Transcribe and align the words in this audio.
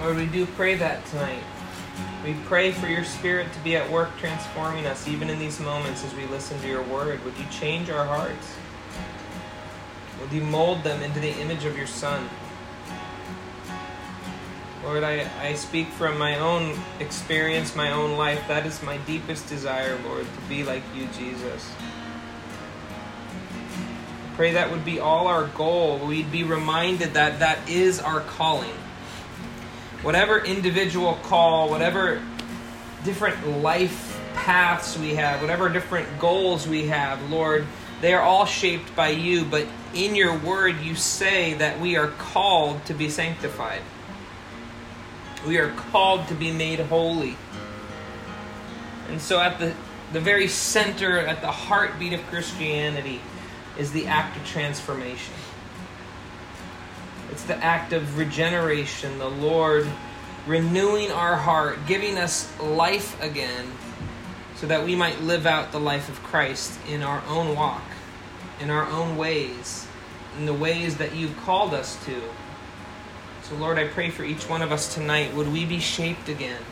Lord, 0.00 0.16
we 0.16 0.26
do 0.26 0.46
pray 0.46 0.76
that 0.76 1.04
tonight. 1.06 1.42
We 2.24 2.34
pray 2.44 2.70
for 2.70 2.86
your 2.86 3.04
Spirit 3.04 3.52
to 3.52 3.58
be 3.60 3.74
at 3.74 3.90
work 3.90 4.16
transforming 4.18 4.86
us, 4.86 5.08
even 5.08 5.28
in 5.28 5.40
these 5.40 5.58
moments 5.58 6.04
as 6.04 6.14
we 6.14 6.24
listen 6.26 6.60
to 6.60 6.68
your 6.68 6.84
word. 6.84 7.24
Would 7.24 7.36
you 7.36 7.46
change 7.50 7.90
our 7.90 8.04
hearts? 8.04 8.54
Would 10.20 10.32
you 10.32 10.42
mold 10.42 10.84
them 10.84 11.02
into 11.02 11.18
the 11.18 11.32
image 11.40 11.64
of 11.64 11.76
your 11.76 11.88
Son? 11.88 12.28
Lord, 14.84 15.02
I, 15.02 15.28
I 15.40 15.54
speak 15.54 15.88
from 15.88 16.16
my 16.16 16.38
own 16.38 16.78
experience, 17.00 17.74
my 17.74 17.90
own 17.90 18.16
life. 18.16 18.46
That 18.46 18.66
is 18.66 18.80
my 18.82 18.98
deepest 18.98 19.48
desire, 19.48 19.98
Lord, 20.04 20.24
to 20.24 20.40
be 20.48 20.62
like 20.62 20.84
you, 20.94 21.08
Jesus. 21.18 21.72
Pray 24.36 24.52
that 24.52 24.70
would 24.70 24.84
be 24.84 25.00
all 25.00 25.26
our 25.26 25.48
goal. 25.48 25.98
We'd 25.98 26.30
be 26.30 26.44
reminded 26.44 27.14
that 27.14 27.40
that 27.40 27.68
is 27.68 27.98
our 27.98 28.20
calling. 28.20 28.70
Whatever 30.02 30.44
individual 30.44 31.14
call, 31.24 31.70
whatever 31.70 32.22
different 33.04 33.62
life 33.62 34.20
paths 34.34 34.96
we 34.98 35.14
have, 35.16 35.40
whatever 35.40 35.68
different 35.68 36.18
goals 36.18 36.68
we 36.68 36.86
have, 36.86 37.30
Lord, 37.30 37.66
they 38.00 38.14
are 38.14 38.22
all 38.22 38.46
shaped 38.46 38.94
by 38.94 39.08
you, 39.08 39.44
but 39.44 39.66
in 39.94 40.14
your 40.14 40.38
word 40.38 40.80
you 40.80 40.94
say 40.94 41.54
that 41.54 41.80
we 41.80 41.96
are 41.96 42.08
called 42.08 42.84
to 42.86 42.94
be 42.94 43.08
sanctified. 43.08 43.82
We 45.46 45.58
are 45.58 45.72
called 45.72 46.28
to 46.28 46.34
be 46.34 46.52
made 46.52 46.78
holy. 46.80 47.36
And 49.08 49.20
so, 49.20 49.40
at 49.40 49.58
the, 49.58 49.74
the 50.12 50.20
very 50.20 50.48
center, 50.48 51.18
at 51.18 51.40
the 51.40 51.50
heartbeat 51.50 52.12
of 52.12 52.24
Christianity, 52.26 53.20
is 53.78 53.92
the 53.92 54.06
act 54.06 54.36
of 54.36 54.46
transformation. 54.46 55.34
It's 57.30 57.44
the 57.44 57.56
act 57.56 57.92
of 57.92 58.18
regeneration, 58.18 59.18
the 59.18 59.28
Lord 59.28 59.86
renewing 60.46 61.10
our 61.12 61.36
heart, 61.36 61.78
giving 61.86 62.16
us 62.16 62.58
life 62.60 63.20
again, 63.22 63.70
so 64.56 64.66
that 64.66 64.84
we 64.84 64.96
might 64.96 65.20
live 65.20 65.46
out 65.46 65.72
the 65.72 65.80
life 65.80 66.08
of 66.08 66.22
Christ 66.22 66.78
in 66.88 67.02
our 67.02 67.22
own 67.28 67.54
walk, 67.54 67.82
in 68.60 68.70
our 68.70 68.86
own 68.86 69.16
ways, 69.16 69.86
in 70.38 70.46
the 70.46 70.54
ways 70.54 70.96
that 70.96 71.14
you've 71.14 71.36
called 71.38 71.74
us 71.74 72.02
to. 72.06 72.22
So, 73.42 73.54
Lord, 73.56 73.78
I 73.78 73.88
pray 73.88 74.10
for 74.10 74.24
each 74.24 74.48
one 74.48 74.62
of 74.62 74.72
us 74.72 74.92
tonight. 74.94 75.34
Would 75.34 75.52
we 75.52 75.64
be 75.64 75.80
shaped 75.80 76.28
again 76.28 76.62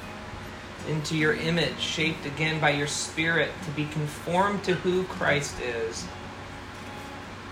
into 0.89 1.17
your 1.17 1.34
image, 1.34 1.79
shaped 1.79 2.27
again 2.27 2.61
by 2.61 2.71
your 2.71 2.87
Spirit 2.87 3.51
to 3.65 3.71
be 3.71 3.87
conformed 3.87 4.65
to 4.65 4.75
who 4.75 5.05
Christ 5.05 5.61
is? 5.61 6.07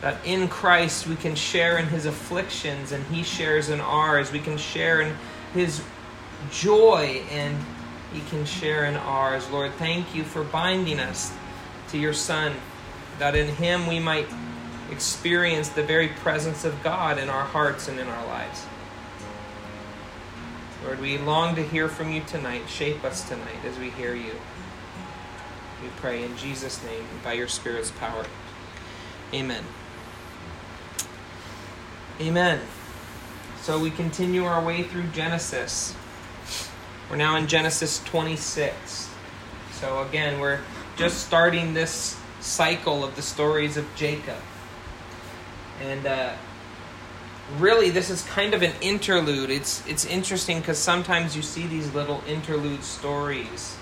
That 0.05 0.19
in 0.27 0.49
Christ 0.49 1.07
we 1.07 1.17
can 1.17 1.35
share 1.35 1.79
in 1.79 1.87
his 1.87 2.05
afflictions 2.05 2.93
and 2.93 3.03
he 3.07 3.23
shares 3.23 3.71
in 3.71 3.81
ours. 3.81 4.31
We 4.31 4.39
can 4.39 4.59
share 4.59 5.01
in 5.01 5.17
his 5.55 5.83
joy 6.51 7.23
and 7.31 7.57
he 8.13 8.21
can 8.29 8.45
share 8.45 8.85
in 8.85 8.97
ours. 8.97 9.49
Lord, 9.49 9.73
thank 9.79 10.15
you 10.15 10.23
for 10.23 10.45
binding 10.45 11.01
us 11.01 11.33
to 11.89 11.97
your 11.97 12.13
Son, 12.13 12.53
that 13.19 13.35
in 13.35 13.49
him 13.49 13.87
we 13.87 13.99
might 13.99 14.27
experience 14.91 15.71
the 15.71 15.83
very 15.83 16.09
presence 16.09 16.67
of 16.67 16.83
God 16.83 17.17
in 17.17 17.31
our 17.31 17.45
hearts 17.45 17.89
and 17.89 17.99
in 17.99 18.07
our 18.07 18.27
lives. 18.27 18.67
Lord, 20.85 21.01
we 21.01 21.17
long 21.17 21.55
to 21.55 21.63
hear 21.63 21.89
from 21.89 22.13
you 22.13 22.21
tonight. 22.25 22.69
Shape 22.69 23.03
us 23.05 23.27
tonight 23.27 23.65
as 23.65 23.79
we 23.79 23.89
hear 23.89 24.15
you. 24.15 24.35
We 25.83 25.89
pray 25.97 26.23
in 26.23 26.37
Jesus' 26.37 26.85
name 26.85 27.07
by 27.23 27.33
your 27.33 27.49
Spirit's 27.49 27.91
power. 27.93 28.27
Amen. 29.33 29.65
Amen. 32.21 32.61
So 33.61 33.81
we 33.81 33.91
continue 33.91 34.45
our 34.45 34.65
way 34.65 34.85
through 34.85 35.09
Genesis. 35.09 35.97
We're 37.11 37.17
now 37.17 37.35
in 37.37 37.49
Genesis 37.49 38.03
26. 38.05 39.11
So 39.73 40.01
again, 40.03 40.39
we're 40.39 40.61
just 40.97 41.27
starting 41.27 41.75
this 41.75 42.17
cycle 42.39 43.03
of 43.03 43.17
the 43.17 43.23
stories 43.23 43.77
of 43.77 43.87
Jacob. 43.97 44.39
And 45.83 46.07
uh, 46.07 46.35
really 47.59 47.91
this 47.91 48.11
is 48.11 48.23
kind 48.23 48.55
of 48.55 48.63
an 48.63 48.75
interlude. 48.81 49.51
It's 49.51 49.85
it's 49.89 50.05
interesting 50.05 50.61
because 50.61 50.79
sometimes 50.79 51.35
you 51.35 51.43
see 51.43 51.67
these 51.67 51.93
little 51.95 52.23
interlude 52.29 52.85
stories 52.85 53.77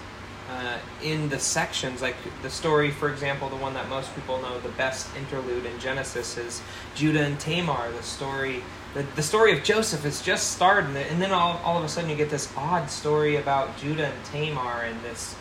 uh, 0.53 0.79
in 1.03 1.29
the 1.29 1.39
sections. 1.39 2.03
Like 2.03 2.17
the 2.43 2.51
story, 2.51 2.91
for 2.91 3.11
example, 3.11 3.49
the 3.49 3.57
one 3.57 3.75
that 3.75 3.89
most 3.89 4.15
people 4.15 4.41
know, 4.41 4.61
the 4.61 4.69
best 4.71 5.09
interlude 5.17 5.65
in 5.67 5.79
Genesis 5.79 6.37
is 6.37 6.63
Judah 6.95 7.23
and 7.23 7.39
Tamar. 7.41 7.91
The 7.93 8.03
story, 8.03 8.63
the, 8.95 9.05
the 9.17 9.23
story 9.23 9.57
of 9.57 9.65
Joseph 9.65 10.05
is 10.05 10.21
just 10.21 10.53
started, 10.53 10.97
and 10.97 11.21
then 11.23 11.33
all, 11.33 11.61
all 11.65 11.79
of 11.79 11.85
a 11.85 11.89
sudden 11.89 12.11
you 12.11 12.17
get 12.17 12.31
this 12.31 12.53
odd 12.57 12.91
story 12.91 13.37
about 13.37 13.77
Judah 13.79 14.07
and 14.07 14.25
Tamar 14.27 14.83
and 14.83 15.03
this 15.03 15.35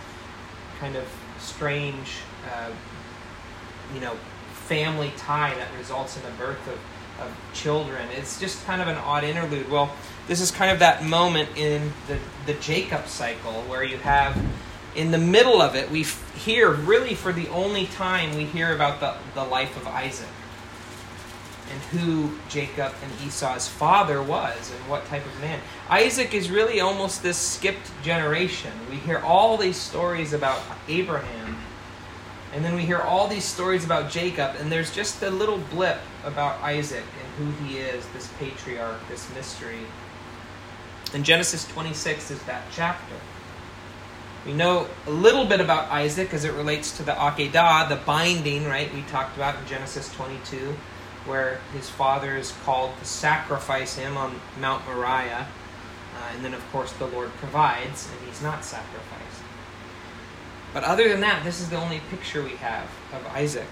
kind 0.80 0.96
of 0.96 1.08
strange, 1.40 2.18
uh, 2.54 2.72
you 3.94 4.00
know, 4.00 4.16
family 4.54 5.12
tie 5.18 5.54
that 5.56 5.68
results 5.78 6.16
in 6.16 6.24
the 6.24 6.32
birth 6.38 6.66
of 6.68 6.80
of 7.22 7.32
children. 7.54 8.08
It's 8.18 8.40
just 8.40 8.66
kind 8.66 8.82
of 8.82 8.88
an 8.88 8.98
odd 8.98 9.24
interlude. 9.24 9.70
Well, 9.70 9.94
this 10.28 10.42
is 10.42 10.52
kind 10.52 10.72
of 10.72 10.80
that 10.80 11.04
moment 11.04 11.50
in 11.56 11.94
the, 12.08 12.18
the 12.46 12.60
Jacob 12.60 13.08
cycle 13.08 13.62
where 13.64 13.84
you 13.84 13.98
have, 13.98 14.36
in 14.96 15.12
the 15.12 15.18
middle 15.18 15.62
of 15.62 15.76
it, 15.76 15.90
we 15.90 16.06
hear, 16.36 16.72
really 16.72 17.16
for 17.16 17.32
the 17.32 17.48
only 17.50 17.86
time, 17.88 18.36
we 18.36 18.46
hear 18.46 18.74
about 18.74 19.00
the, 19.00 19.16
the 19.34 19.44
life 19.44 19.76
of 19.78 19.88
Isaac 19.88 20.28
and 21.72 21.82
who 21.84 22.32
Jacob 22.50 22.94
and 23.02 23.12
Esau's 23.26 23.68
father 23.68 24.22
was 24.22 24.72
and 24.72 24.90
what 24.90 25.06
type 25.06 25.26
of 25.26 25.40
man. 25.40 25.62
Isaac 25.90 26.34
is 26.34 26.50
really 26.50 26.82
almost 26.82 27.24
this 27.24 27.38
skipped 27.38 27.90
generation. 28.04 28.74
We 28.90 28.98
hear 28.98 29.20
all 29.20 29.56
these 29.56 29.78
stories 29.78 30.34
about 30.34 30.62
Abraham 30.90 31.58
and 32.54 32.66
then 32.66 32.76
we 32.76 32.82
hear 32.82 33.00
all 33.00 33.28
these 33.28 33.46
stories 33.46 33.86
about 33.86 34.12
Jacob, 34.12 34.56
and 34.60 34.72
there's 34.72 34.94
just 34.94 35.24
a 35.24 35.30
little 35.30 35.58
blip 35.58 36.00
about 36.26 36.62
Isaac 36.62 37.04
and 37.04 37.56
who 37.56 37.66
he 37.66 37.78
is, 37.78 38.06
this 38.10 38.30
patriarch, 38.40 39.00
this 39.08 39.34
mystery. 39.34 39.80
And 41.14 41.24
Genesis 41.24 41.66
26 41.70 42.32
is 42.32 42.44
that 42.44 42.64
chapter. 42.74 43.16
We 44.46 44.54
know 44.54 44.88
a 45.06 45.12
little 45.12 45.46
bit 45.46 45.62
about 45.62 45.92
Isaac 45.92 46.34
as 46.34 46.46
it 46.46 46.54
relates 46.54 46.98
to 46.98 47.04
the 47.04 47.12
Akedah, 47.12 47.90
the 47.90 47.98
binding, 47.98 48.66
right? 48.66 48.92
We 48.92 49.04
talked 49.04 49.36
about 49.36 49.60
in 49.60 49.68
Genesis 49.68 50.12
22, 50.16 50.76
where 51.26 51.60
his 51.74 51.90
father 51.90 52.36
is 52.36 52.52
called 52.64 52.98
to 52.98 53.06
sacrifice 53.06 53.96
him 53.96 54.18
on 54.18 54.42
Mount 54.60 54.84
Moriah. 54.88 55.48
Uh, 56.16 56.36
and 56.36 56.44
then, 56.44 56.56
of 56.56 56.72
course, 56.72 56.92
the 56.94 57.06
Lord 57.06 57.30
provides, 57.36 58.10
and 58.10 58.28
he's 58.28 58.42
not 58.42 58.66
sacrificed. 58.66 59.44
But 60.74 60.86
other 60.86 61.08
than 61.08 61.20
that, 61.22 61.44
this 61.44 61.62
is 61.62 61.70
the 61.70 61.76
only 61.76 62.02
picture 62.10 62.42
we 62.42 62.56
have 62.56 62.90
of 63.14 63.26
Isaac. 63.28 63.68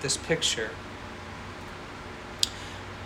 This 0.00 0.16
picture. 0.16 0.70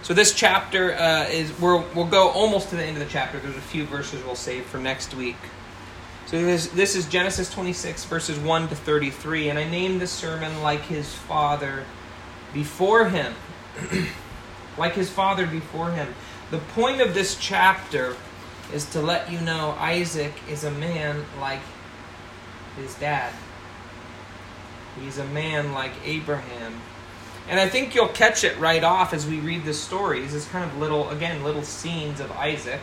So 0.02 0.14
this 0.14 0.34
chapter 0.34 0.94
uh, 0.94 1.24
is 1.24 1.58
we're, 1.58 1.78
we'll 1.94 2.06
go 2.06 2.28
almost 2.28 2.70
to 2.70 2.76
the 2.76 2.84
end 2.84 2.96
of 2.96 3.02
the 3.02 3.10
chapter. 3.10 3.40
There's 3.40 3.56
a 3.56 3.60
few 3.60 3.86
verses 3.86 4.24
we'll 4.24 4.36
save 4.36 4.66
for 4.66 4.78
next 4.78 5.14
week. 5.14 5.36
So 6.32 6.40
this, 6.40 6.68
this 6.68 6.96
is 6.96 7.06
Genesis 7.10 7.50
26 7.50 8.06
verses 8.06 8.38
1 8.38 8.68
to 8.68 8.74
33, 8.74 9.50
and 9.50 9.58
I 9.58 9.68
named 9.68 10.00
this 10.00 10.10
sermon 10.10 10.62
like 10.62 10.80
his 10.80 11.14
father 11.14 11.84
before 12.54 13.10
him, 13.10 13.34
like 14.78 14.94
his 14.94 15.10
father 15.10 15.46
before 15.46 15.90
him. 15.90 16.14
The 16.50 16.56
point 16.56 17.02
of 17.02 17.12
this 17.12 17.36
chapter 17.38 18.16
is 18.72 18.86
to 18.92 19.02
let 19.02 19.30
you 19.30 19.42
know 19.42 19.76
Isaac 19.78 20.32
is 20.48 20.64
a 20.64 20.70
man 20.70 21.22
like 21.38 21.60
his 22.76 22.94
dad. 22.94 23.34
He's 25.02 25.18
a 25.18 25.26
man 25.26 25.74
like 25.74 25.92
Abraham. 26.02 26.80
And 27.46 27.60
I 27.60 27.68
think 27.68 27.94
you'll 27.94 28.08
catch 28.08 28.42
it 28.42 28.58
right 28.58 28.82
off 28.82 29.12
as 29.12 29.26
we 29.26 29.38
read 29.38 29.66
the 29.66 29.74
stories. 29.74 30.34
It's 30.34 30.48
kind 30.48 30.64
of 30.64 30.78
little, 30.78 31.10
again, 31.10 31.44
little 31.44 31.62
scenes 31.62 32.20
of 32.20 32.32
Isaac. 32.32 32.80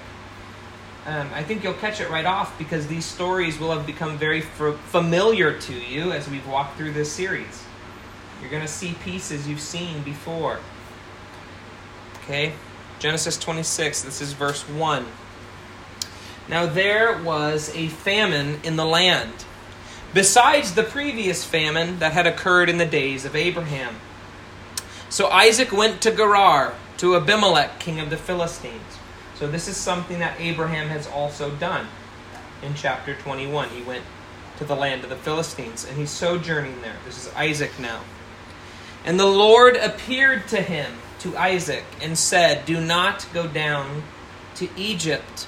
Um, 1.09 1.27
I 1.33 1.41
think 1.41 1.63
you'll 1.63 1.73
catch 1.73 2.01
it 2.01 2.09
right 2.11 2.25
off 2.25 2.55
because 2.59 2.85
these 2.85 3.03
stories 3.03 3.57
will 3.57 3.71
have 3.71 3.87
become 3.87 4.19
very 4.19 4.43
f- 4.43 4.79
familiar 4.89 5.59
to 5.59 5.73
you 5.73 6.11
as 6.11 6.29
we've 6.29 6.45
walked 6.45 6.77
through 6.77 6.91
this 6.91 7.11
series. 7.11 7.63
You're 8.39 8.51
going 8.51 8.61
to 8.61 8.67
see 8.67 8.93
pieces 9.03 9.47
you've 9.47 9.59
seen 9.59 10.03
before. 10.03 10.59
Okay? 12.17 12.53
Genesis 12.99 13.39
26, 13.39 14.03
this 14.03 14.21
is 14.21 14.33
verse 14.33 14.61
1. 14.69 15.07
Now 16.47 16.67
there 16.67 17.19
was 17.23 17.75
a 17.75 17.87
famine 17.87 18.59
in 18.63 18.75
the 18.75 18.85
land 18.85 19.33
besides 20.13 20.75
the 20.75 20.83
previous 20.83 21.43
famine 21.43 21.97
that 21.97 22.13
had 22.13 22.27
occurred 22.27 22.69
in 22.69 22.77
the 22.77 22.85
days 22.85 23.25
of 23.25 23.35
Abraham. 23.35 23.95
So 25.09 25.27
Isaac 25.29 25.71
went 25.71 26.03
to 26.03 26.11
Gerar, 26.11 26.75
to 26.97 27.15
Abimelech, 27.15 27.79
king 27.79 27.99
of 27.99 28.11
the 28.11 28.17
Philistines. 28.17 28.98
So 29.39 29.47
this 29.47 29.69
is 29.69 29.77
something 29.77 30.19
that 30.19 30.37
Abraham 30.37 30.89
has 30.89 31.07
also 31.07 31.49
done 31.51 31.87
in 32.61 32.73
chapter 32.75 33.15
21. 33.15 33.69
He 33.69 33.81
went 33.81 34.03
to 34.57 34.65
the 34.65 34.75
land 34.75 35.05
of 35.05 35.09
the 35.09 35.15
Philistines 35.15 35.85
and 35.87 35.97
he's 35.97 36.11
sojourning 36.11 36.81
there. 36.81 36.97
This 37.05 37.25
is 37.25 37.33
Isaac 37.35 37.71
now. 37.79 38.01
And 39.05 39.17
the 39.17 39.25
Lord 39.25 39.77
appeared 39.77 40.49
to 40.49 40.61
him, 40.61 40.91
to 41.19 41.37
Isaac, 41.37 41.85
and 42.01 42.17
said, 42.17 42.65
Do 42.65 42.81
not 42.81 43.25
go 43.33 43.47
down 43.47 44.03
to 44.55 44.67
Egypt. 44.75 45.47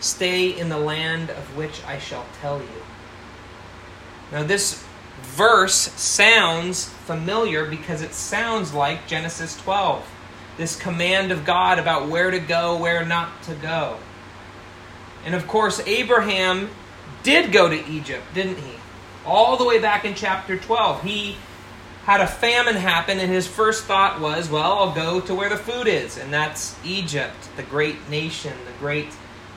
Stay 0.00 0.48
in 0.58 0.70
the 0.70 0.78
land 0.78 1.28
of 1.28 1.56
which 1.58 1.84
I 1.84 1.98
shall 1.98 2.24
tell 2.40 2.58
you. 2.58 2.82
Now, 4.32 4.44
this 4.44 4.82
verse 5.20 5.92
sounds 6.00 6.88
familiar 6.88 7.66
because 7.66 8.00
it 8.00 8.14
sounds 8.14 8.72
like 8.72 9.06
Genesis 9.06 9.58
12, 9.58 10.10
this 10.56 10.76
command 10.76 11.32
of 11.32 11.44
God 11.44 11.78
about 11.78 12.08
where 12.08 12.30
to 12.30 12.38
go, 12.38 12.76
where 12.76 13.04
not 13.04 13.42
to 13.44 13.54
go. 13.54 13.98
And 15.24 15.34
of 15.34 15.46
course, 15.48 15.80
Abraham 15.86 16.68
did 17.22 17.52
go 17.52 17.68
to 17.68 17.86
Egypt, 17.88 18.22
didn't 18.34 18.58
he? 18.58 18.74
All 19.24 19.56
the 19.56 19.64
way 19.64 19.80
back 19.80 20.04
in 20.04 20.14
chapter 20.14 20.56
12. 20.56 21.02
He 21.02 21.36
had 22.04 22.20
a 22.20 22.26
famine 22.26 22.76
happen, 22.76 23.18
and 23.18 23.30
his 23.30 23.46
first 23.46 23.84
thought 23.84 24.20
was, 24.20 24.50
well, 24.50 24.74
I'll 24.74 24.94
go 24.94 25.20
to 25.22 25.34
where 25.34 25.48
the 25.48 25.56
food 25.56 25.86
is, 25.86 26.18
and 26.18 26.32
that's 26.32 26.76
Egypt, 26.84 27.48
the 27.56 27.62
great 27.62 28.10
nation, 28.10 28.52
the 28.66 28.78
great 28.78 29.08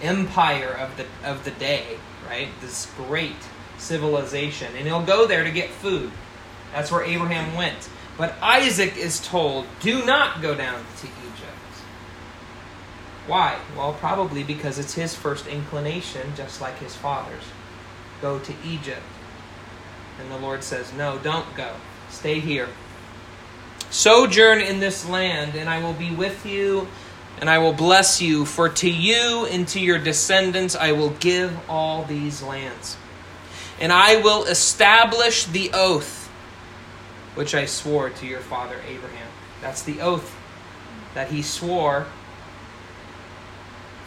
empire 0.01 0.69
of 0.69 0.95
the, 0.95 1.05
of 1.29 1.43
the 1.43 1.51
day, 1.51 1.97
right? 2.25 2.47
This 2.61 2.89
great 2.95 3.35
civilization. 3.77 4.73
And 4.77 4.87
he'll 4.87 5.05
go 5.05 5.27
there 5.27 5.43
to 5.43 5.51
get 5.51 5.69
food. 5.69 6.11
That's 6.73 6.91
where 6.91 7.03
Abraham 7.03 7.53
went. 7.55 7.89
But 8.17 8.33
Isaac 8.41 8.97
is 8.97 9.19
told, 9.19 9.67
do 9.79 10.03
not 10.03 10.41
go 10.41 10.55
down 10.55 10.83
to 11.01 11.05
Egypt. 11.05 11.47
Why? 13.27 13.57
Well, 13.75 13.93
probably 13.93 14.43
because 14.43 14.79
it's 14.79 14.95
his 14.95 15.13
first 15.13 15.45
inclination, 15.47 16.33
just 16.35 16.59
like 16.59 16.79
his 16.79 16.95
father's. 16.95 17.43
Go 18.21 18.39
to 18.39 18.53
Egypt. 18.65 19.03
And 20.19 20.31
the 20.31 20.37
Lord 20.37 20.63
says, 20.63 20.91
no, 20.93 21.19
don't 21.19 21.53
go. 21.55 21.75
Stay 22.09 22.39
here. 22.39 22.69
Sojourn 23.91 24.61
in 24.61 24.79
this 24.79 25.07
land, 25.07 25.55
and 25.55 25.69
I 25.69 25.81
will 25.81 25.93
be 25.93 26.09
with 26.09 26.45
you, 26.45 26.87
and 27.39 27.49
I 27.49 27.59
will 27.59 27.73
bless 27.73 28.19
you. 28.21 28.45
For 28.45 28.67
to 28.67 28.89
you 28.89 29.47
and 29.51 29.67
to 29.69 29.79
your 29.79 29.99
descendants 29.99 30.75
I 30.75 30.93
will 30.93 31.11
give 31.11 31.57
all 31.69 32.03
these 32.03 32.41
lands. 32.41 32.97
And 33.79 33.91
I 33.91 34.21
will 34.21 34.45
establish 34.45 35.45
the 35.45 35.69
oath 35.73 36.26
which 37.37 37.53
I 37.53 37.65
swore 37.65 38.09
to 38.09 38.25
your 38.25 38.39
father 38.39 38.81
Abraham. 38.87 39.27
That's 39.61 39.83
the 39.83 40.01
oath 40.01 40.35
that 41.13 41.29
he 41.29 41.43
swore 41.43 42.07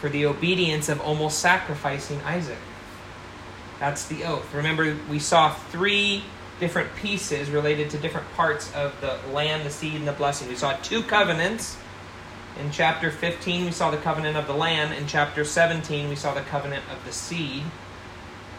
for 0.01 0.09
the 0.09 0.25
obedience 0.25 0.89
of 0.89 0.99
almost 0.99 1.39
sacrificing 1.39 2.19
Isaac. 2.23 2.57
That's 3.79 4.05
the 4.07 4.25
oath. 4.25 4.53
Remember, 4.53 4.97
we 5.09 5.17
saw 5.17 5.53
three 5.53 6.25
different 6.59 6.93
pieces 6.97 7.49
related 7.49 7.89
to 7.91 7.97
different 7.97 8.29
parts 8.33 8.73
of 8.75 8.99
the 8.99 9.17
land, 9.31 9.65
the 9.65 9.69
seed, 9.69 9.95
and 9.95 10.07
the 10.07 10.11
blessing. 10.11 10.49
We 10.49 10.55
saw 10.55 10.73
two 10.77 11.01
covenants. 11.01 11.77
In 12.59 12.69
chapter 12.69 13.11
15, 13.11 13.63
we 13.63 13.71
saw 13.71 13.91
the 13.91 13.97
covenant 13.97 14.35
of 14.35 14.45
the 14.45 14.53
land. 14.53 14.93
In 14.93 15.07
chapter 15.07 15.45
17, 15.45 16.09
we 16.09 16.17
saw 16.17 16.33
the 16.33 16.41
covenant 16.41 16.83
of 16.91 17.03
the 17.05 17.13
seed. 17.13 17.63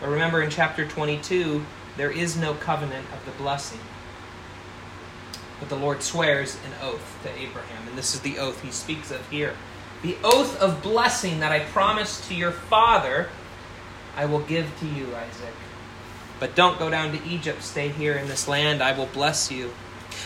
But 0.00 0.08
remember, 0.08 0.42
in 0.42 0.48
chapter 0.48 0.88
22, 0.88 1.62
there 1.98 2.10
is 2.10 2.38
no 2.38 2.54
covenant 2.54 3.06
of 3.12 3.24
the 3.26 3.32
blessing. 3.32 3.78
But 5.62 5.68
the 5.68 5.76
Lord 5.76 6.02
swears 6.02 6.56
an 6.66 6.72
oath 6.82 7.20
to 7.22 7.30
Abraham, 7.38 7.86
and 7.86 7.96
this 7.96 8.16
is 8.16 8.20
the 8.22 8.40
oath 8.40 8.64
he 8.64 8.72
speaks 8.72 9.12
of 9.12 9.30
here. 9.30 9.54
The 10.02 10.16
oath 10.24 10.60
of 10.60 10.82
blessing 10.82 11.38
that 11.38 11.52
I 11.52 11.60
promised 11.60 12.24
to 12.24 12.34
your 12.34 12.50
father, 12.50 13.28
I 14.16 14.24
will 14.26 14.40
give 14.40 14.66
to 14.80 14.86
you, 14.86 15.14
Isaac. 15.14 15.54
But 16.40 16.56
don't 16.56 16.80
go 16.80 16.90
down 16.90 17.16
to 17.16 17.24
Egypt. 17.24 17.62
Stay 17.62 17.90
here 17.90 18.14
in 18.14 18.26
this 18.26 18.48
land. 18.48 18.82
I 18.82 18.98
will 18.98 19.06
bless 19.06 19.52
you. 19.52 19.70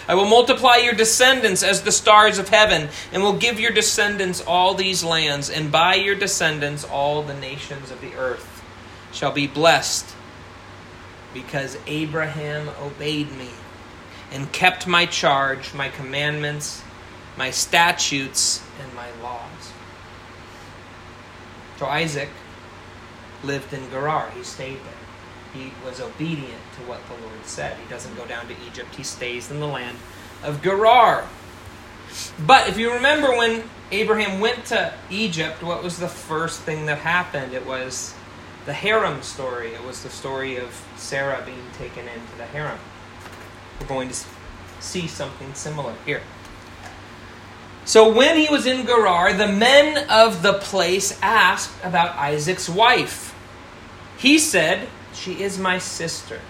I 0.08 0.14
will 0.14 0.24
multiply 0.24 0.76
your 0.76 0.94
descendants 0.94 1.62
as 1.62 1.82
the 1.82 1.92
stars 1.92 2.38
of 2.38 2.48
heaven, 2.48 2.88
and 3.12 3.22
will 3.22 3.36
give 3.36 3.60
your 3.60 3.72
descendants 3.72 4.40
all 4.40 4.72
these 4.72 5.04
lands, 5.04 5.50
and 5.50 5.70
by 5.70 5.96
your 5.96 6.14
descendants 6.14 6.82
all 6.82 7.22
the 7.22 7.34
nations 7.34 7.90
of 7.90 8.00
the 8.00 8.14
earth 8.14 8.64
shall 9.12 9.32
be 9.32 9.46
blessed, 9.46 10.16
because 11.34 11.76
Abraham 11.86 12.70
obeyed 12.80 13.30
me 13.32 13.50
and 14.32 14.50
kept 14.52 14.86
my 14.86 15.06
charge, 15.06 15.72
my 15.74 15.88
commandments, 15.88 16.82
my 17.36 17.50
statutes, 17.50 18.62
and 18.82 18.94
my 18.94 19.08
laws. 19.22 19.72
So 21.78 21.86
Isaac 21.86 22.30
lived 23.44 23.72
in 23.72 23.88
Gerar. 23.90 24.30
He 24.30 24.42
stayed 24.42 24.78
there 24.78 25.06
he 25.56 25.72
was 25.84 26.00
obedient 26.00 26.62
to 26.76 26.82
what 26.82 27.00
the 27.08 27.14
Lord 27.26 27.44
said. 27.44 27.76
He 27.78 27.88
doesn't 27.88 28.14
go 28.16 28.26
down 28.26 28.46
to 28.48 28.54
Egypt, 28.66 28.94
he 28.94 29.02
stays 29.02 29.50
in 29.50 29.60
the 29.60 29.66
land 29.66 29.96
of 30.42 30.62
Gerar. 30.62 31.26
But 32.46 32.68
if 32.68 32.78
you 32.78 32.92
remember 32.92 33.36
when 33.36 33.64
Abraham 33.90 34.40
went 34.40 34.66
to 34.66 34.92
Egypt, 35.10 35.62
what 35.62 35.82
was 35.82 35.98
the 35.98 36.08
first 36.08 36.60
thing 36.60 36.86
that 36.86 36.98
happened? 36.98 37.52
It 37.52 37.66
was 37.66 38.14
the 38.64 38.72
harem 38.72 39.22
story. 39.22 39.74
It 39.74 39.84
was 39.84 40.02
the 40.02 40.10
story 40.10 40.56
of 40.56 40.84
Sarah 40.96 41.42
being 41.44 41.66
taken 41.78 42.08
into 42.08 42.36
the 42.36 42.46
harem. 42.46 42.78
We're 43.80 43.86
going 43.86 44.08
to 44.08 44.16
see 44.80 45.06
something 45.06 45.54
similar 45.54 45.94
here. 46.04 46.22
So 47.84 48.12
when 48.12 48.36
he 48.36 48.48
was 48.48 48.66
in 48.66 48.84
Gerar, 48.86 49.32
the 49.32 49.48
men 49.48 50.08
of 50.10 50.42
the 50.42 50.54
place 50.54 51.18
asked 51.22 51.72
about 51.84 52.16
Isaac's 52.16 52.68
wife. 52.68 53.34
He 54.18 54.38
said, 54.38 54.88
she 55.16 55.42
is 55.42 55.58
my 55.58 55.78
sister. 55.78 56.40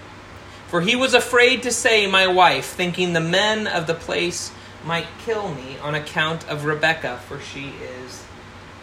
For 0.69 0.81
he 0.81 0.97
was 0.97 1.15
afraid 1.15 1.63
to 1.63 1.71
say, 1.71 2.07
My 2.07 2.27
wife, 2.27 2.67
thinking 2.67 3.13
the 3.13 3.21
men 3.21 3.67
of 3.67 3.87
the 3.87 3.95
place 3.95 4.51
might 4.85 5.07
kill 5.25 5.55
me 5.55 5.79
on 5.79 5.95
account 5.95 6.49
of 6.49 6.65
Rebekah, 6.65 7.21
for 7.29 7.41
she 7.41 7.69
is 8.05 8.25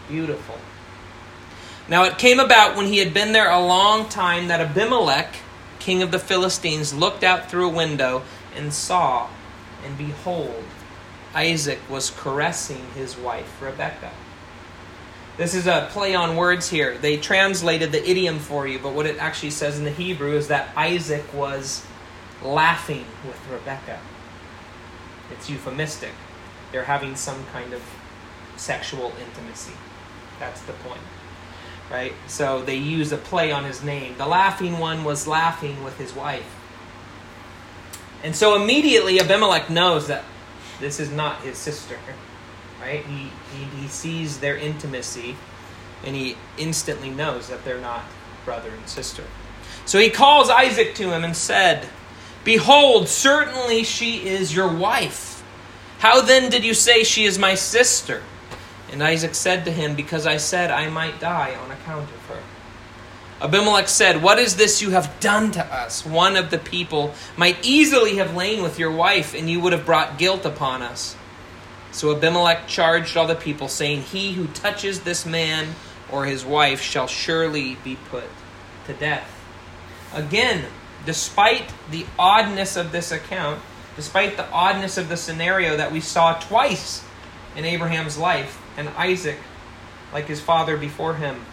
beautiful. 0.07 0.57
Now 1.87 2.05
it 2.05 2.17
came 2.17 2.39
about 2.39 2.77
when 2.77 2.87
he 2.87 2.99
had 2.99 3.13
been 3.13 3.33
there 3.33 3.49
a 3.49 3.59
long 3.59 4.07
time 4.07 4.47
that 4.47 4.61
Abimelech, 4.61 5.35
king 5.83 6.01
of 6.01 6.11
the 6.11 6.19
Philistines, 6.19 6.93
looked 6.93 7.23
out 7.23 7.51
through 7.51 7.67
a 7.67 7.73
window 7.73 8.23
and 8.55 8.73
saw, 8.73 9.29
and 9.85 9.97
behold, 9.97 10.63
Isaac 11.35 11.79
was 11.89 12.09
caressing 12.09 12.85
his 12.95 13.17
wife 13.17 13.61
Rebekah. 13.61 14.13
This 15.35 15.53
is 15.53 15.67
a 15.67 15.89
play 15.91 16.15
on 16.15 16.37
words 16.37 16.69
here. 16.69 16.97
They 16.97 17.17
translated 17.17 17.91
the 17.91 18.07
idiom 18.09 18.39
for 18.39 18.65
you, 18.65 18.79
but 18.79 18.93
what 18.93 19.05
it 19.05 19.17
actually 19.17 19.49
says 19.49 19.77
in 19.77 19.83
the 19.83 19.91
Hebrew 19.91 20.37
is 20.37 20.47
that 20.47 20.69
Isaac 20.77 21.33
was 21.33 21.85
laughing 22.41 23.05
with 23.27 23.39
Rebekah. 23.51 23.99
It's 25.31 25.49
euphemistic. 25.49 26.13
They're 26.71 26.85
having 26.85 27.15
some 27.15 27.43
kind 27.51 27.73
of 27.73 27.81
sexual 28.55 29.11
intimacy. 29.19 29.73
That's 30.39 30.61
the 30.61 30.73
point. 30.73 31.01
Right? 31.91 32.13
So 32.27 32.63
they 32.63 32.75
use 32.75 33.11
a 33.11 33.17
play 33.17 33.51
on 33.51 33.65
his 33.65 33.83
name. 33.83 34.15
The 34.17 34.25
laughing 34.25 34.79
one 34.79 35.03
was 35.03 35.27
laughing 35.27 35.83
with 35.83 35.97
his 35.97 36.13
wife. 36.13 36.55
And 38.23 38.35
so 38.35 38.55
immediately 38.55 39.19
Abimelech 39.19 39.69
knows 39.69 40.07
that 40.07 40.23
this 40.79 40.99
is 40.99 41.11
not 41.11 41.41
his 41.41 41.57
sister 41.57 41.97
right? 42.83 43.05
He, 43.05 43.29
he, 43.55 43.63
he 43.81 43.87
sees 43.87 44.39
their 44.39 44.57
intimacy 44.57 45.35
and 46.03 46.15
he 46.15 46.35
instantly 46.57 47.09
knows 47.09 47.47
that 47.47 47.63
they're 47.63 47.79
not 47.79 48.03
brother 48.45 48.69
and 48.69 48.87
sister. 48.87 49.23
So 49.85 49.99
he 49.99 50.09
calls 50.09 50.49
Isaac 50.49 50.95
to 50.95 51.11
him 51.11 51.23
and 51.23 51.35
said, 51.35 51.87
Behold, 52.43 53.07
certainly 53.07 53.83
she 53.83 54.27
is 54.27 54.53
your 54.53 54.67
wife. 54.67 55.43
How 55.99 56.21
then 56.21 56.49
did 56.49 56.65
you 56.65 56.73
say 56.73 57.03
she 57.03 57.23
is 57.23 57.39
my 57.39 57.55
sister? 57.55 58.21
And 58.93 59.01
Isaac 59.01 59.33
said 59.33 59.65
to 59.65 59.71
him, 59.71 59.95
Because 59.95 60.27
I 60.27 60.37
said 60.37 60.69
I 60.69 60.87
might 60.87 61.19
die 61.19 61.55
on 61.55 61.71
account 61.71 62.03
of 62.11 62.25
her. 62.27 62.43
Abimelech 63.41 63.87
said, 63.87 64.21
What 64.21 64.37
is 64.37 64.55
this 64.55 64.83
you 64.83 64.91
have 64.91 65.19
done 65.19 65.51
to 65.53 65.65
us? 65.65 66.05
One 66.05 66.35
of 66.35 66.51
the 66.51 66.59
people 66.59 67.15
might 67.35 67.57
easily 67.65 68.17
have 68.17 68.35
lain 68.35 68.61
with 68.61 68.77
your 68.77 68.91
wife, 68.91 69.33
and 69.33 69.49
you 69.49 69.59
would 69.61 69.73
have 69.73 69.87
brought 69.87 70.19
guilt 70.19 70.45
upon 70.45 70.83
us. 70.83 71.15
So 71.91 72.15
Abimelech 72.15 72.67
charged 72.67 73.17
all 73.17 73.25
the 73.25 73.33
people, 73.33 73.67
saying, 73.67 74.03
He 74.03 74.33
who 74.33 74.45
touches 74.45 75.01
this 75.01 75.25
man 75.25 75.69
or 76.11 76.25
his 76.25 76.45
wife 76.45 76.79
shall 76.79 77.07
surely 77.07 77.79
be 77.83 77.95
put 78.11 78.25
to 78.85 78.93
death. 78.93 79.27
Again, 80.13 80.65
despite 81.03 81.73
the 81.89 82.05
oddness 82.19 82.77
of 82.77 82.91
this 82.91 83.11
account, 83.11 83.59
despite 83.95 84.37
the 84.37 84.47
oddness 84.51 84.99
of 84.99 85.09
the 85.09 85.17
scenario 85.17 85.75
that 85.77 85.91
we 85.91 85.99
saw 85.99 86.35
twice 86.35 87.03
in 87.55 87.65
Abraham's 87.65 88.19
life, 88.19 88.59
and 88.77 88.89
Isaac, 88.89 89.39
like 90.11 90.25
his 90.25 90.41
father 90.41 90.77
before 90.77 91.15
him, 91.15 91.45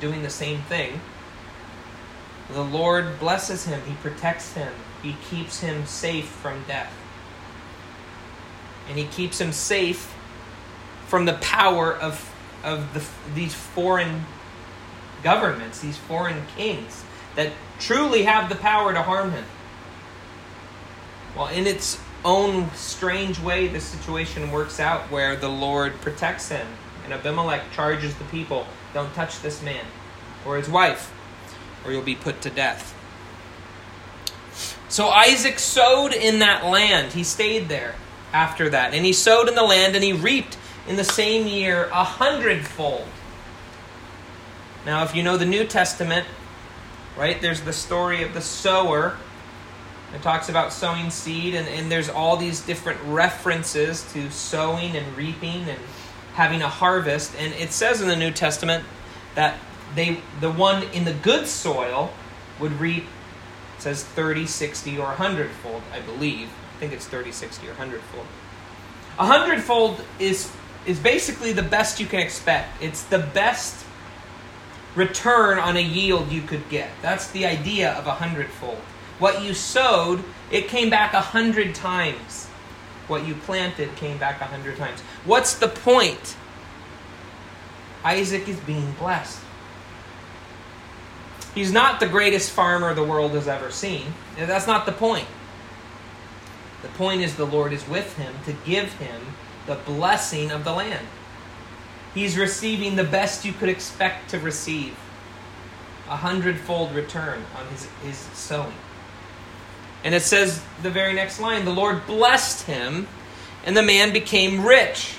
doing 0.00 0.22
the 0.22 0.30
same 0.30 0.62
thing, 0.62 1.00
the 2.52 2.62
Lord 2.62 3.18
blesses 3.20 3.66
him, 3.66 3.80
He 3.86 3.94
protects 3.94 4.54
him, 4.54 4.72
He 5.02 5.16
keeps 5.30 5.60
him 5.60 5.86
safe 5.86 6.26
from 6.26 6.64
death 6.66 6.92
and 8.90 8.98
he 8.98 9.06
keeps 9.06 9.40
him 9.40 9.52
safe 9.52 10.12
from 11.06 11.24
the 11.24 11.34
power 11.34 11.94
of, 11.94 12.34
of 12.64 12.92
the, 12.92 13.04
these 13.34 13.54
foreign 13.54 14.26
governments, 15.22 15.80
these 15.80 15.96
foreign 15.96 16.44
kings 16.56 17.04
that 17.36 17.52
truly 17.78 18.24
have 18.24 18.48
the 18.48 18.56
power 18.56 18.92
to 18.92 19.00
harm 19.00 19.30
him. 19.30 19.44
Well, 21.36 21.46
in 21.46 21.68
its 21.68 22.00
own 22.24 22.70
strange 22.74 23.38
way, 23.40 23.66
the 23.68 23.80
situation 23.80 24.50
works 24.50 24.80
out 24.80 25.10
where 25.10 25.36
the 25.36 25.48
Lord 25.48 26.00
protects 26.00 26.48
him 26.48 26.66
And 27.04 27.12
Abimelech 27.12 27.72
charges 27.72 28.14
the 28.14 28.24
people 28.24 28.66
don't 28.92 29.12
touch 29.14 29.40
this 29.40 29.62
man 29.62 29.84
or 30.44 30.56
his 30.56 30.68
wife, 30.68 31.12
or 31.84 31.92
you'll 31.92 32.02
be 32.02 32.14
put 32.14 32.40
to 32.42 32.50
death. 32.50 32.94
So 34.88 35.08
Isaac 35.08 35.58
sowed 35.58 36.12
in 36.12 36.40
that 36.40 36.64
land. 36.64 37.12
He 37.12 37.24
stayed 37.24 37.68
there 37.68 37.94
after 38.32 38.68
that. 38.70 38.94
And 38.94 39.04
he 39.04 39.12
sowed 39.12 39.48
in 39.48 39.54
the 39.54 39.62
land 39.62 39.94
and 39.94 40.04
he 40.04 40.12
reaped 40.12 40.56
in 40.88 40.96
the 40.96 41.04
same 41.04 41.46
year 41.46 41.88
a 41.92 42.04
hundredfold. 42.04 43.06
Now, 44.84 45.04
if 45.04 45.14
you 45.14 45.22
know 45.22 45.36
the 45.36 45.46
New 45.46 45.64
Testament, 45.64 46.26
right, 47.16 47.40
there's 47.40 47.60
the 47.60 47.72
story 47.72 48.22
of 48.22 48.34
the 48.34 48.40
sower. 48.40 49.16
It 50.14 50.22
talks 50.22 50.48
about 50.48 50.72
sowing 50.72 51.10
seed, 51.10 51.54
and, 51.54 51.68
and 51.68 51.90
there's 51.90 52.08
all 52.08 52.36
these 52.36 52.60
different 52.60 53.00
references 53.04 54.10
to 54.12 54.30
sowing 54.30 54.96
and 54.96 55.16
reaping 55.16 55.68
and 55.68 55.78
having 56.34 56.62
a 56.62 56.68
harvest. 56.68 57.34
And 57.38 57.54
it 57.54 57.72
says 57.72 58.00
in 58.00 58.08
the 58.08 58.16
New 58.16 58.32
Testament 58.32 58.84
that 59.34 59.58
they 59.94 60.20
the 60.40 60.50
one 60.50 60.82
in 60.92 61.04
the 61.04 61.12
good 61.12 61.46
soil 61.46 62.12
would 62.58 62.72
reap 62.80 63.04
it 63.80 63.84
says 63.84 64.04
30, 64.04 64.46
60, 64.46 64.98
or 64.98 65.06
100 65.06 65.50
fold, 65.50 65.82
I 65.90 66.00
believe. 66.00 66.50
I 66.76 66.80
think 66.80 66.92
it's 66.92 67.06
30, 67.06 67.32
60, 67.32 67.66
or 67.66 67.70
100 67.70 68.02
fold. 68.02 68.26
A 69.18 69.24
hundredfold 69.24 70.04
is 70.18 70.52
is 70.84 70.98
basically 70.98 71.54
the 71.54 71.62
best 71.62 71.98
you 71.98 72.04
can 72.04 72.20
expect. 72.20 72.82
It's 72.82 73.04
the 73.04 73.18
best 73.18 73.86
return 74.94 75.58
on 75.58 75.78
a 75.78 75.82
yield 75.82 76.30
you 76.30 76.42
could 76.42 76.68
get. 76.68 76.90
That's 77.00 77.30
the 77.30 77.46
idea 77.46 77.92
of 77.92 78.06
a 78.06 78.12
hundredfold. 78.12 78.80
What 79.20 79.42
you 79.42 79.54
sowed, 79.54 80.24
it 80.50 80.66
came 80.66 80.90
back 80.90 81.12
a 81.12 81.20
hundred 81.20 81.74
times. 81.74 82.48
What 83.06 83.26
you 83.26 83.34
planted 83.34 83.94
came 83.94 84.18
back 84.18 84.40
a 84.40 84.46
hundred 84.46 84.76
times. 84.76 85.00
What's 85.24 85.54
the 85.54 85.68
point? 85.68 86.36
Isaac 88.02 88.48
is 88.48 88.58
being 88.60 88.92
blessed. 88.92 89.40
He's 91.54 91.72
not 91.72 92.00
the 92.00 92.08
greatest 92.08 92.50
farmer 92.50 92.94
the 92.94 93.04
world 93.04 93.32
has 93.32 93.46
ever 93.46 93.70
seen. 93.70 94.14
That's 94.36 94.66
not 94.66 94.86
the 94.86 94.92
point. 94.92 95.26
The 96.82 96.88
point 96.88 97.20
is 97.20 97.36
the 97.36 97.46
Lord 97.46 97.72
is 97.72 97.86
with 97.86 98.16
him 98.16 98.34
to 98.46 98.52
give 98.64 98.94
him 98.94 99.20
the 99.66 99.74
blessing 99.74 100.50
of 100.50 100.64
the 100.64 100.72
land. 100.72 101.06
He's 102.14 102.38
receiving 102.38 102.96
the 102.96 103.04
best 103.04 103.44
you 103.44 103.52
could 103.52 103.68
expect 103.68 104.30
to 104.30 104.38
receive 104.38 104.96
a 106.08 106.16
hundredfold 106.16 106.92
return 106.94 107.44
on 107.56 107.66
his, 107.68 107.86
his 108.02 108.16
sowing. 108.16 108.72
And 110.02 110.14
it 110.14 110.22
says 110.22 110.62
the 110.82 110.90
very 110.90 111.12
next 111.12 111.40
line 111.40 111.64
the 111.64 111.72
Lord 111.72 112.06
blessed 112.06 112.66
him, 112.66 113.06
and 113.64 113.76
the 113.76 113.82
man 113.82 114.12
became 114.12 114.64
rich. 114.64 115.14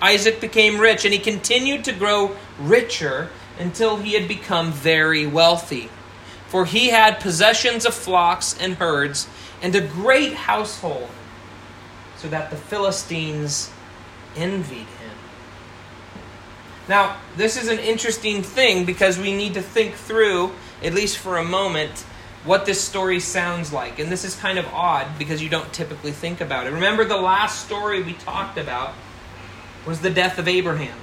Isaac 0.00 0.40
became 0.40 0.78
rich, 0.78 1.04
and 1.04 1.14
he 1.14 1.20
continued 1.20 1.84
to 1.84 1.92
grow 1.92 2.36
richer 2.58 3.30
until 3.58 3.96
he 3.96 4.12
had 4.14 4.28
become 4.28 4.72
very 4.72 5.26
wealthy. 5.26 5.88
For 6.48 6.66
he 6.66 6.90
had 6.90 7.20
possessions 7.20 7.86
of 7.86 7.94
flocks 7.94 8.56
and 8.60 8.74
herds 8.74 9.28
and 9.62 9.74
a 9.74 9.80
great 9.80 10.34
household, 10.34 11.08
so 12.16 12.28
that 12.28 12.50
the 12.50 12.56
Philistines 12.56 13.70
envied 14.36 14.78
him. 14.78 15.16
Now, 16.86 17.16
this 17.36 17.56
is 17.56 17.68
an 17.68 17.78
interesting 17.78 18.42
thing 18.42 18.84
because 18.84 19.18
we 19.18 19.34
need 19.34 19.54
to 19.54 19.62
think 19.62 19.94
through, 19.94 20.52
at 20.82 20.92
least 20.92 21.16
for 21.16 21.38
a 21.38 21.44
moment, 21.44 22.04
what 22.44 22.66
this 22.66 22.80
story 22.80 23.20
sounds 23.20 23.72
like. 23.72 23.98
And 23.98 24.12
this 24.12 24.24
is 24.24 24.36
kind 24.36 24.58
of 24.58 24.66
odd 24.66 25.18
because 25.18 25.42
you 25.42 25.48
don't 25.48 25.72
typically 25.72 26.12
think 26.12 26.40
about 26.40 26.66
it. 26.66 26.70
Remember, 26.70 27.04
the 27.04 27.16
last 27.16 27.64
story 27.64 28.02
we 28.02 28.12
talked 28.12 28.58
about 28.58 28.94
was 29.86 30.00
the 30.00 30.10
death 30.10 30.38
of 30.38 30.46
Abraham. 30.46 30.96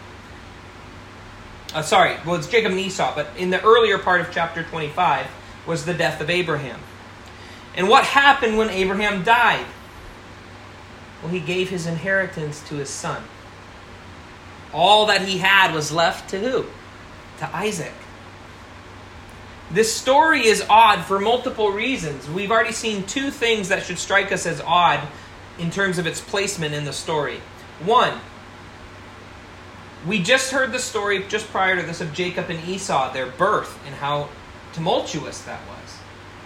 Uh, 1.73 1.81
sorry, 1.81 2.17
well, 2.25 2.35
it's 2.35 2.47
Jacob 2.47 2.71
and 2.71 2.79
Esau, 2.79 3.15
but 3.15 3.29
in 3.37 3.49
the 3.49 3.61
earlier 3.63 3.97
part 3.97 4.21
of 4.21 4.31
chapter 4.31 4.63
25 4.63 5.27
was 5.65 5.85
the 5.85 5.93
death 5.93 6.19
of 6.21 6.29
Abraham. 6.29 6.79
And 7.75 7.87
what 7.87 8.03
happened 8.03 8.57
when 8.57 8.69
Abraham 8.69 9.23
died? 9.23 9.65
Well, 11.21 11.31
he 11.31 11.39
gave 11.39 11.69
his 11.69 11.87
inheritance 11.87 12.61
to 12.67 12.75
his 12.75 12.89
son. 12.89 13.23
All 14.73 15.05
that 15.05 15.21
he 15.21 15.37
had 15.37 15.73
was 15.73 15.91
left 15.91 16.29
to 16.31 16.39
who? 16.39 16.65
To 17.39 17.55
Isaac. 17.55 17.93
This 19.73 19.93
story 19.93 20.45
is 20.45 20.63
odd 20.69 21.05
for 21.05 21.19
multiple 21.19 21.71
reasons. 21.71 22.29
We've 22.29 22.51
already 22.51 22.73
seen 22.73 23.03
two 23.03 23.31
things 23.31 23.69
that 23.69 23.83
should 23.83 23.97
strike 23.97 24.31
us 24.31 24.45
as 24.45 24.61
odd 24.61 24.99
in 25.57 25.71
terms 25.71 25.97
of 25.97 26.05
its 26.05 26.19
placement 26.19 26.73
in 26.73 26.85
the 26.85 26.93
story. 26.93 27.39
One, 27.83 28.19
we 30.05 30.21
just 30.21 30.51
heard 30.51 30.71
the 30.71 30.79
story 30.79 31.23
just 31.29 31.47
prior 31.47 31.79
to 31.79 31.85
this 31.85 32.01
of 32.01 32.13
Jacob 32.13 32.49
and 32.49 32.67
Esau, 32.67 33.13
their 33.13 33.27
birth, 33.27 33.79
and 33.85 33.95
how 33.95 34.29
tumultuous 34.73 35.41
that 35.43 35.61
was 35.67 35.97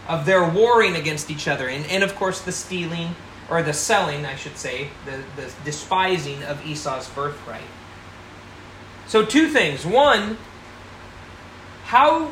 of 0.08 0.25
their 0.25 0.48
warring 0.48 0.96
against 0.96 1.32
each 1.32 1.48
other, 1.48 1.67
and, 1.67 1.86
and 1.88 2.03
of 2.03 2.15
course 2.15 2.41
the 2.41 2.51
stealing, 2.51 3.15
or 3.50 3.62
the 3.62 3.74
selling, 3.74 4.25
I 4.25 4.36
should 4.36 4.58
say, 4.58 4.89
the, 5.05 5.24
the 5.41 5.51
despising 5.63 6.44
of 6.44 6.65
Esau's 6.65 7.08
birthright. 7.10 7.62
So, 9.08 9.24
two 9.24 9.50
things. 9.50 9.86
One, 9.86 10.38
how, 11.86 12.32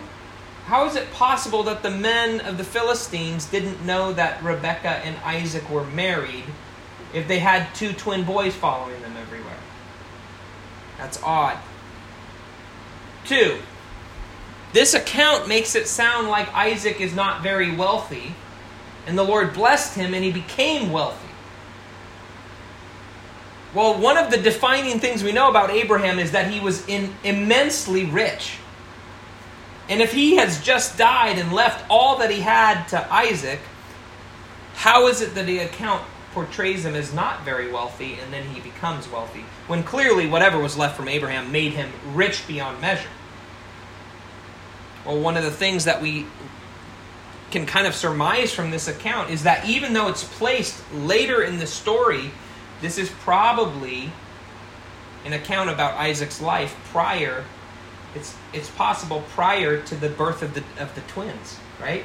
how 0.65 0.85
is 0.85 0.95
it 0.95 1.11
possible 1.11 1.63
that 1.63 1.83
the 1.83 1.91
men 1.91 2.39
of 2.41 2.57
the 2.57 2.63
Philistines 2.63 3.45
didn't 3.45 3.85
know 3.85 4.13
that 4.13 4.41
Rebekah 4.41 5.01
and 5.05 5.17
Isaac 5.23 5.69
were 5.69 5.83
married 5.83 6.45
if 7.13 7.27
they 7.27 7.39
had 7.39 7.73
two 7.75 7.91
twin 7.93 8.23
boys 8.23 8.55
following 8.55 9.01
them 9.01 9.15
everywhere? 9.17 9.57
That's 10.97 11.21
odd. 11.21 11.57
Two, 13.25 13.59
this 14.71 14.93
account 14.93 15.47
makes 15.47 15.75
it 15.75 15.87
sound 15.87 16.29
like 16.29 16.53
Isaac 16.53 17.01
is 17.01 17.13
not 17.13 17.43
very 17.43 17.75
wealthy, 17.75 18.33
and 19.05 19.17
the 19.17 19.23
Lord 19.23 19.53
blessed 19.53 19.95
him 19.95 20.13
and 20.13 20.23
he 20.23 20.31
became 20.31 20.91
wealthy. 20.91 21.27
Well, 23.73 23.99
one 23.99 24.17
of 24.17 24.31
the 24.31 24.37
defining 24.37 24.99
things 24.99 25.23
we 25.23 25.31
know 25.31 25.49
about 25.49 25.71
Abraham 25.71 26.19
is 26.19 26.31
that 26.31 26.51
he 26.51 26.59
was 26.59 26.87
in 26.87 27.13
immensely 27.23 28.05
rich. 28.05 28.57
And 29.89 30.01
if 30.01 30.13
he 30.13 30.37
has 30.37 30.61
just 30.61 30.97
died 30.97 31.37
and 31.37 31.51
left 31.51 31.85
all 31.89 32.17
that 32.19 32.31
he 32.31 32.41
had 32.41 32.85
to 32.87 33.13
Isaac, 33.13 33.59
how 34.75 35.07
is 35.07 35.21
it 35.21 35.35
that 35.35 35.45
the 35.45 35.59
account 35.59 36.03
portrays 36.33 36.85
him 36.85 36.95
as 36.95 37.13
not 37.13 37.43
very 37.43 37.71
wealthy 37.71 38.17
and 38.19 38.33
then 38.33 38.45
he 38.47 38.61
becomes 38.61 39.09
wealthy? 39.09 39.45
When 39.67 39.83
clearly 39.83 40.27
whatever 40.27 40.57
was 40.57 40.77
left 40.77 40.95
from 40.95 41.07
Abraham 41.07 41.51
made 41.51 41.73
him 41.73 41.91
rich 42.13 42.47
beyond 42.47 42.81
measure. 42.81 43.09
Well, 45.05 45.19
one 45.19 45.35
of 45.35 45.43
the 45.43 45.51
things 45.51 45.85
that 45.85 46.01
we 46.01 46.25
can 47.51 47.65
kind 47.65 47.85
of 47.85 47.93
surmise 47.93 48.53
from 48.53 48.71
this 48.71 48.87
account 48.87 49.29
is 49.29 49.43
that 49.43 49.67
even 49.67 49.93
though 49.93 50.07
it's 50.07 50.23
placed 50.23 50.81
later 50.93 51.43
in 51.43 51.59
the 51.59 51.67
story, 51.67 52.31
this 52.81 52.97
is 52.97 53.09
probably 53.21 54.11
an 55.23 55.33
account 55.33 55.69
about 55.69 55.93
Isaac's 55.93 56.41
life 56.41 56.75
prior. 56.85 57.43
It's 58.15 58.35
it's 58.53 58.69
possible 58.69 59.23
prior 59.29 59.81
to 59.81 59.95
the 59.95 60.09
birth 60.09 60.41
of 60.41 60.53
the 60.53 60.63
of 60.81 60.93
the 60.95 61.01
twins, 61.01 61.59
right? 61.81 62.03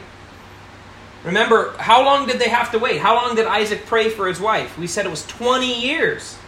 Remember, 1.25 1.73
how 1.79 2.05
long 2.05 2.27
did 2.27 2.39
they 2.39 2.49
have 2.49 2.71
to 2.73 2.79
wait? 2.79 3.01
How 3.01 3.15
long 3.15 3.35
did 3.35 3.47
Isaac 3.47 3.87
pray 3.87 4.09
for 4.09 4.29
his 4.29 4.41
wife? 4.41 4.79
We 4.79 4.87
said 4.87 5.05
it 5.05 5.11
was 5.11 5.27
20 5.27 5.81
years 5.81 6.39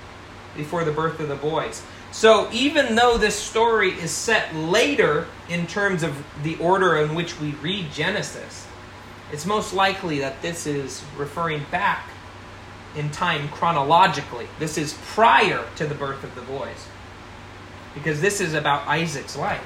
before 0.56 0.84
the 0.84 0.92
birth 0.92 1.18
of 1.18 1.28
the 1.28 1.34
boys. 1.34 1.82
So 2.12 2.48
even 2.52 2.94
though 2.94 3.18
this 3.18 3.34
story 3.34 3.90
is 3.90 4.10
set 4.10 4.54
later 4.54 5.26
in 5.48 5.66
terms 5.66 6.02
of 6.02 6.24
the 6.42 6.56
order 6.56 6.98
in 6.98 7.14
which 7.14 7.40
we 7.40 7.50
read 7.52 7.92
Genesis, 7.92 8.66
it's 9.32 9.46
most 9.46 9.72
likely 9.72 10.18
that 10.20 10.40
this 10.42 10.66
is 10.66 11.04
referring 11.16 11.64
back 11.70 12.08
in 12.96 13.10
time 13.10 13.48
chronologically. 13.48 14.48
This 14.58 14.76
is 14.76 14.98
prior 15.06 15.64
to 15.76 15.86
the 15.86 15.94
birth 15.94 16.24
of 16.24 16.34
the 16.34 16.42
boys. 16.42 16.86
Because 17.94 18.20
this 18.20 18.40
is 18.40 18.54
about 18.54 18.86
Isaac's 18.86 19.36
life. 19.36 19.60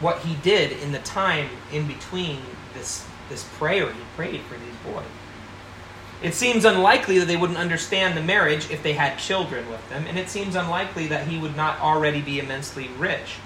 What 0.00 0.20
he 0.20 0.34
did 0.36 0.72
in 0.72 0.92
the 0.92 0.98
time 1.00 1.48
in 1.72 1.86
between 1.86 2.38
this, 2.74 3.06
this 3.28 3.44
prayer 3.58 3.92
he 3.92 4.00
prayed 4.16 4.42
for 4.42 4.54
these 4.54 4.92
boys. 4.92 5.06
It 6.22 6.34
seems 6.34 6.64
unlikely 6.64 7.18
that 7.18 7.26
they 7.26 7.36
wouldn't 7.36 7.58
understand 7.58 8.16
the 8.16 8.22
marriage 8.22 8.70
if 8.70 8.82
they 8.82 8.94
had 8.94 9.18
children 9.18 9.68
with 9.68 9.86
them, 9.90 10.06
and 10.08 10.18
it 10.18 10.28
seems 10.28 10.56
unlikely 10.56 11.08
that 11.08 11.28
he 11.28 11.38
would 11.38 11.56
not 11.56 11.78
already 11.80 12.22
be 12.22 12.38
immensely 12.38 12.88
rich 12.98 13.36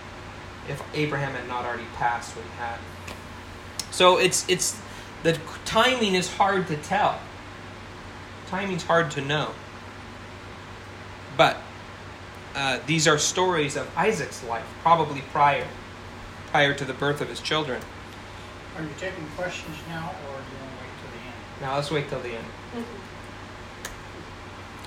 if 0.69 0.83
Abraham 0.95 1.33
had 1.33 1.49
not 1.49 1.65
already 1.65 1.87
passed 1.95 2.37
what 2.37 2.45
he 2.45 2.51
had. 2.59 2.79
So 3.91 4.19
it's 4.19 4.49
it's 4.49 4.81
the 5.23 5.39
timing 5.65 6.15
is 6.15 6.33
hard 6.33 6.69
to 6.69 6.77
tell. 6.77 7.19
Timing's 8.47 8.85
hard 8.85 9.11
to 9.13 9.21
know. 9.21 9.51
But 11.37 11.57
uh, 12.55 12.79
these 12.87 13.07
are 13.07 13.19
stories 13.19 13.77
of 13.77 13.89
Isaac's 13.97 14.43
life, 14.45 14.67
probably 14.83 15.23
prior, 15.33 15.67
prior 16.49 16.75
to 16.75 16.85
the 16.85 16.95
birth 16.95 17.21
of 17.21 17.29
his 17.29 17.41
children. 17.41 17.81
Are 18.77 18.83
you 18.83 18.91
taking 18.99 19.27
questions 19.37 19.77
now, 19.89 20.11
or 20.11 20.39
do 20.39 20.45
you 20.53 20.63
want 20.63 20.71
to 20.71 20.83
wait 20.83 20.91
till 21.01 21.11
the 21.11 21.27
end? 21.27 21.61
Now 21.61 21.77
let's 21.77 21.91
wait 21.91 22.09
till 22.09 22.21
the 22.21 22.31
end. 22.31 22.87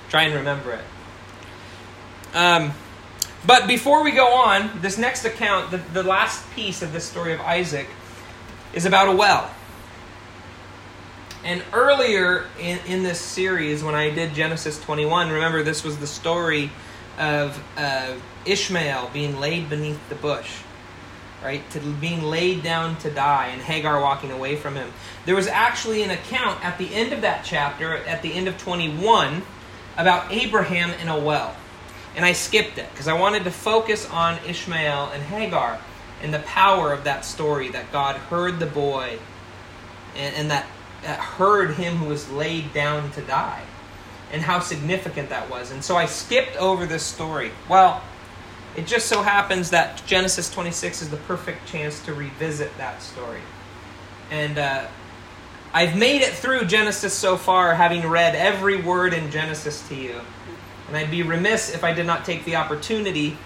Try 0.08 0.22
and 0.24 0.34
remember 0.34 0.72
it. 0.72 2.36
Um, 2.36 2.72
but 3.46 3.66
before 3.66 4.04
we 4.04 4.12
go 4.12 4.32
on, 4.34 4.70
this 4.80 4.98
next 4.98 5.24
account, 5.24 5.70
the, 5.70 5.78
the 5.78 6.02
last 6.02 6.50
piece 6.52 6.82
of 6.82 6.92
this 6.92 7.04
story 7.04 7.32
of 7.32 7.40
Isaac, 7.40 7.88
is 8.72 8.86
about 8.86 9.08
a 9.08 9.12
well. 9.12 9.50
And 11.44 11.62
earlier 11.72 12.46
in, 12.60 12.78
in 12.86 13.02
this 13.02 13.20
series, 13.20 13.82
when 13.82 13.94
I 13.94 14.10
did 14.10 14.34
Genesis 14.34 14.80
21, 14.80 15.30
remember 15.30 15.62
this 15.62 15.82
was 15.82 15.98
the 15.98 16.06
story 16.06 16.70
of 17.18 17.62
uh, 17.76 18.14
Ishmael 18.46 19.10
being 19.12 19.38
laid 19.38 19.68
beneath 19.68 20.08
the 20.08 20.14
bush, 20.14 20.60
right? 21.42 21.68
To 21.70 21.80
being 21.80 22.22
laid 22.22 22.62
down 22.62 22.96
to 22.98 23.10
die, 23.10 23.48
and 23.48 23.60
Hagar 23.60 24.00
walking 24.00 24.30
away 24.30 24.56
from 24.56 24.74
him. 24.74 24.92
There 25.26 25.36
was 25.36 25.46
actually 25.46 26.02
an 26.02 26.10
account 26.10 26.64
at 26.64 26.78
the 26.78 26.92
end 26.94 27.12
of 27.12 27.20
that 27.22 27.44
chapter, 27.44 27.96
at 27.96 28.22
the 28.22 28.32
end 28.32 28.48
of 28.48 28.58
21, 28.58 29.42
about 29.96 30.32
Abraham 30.32 30.90
in 31.00 31.08
a 31.08 31.18
well. 31.18 31.54
And 32.14 32.24
I 32.24 32.32
skipped 32.32 32.78
it 32.78 32.90
because 32.90 33.08
I 33.08 33.18
wanted 33.18 33.44
to 33.44 33.50
focus 33.50 34.08
on 34.10 34.38
Ishmael 34.46 35.10
and 35.12 35.22
Hagar 35.22 35.78
and 36.22 36.32
the 36.32 36.40
power 36.40 36.92
of 36.92 37.04
that 37.04 37.24
story 37.24 37.68
that 37.70 37.90
God 37.90 38.16
heard 38.16 38.58
the 38.58 38.66
boy 38.66 39.18
and, 40.16 40.34
and 40.34 40.50
that, 40.50 40.66
that 41.02 41.18
heard 41.18 41.74
him 41.74 41.96
who 41.96 42.06
was 42.06 42.30
laid 42.30 42.72
down 42.74 43.10
to 43.12 43.22
die 43.22 43.62
and 44.32 44.42
how 44.42 44.60
significant 44.60 45.28
that 45.28 45.48
was. 45.50 45.70
And 45.70 45.84
so 45.84 45.96
I 45.96 46.06
skipped 46.06 46.56
over 46.56 46.86
this 46.86 47.02
story. 47.02 47.52
Well, 47.68 48.02
it 48.76 48.86
just 48.86 49.06
so 49.06 49.22
happens 49.22 49.70
that 49.70 50.02
Genesis 50.06 50.50
26 50.50 51.02
is 51.02 51.10
the 51.10 51.18
perfect 51.18 51.66
chance 51.68 52.02
to 52.04 52.14
revisit 52.14 52.76
that 52.78 53.02
story. 53.02 53.40
And 54.30 54.58
uh, 54.58 54.86
I've 55.74 55.96
made 55.96 56.22
it 56.22 56.30
through 56.32 56.64
Genesis 56.64 57.12
so 57.12 57.36
far, 57.36 57.74
having 57.74 58.08
read 58.08 58.34
every 58.34 58.80
word 58.80 59.12
in 59.12 59.30
Genesis 59.30 59.86
to 59.88 59.94
you. 59.94 60.20
And 60.88 60.96
I'd 60.96 61.10
be 61.10 61.22
remiss 61.22 61.74
if 61.74 61.84
I 61.84 61.92
did 61.92 62.06
not 62.06 62.24
take 62.24 62.44
the 62.46 62.56
opportunity 62.56 63.36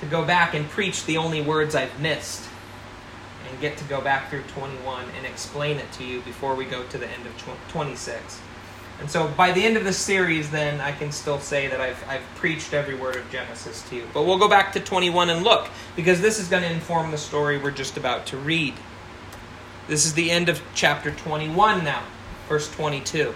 to 0.00 0.06
go 0.06 0.24
back 0.24 0.54
and 0.54 0.68
preach 0.68 1.04
the 1.04 1.16
only 1.16 1.40
words 1.40 1.74
I've 1.74 2.00
missed 2.00 2.48
and 3.48 3.60
get 3.60 3.76
to 3.78 3.84
go 3.84 4.00
back 4.00 4.30
through 4.30 4.42
21 4.42 5.04
and 5.16 5.26
explain 5.26 5.78
it 5.78 5.90
to 5.92 6.04
you 6.04 6.20
before 6.22 6.54
we 6.54 6.64
go 6.64 6.84
to 6.84 6.98
the 6.98 7.08
end 7.08 7.26
of 7.26 7.56
26. 7.68 8.40
And 9.02 9.10
so 9.10 9.26
by 9.36 9.50
the 9.50 9.60
end 9.60 9.76
of 9.76 9.82
this 9.82 9.98
series, 9.98 10.48
then 10.52 10.80
I 10.80 10.92
can 10.92 11.10
still 11.10 11.40
say 11.40 11.66
that 11.66 11.80
I've, 11.80 12.08
I've 12.08 12.22
preached 12.36 12.72
every 12.72 12.94
word 12.94 13.16
of 13.16 13.28
Genesis 13.32 13.82
to 13.88 13.96
you. 13.96 14.06
But 14.14 14.26
we'll 14.26 14.38
go 14.38 14.48
back 14.48 14.72
to 14.74 14.80
21 14.80 15.28
and 15.28 15.42
look, 15.42 15.68
because 15.96 16.20
this 16.20 16.38
is 16.38 16.46
going 16.46 16.62
to 16.62 16.70
inform 16.70 17.10
the 17.10 17.18
story 17.18 17.58
we're 17.58 17.72
just 17.72 17.96
about 17.96 18.26
to 18.26 18.36
read. 18.36 18.74
This 19.88 20.06
is 20.06 20.14
the 20.14 20.30
end 20.30 20.48
of 20.48 20.62
chapter 20.76 21.10
21 21.10 21.82
now, 21.82 22.04
verse 22.48 22.70
22. 22.70 23.34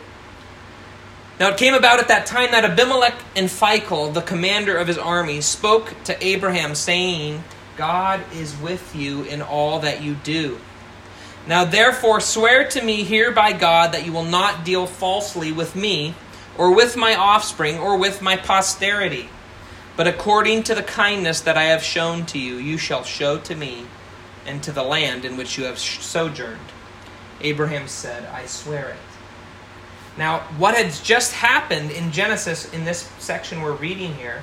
Now 1.40 1.48
it 1.48 1.56
came 1.56 1.74
about 1.74 1.98
at 1.98 2.06
that 2.06 2.26
time 2.26 2.52
that 2.52 2.64
Abimelech 2.64 3.20
and 3.34 3.48
Phicol, 3.48 4.14
the 4.14 4.22
commander 4.22 4.76
of 4.76 4.86
his 4.86 4.98
army, 4.98 5.40
spoke 5.40 5.96
to 6.04 6.24
Abraham, 6.24 6.76
saying, 6.76 7.42
God 7.76 8.20
is 8.32 8.56
with 8.58 8.94
you 8.94 9.24
in 9.24 9.42
all 9.42 9.80
that 9.80 10.00
you 10.00 10.14
do. 10.14 10.60
Now 11.46 11.64
therefore 11.64 12.20
swear 12.20 12.68
to 12.68 12.82
me 12.82 13.04
here 13.04 13.30
by 13.30 13.52
God 13.52 13.92
that 13.92 14.04
you 14.04 14.12
will 14.12 14.24
not 14.24 14.64
deal 14.64 14.86
falsely 14.86 15.52
with 15.52 15.76
me, 15.76 16.14
or 16.58 16.74
with 16.74 16.96
my 16.96 17.14
offspring, 17.14 17.78
or 17.78 17.96
with 17.96 18.22
my 18.22 18.36
posterity. 18.36 19.28
But 19.96 20.06
according 20.06 20.64
to 20.64 20.74
the 20.74 20.82
kindness 20.82 21.40
that 21.42 21.56
I 21.56 21.64
have 21.64 21.82
shown 21.82 22.26
to 22.26 22.38
you, 22.38 22.56
you 22.56 22.78
shall 22.78 23.04
show 23.04 23.38
to 23.38 23.54
me 23.54 23.86
and 24.46 24.62
to 24.62 24.72
the 24.72 24.82
land 24.82 25.24
in 25.24 25.36
which 25.36 25.56
you 25.56 25.64
have 25.64 25.78
sojourned. 25.78 26.60
Abraham 27.40 27.88
said, 27.88 28.26
I 28.26 28.46
swear 28.46 28.90
it. 28.90 28.96
Now, 30.16 30.40
what 30.58 30.74
has 30.76 31.00
just 31.00 31.32
happened 31.34 31.90
in 31.90 32.10
Genesis, 32.10 32.72
in 32.72 32.84
this 32.84 33.10
section 33.18 33.60
we're 33.60 33.72
reading 33.72 34.14
here, 34.14 34.42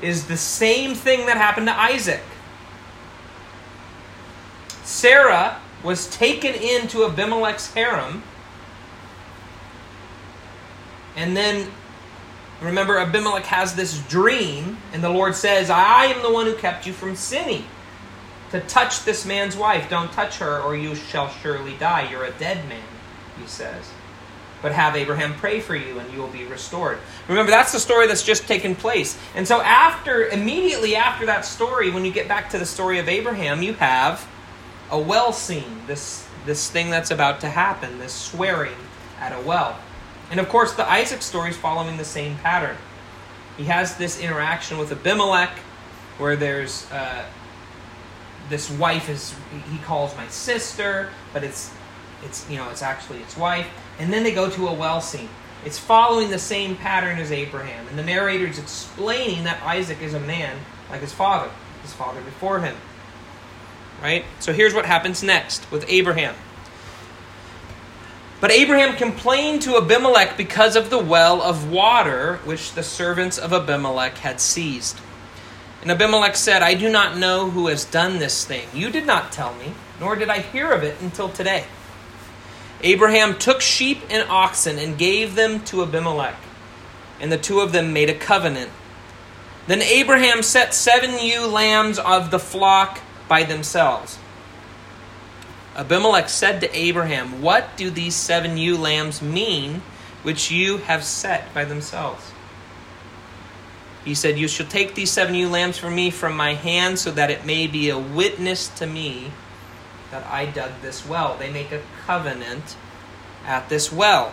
is 0.00 0.26
the 0.28 0.36
same 0.36 0.94
thing 0.94 1.26
that 1.26 1.36
happened 1.36 1.66
to 1.66 1.78
Isaac. 1.78 2.22
Sarah 4.84 5.60
was 5.82 6.08
taken 6.10 6.54
into 6.54 7.04
Abimelech's 7.04 7.72
harem, 7.72 8.22
and 11.16 11.36
then 11.36 11.70
remember, 12.60 12.98
Abimelech 12.98 13.44
has 13.46 13.74
this 13.74 13.98
dream, 14.08 14.78
and 14.92 15.02
the 15.02 15.10
Lord 15.10 15.34
says, 15.34 15.70
I 15.70 16.06
am 16.06 16.22
the 16.22 16.32
one 16.32 16.46
who 16.46 16.54
kept 16.54 16.86
you 16.86 16.92
from 16.92 17.16
sinning. 17.16 17.64
To 18.50 18.60
touch 18.60 19.04
this 19.04 19.26
man's 19.26 19.56
wife, 19.56 19.90
don't 19.90 20.10
touch 20.12 20.38
her, 20.38 20.60
or 20.60 20.74
you 20.74 20.94
shall 20.94 21.28
surely 21.28 21.76
die. 21.76 22.10
You're 22.10 22.24
a 22.24 22.32
dead 22.32 22.66
man, 22.68 22.82
he 23.38 23.46
says 23.46 23.90
but 24.62 24.72
have 24.72 24.96
Abraham 24.96 25.34
pray 25.34 25.60
for 25.60 25.76
you 25.76 25.98
and 25.98 26.12
you 26.12 26.18
will 26.18 26.28
be 26.28 26.44
restored. 26.44 26.98
Remember, 27.28 27.50
that's 27.50 27.72
the 27.72 27.78
story 27.78 28.06
that's 28.06 28.22
just 28.22 28.46
taken 28.46 28.74
place. 28.74 29.18
And 29.34 29.46
so, 29.46 29.60
after, 29.60 30.26
immediately 30.28 30.96
after 30.96 31.26
that 31.26 31.44
story, 31.44 31.90
when 31.90 32.04
you 32.04 32.12
get 32.12 32.28
back 32.28 32.50
to 32.50 32.58
the 32.58 32.66
story 32.66 32.98
of 32.98 33.08
Abraham, 33.08 33.62
you 33.62 33.74
have 33.74 34.26
a 34.90 34.98
well 34.98 35.32
scene, 35.32 35.82
this, 35.86 36.26
this 36.46 36.70
thing 36.70 36.90
that's 36.90 37.10
about 37.10 37.40
to 37.40 37.48
happen, 37.48 37.98
this 37.98 38.12
swearing 38.12 38.76
at 39.20 39.32
a 39.32 39.40
well. 39.46 39.78
And 40.30 40.40
of 40.40 40.48
course, 40.48 40.72
the 40.74 40.88
Isaac 40.88 41.22
story 41.22 41.50
is 41.50 41.56
following 41.56 41.96
the 41.96 42.04
same 42.04 42.36
pattern. 42.36 42.76
He 43.56 43.64
has 43.64 43.96
this 43.96 44.20
interaction 44.20 44.78
with 44.78 44.92
Abimelech 44.92 45.50
where 46.18 46.36
there's 46.36 46.90
uh, 46.90 47.24
this 48.48 48.70
wife 48.70 49.08
is 49.08 49.34
he 49.70 49.78
calls 49.78 50.16
my 50.16 50.26
sister, 50.28 51.10
but 51.32 51.44
it's 51.44 51.72
it's 52.24 52.48
you 52.50 52.56
know 52.56 52.68
it's 52.70 52.82
actually 52.82 53.20
his 53.20 53.36
wife 53.36 53.68
and 53.98 54.12
then 54.12 54.22
they 54.22 54.32
go 54.32 54.48
to 54.50 54.68
a 54.68 54.72
well 54.72 55.00
scene. 55.00 55.28
It's 55.64 55.78
following 55.78 56.30
the 56.30 56.38
same 56.38 56.76
pattern 56.76 57.18
as 57.18 57.32
Abraham. 57.32 57.88
And 57.88 57.98
the 57.98 58.04
narrator 58.04 58.46
is 58.46 58.58
explaining 58.58 59.44
that 59.44 59.60
Isaac 59.62 60.00
is 60.00 60.14
a 60.14 60.20
man 60.20 60.56
like 60.88 61.00
his 61.00 61.12
father, 61.12 61.50
his 61.82 61.92
father 61.92 62.20
before 62.20 62.60
him. 62.60 62.76
Right? 64.02 64.24
So 64.38 64.52
here's 64.52 64.74
what 64.74 64.86
happens 64.86 65.22
next 65.22 65.70
with 65.70 65.84
Abraham. 65.88 66.34
But 68.40 68.52
Abraham 68.52 68.94
complained 68.94 69.62
to 69.62 69.76
Abimelech 69.76 70.36
because 70.36 70.76
of 70.76 70.90
the 70.90 70.98
well 70.98 71.42
of 71.42 71.70
water 71.70 72.36
which 72.44 72.74
the 72.74 72.84
servants 72.84 73.36
of 73.36 73.52
Abimelech 73.52 74.18
had 74.18 74.40
seized. 74.40 75.00
And 75.82 75.90
Abimelech 75.90 76.36
said, 76.36 76.62
I 76.62 76.74
do 76.74 76.88
not 76.88 77.16
know 77.16 77.50
who 77.50 77.66
has 77.66 77.84
done 77.84 78.18
this 78.18 78.44
thing. 78.44 78.68
You 78.72 78.90
did 78.90 79.06
not 79.06 79.32
tell 79.32 79.54
me, 79.54 79.74
nor 80.00 80.14
did 80.14 80.28
I 80.28 80.40
hear 80.40 80.70
of 80.70 80.84
it 80.84 81.00
until 81.00 81.28
today. 81.28 81.64
Abraham 82.82 83.36
took 83.36 83.60
sheep 83.60 84.02
and 84.08 84.28
oxen 84.28 84.78
and 84.78 84.96
gave 84.96 85.34
them 85.34 85.64
to 85.64 85.82
Abimelech, 85.82 86.36
and 87.20 87.32
the 87.32 87.38
two 87.38 87.60
of 87.60 87.72
them 87.72 87.92
made 87.92 88.08
a 88.08 88.14
covenant. 88.14 88.70
Then 89.66 89.82
Abraham 89.82 90.42
set 90.42 90.74
seven 90.74 91.18
ewe 91.18 91.46
lambs 91.46 91.98
of 91.98 92.30
the 92.30 92.38
flock 92.38 93.00
by 93.28 93.44
themselves. 93.44 94.18
Abimelech 95.76 96.28
said 96.28 96.60
to 96.60 96.76
Abraham, 96.76 97.40
What 97.40 97.76
do 97.76 97.90
these 97.90 98.16
seven 98.16 98.56
ewe 98.56 98.76
lambs 98.76 99.22
mean 99.22 99.82
which 100.24 100.50
you 100.50 100.78
have 100.78 101.04
set 101.04 101.54
by 101.54 101.64
themselves? 101.64 102.32
He 104.04 104.14
said, 104.14 104.38
You 104.38 104.48
shall 104.48 104.66
take 104.66 104.94
these 104.94 105.10
seven 105.10 105.34
ewe 105.34 105.48
lambs 105.48 105.78
from 105.78 105.94
me 105.94 106.10
from 106.10 106.36
my 106.36 106.54
hand, 106.54 106.98
so 106.98 107.10
that 107.12 107.30
it 107.30 107.44
may 107.44 107.66
be 107.66 107.90
a 107.90 107.98
witness 107.98 108.68
to 108.78 108.86
me 108.86 109.30
that 110.10 110.26
I 110.26 110.46
dug 110.46 110.72
this 110.82 111.06
well. 111.06 111.36
They 111.36 111.50
make 111.50 111.70
a 111.70 111.82
covenant 112.06 112.76
at 113.44 113.68
this 113.68 113.92
well. 113.92 114.32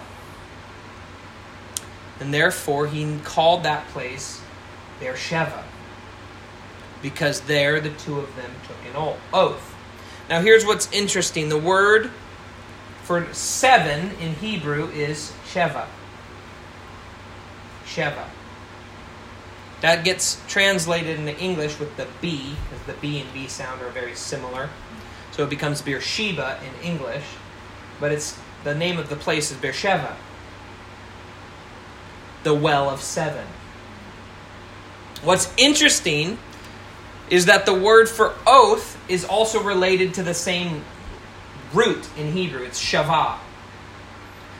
And 2.19 2.33
therefore, 2.33 2.87
he 2.87 3.19
called 3.23 3.63
that 3.63 3.87
place 3.89 4.41
Beersheba, 4.99 5.63
because 7.05 7.41
there 7.41 7.79
the 7.79 7.91
two 7.91 8.17
of 8.17 8.35
them 8.35 8.49
took 8.67 8.77
an 8.91 9.15
oath. 9.31 9.75
Now, 10.27 10.41
here's 10.41 10.65
what's 10.65 10.91
interesting 10.91 11.49
the 11.49 11.57
word 11.57 12.09
for 13.03 13.31
seven 13.31 14.09
in 14.19 14.33
Hebrew 14.33 14.89
is 14.89 15.31
Sheva. 15.53 15.85
Sheva. 17.85 18.25
That 19.81 20.03
gets 20.03 20.41
translated 20.47 21.19
into 21.19 21.37
English 21.37 21.77
with 21.77 21.95
the 21.95 22.07
B, 22.21 22.55
because 22.63 22.87
the 22.87 22.93
B 22.93 23.21
and 23.21 23.31
B 23.31 23.45
sound 23.47 23.83
are 23.83 23.91
very 23.91 24.15
similar. 24.15 24.71
So 25.29 25.43
it 25.43 25.51
becomes 25.51 25.83
Beersheba 25.83 26.59
in 26.65 26.83
English, 26.83 27.25
but 27.99 28.11
it's 28.11 28.35
the 28.63 28.73
name 28.73 28.97
of 28.97 29.09
the 29.09 29.15
place 29.15 29.51
is 29.51 29.57
Beersheba, 29.57 30.17
the 32.41 32.55
well 32.55 32.89
of 32.89 32.99
seven. 32.99 33.45
What's 35.21 35.53
interesting 35.55 36.39
is 37.29 37.45
that 37.45 37.65
the 37.65 37.73
word 37.73 38.07
for 38.07 38.33
oath 38.45 38.97
is 39.09 39.25
also 39.25 39.61
related 39.61 40.13
to 40.15 40.23
the 40.23 40.33
same 40.33 40.83
root 41.73 42.07
in 42.17 42.31
Hebrew. 42.31 42.63
It's 42.63 42.81
shavah. 42.81 43.37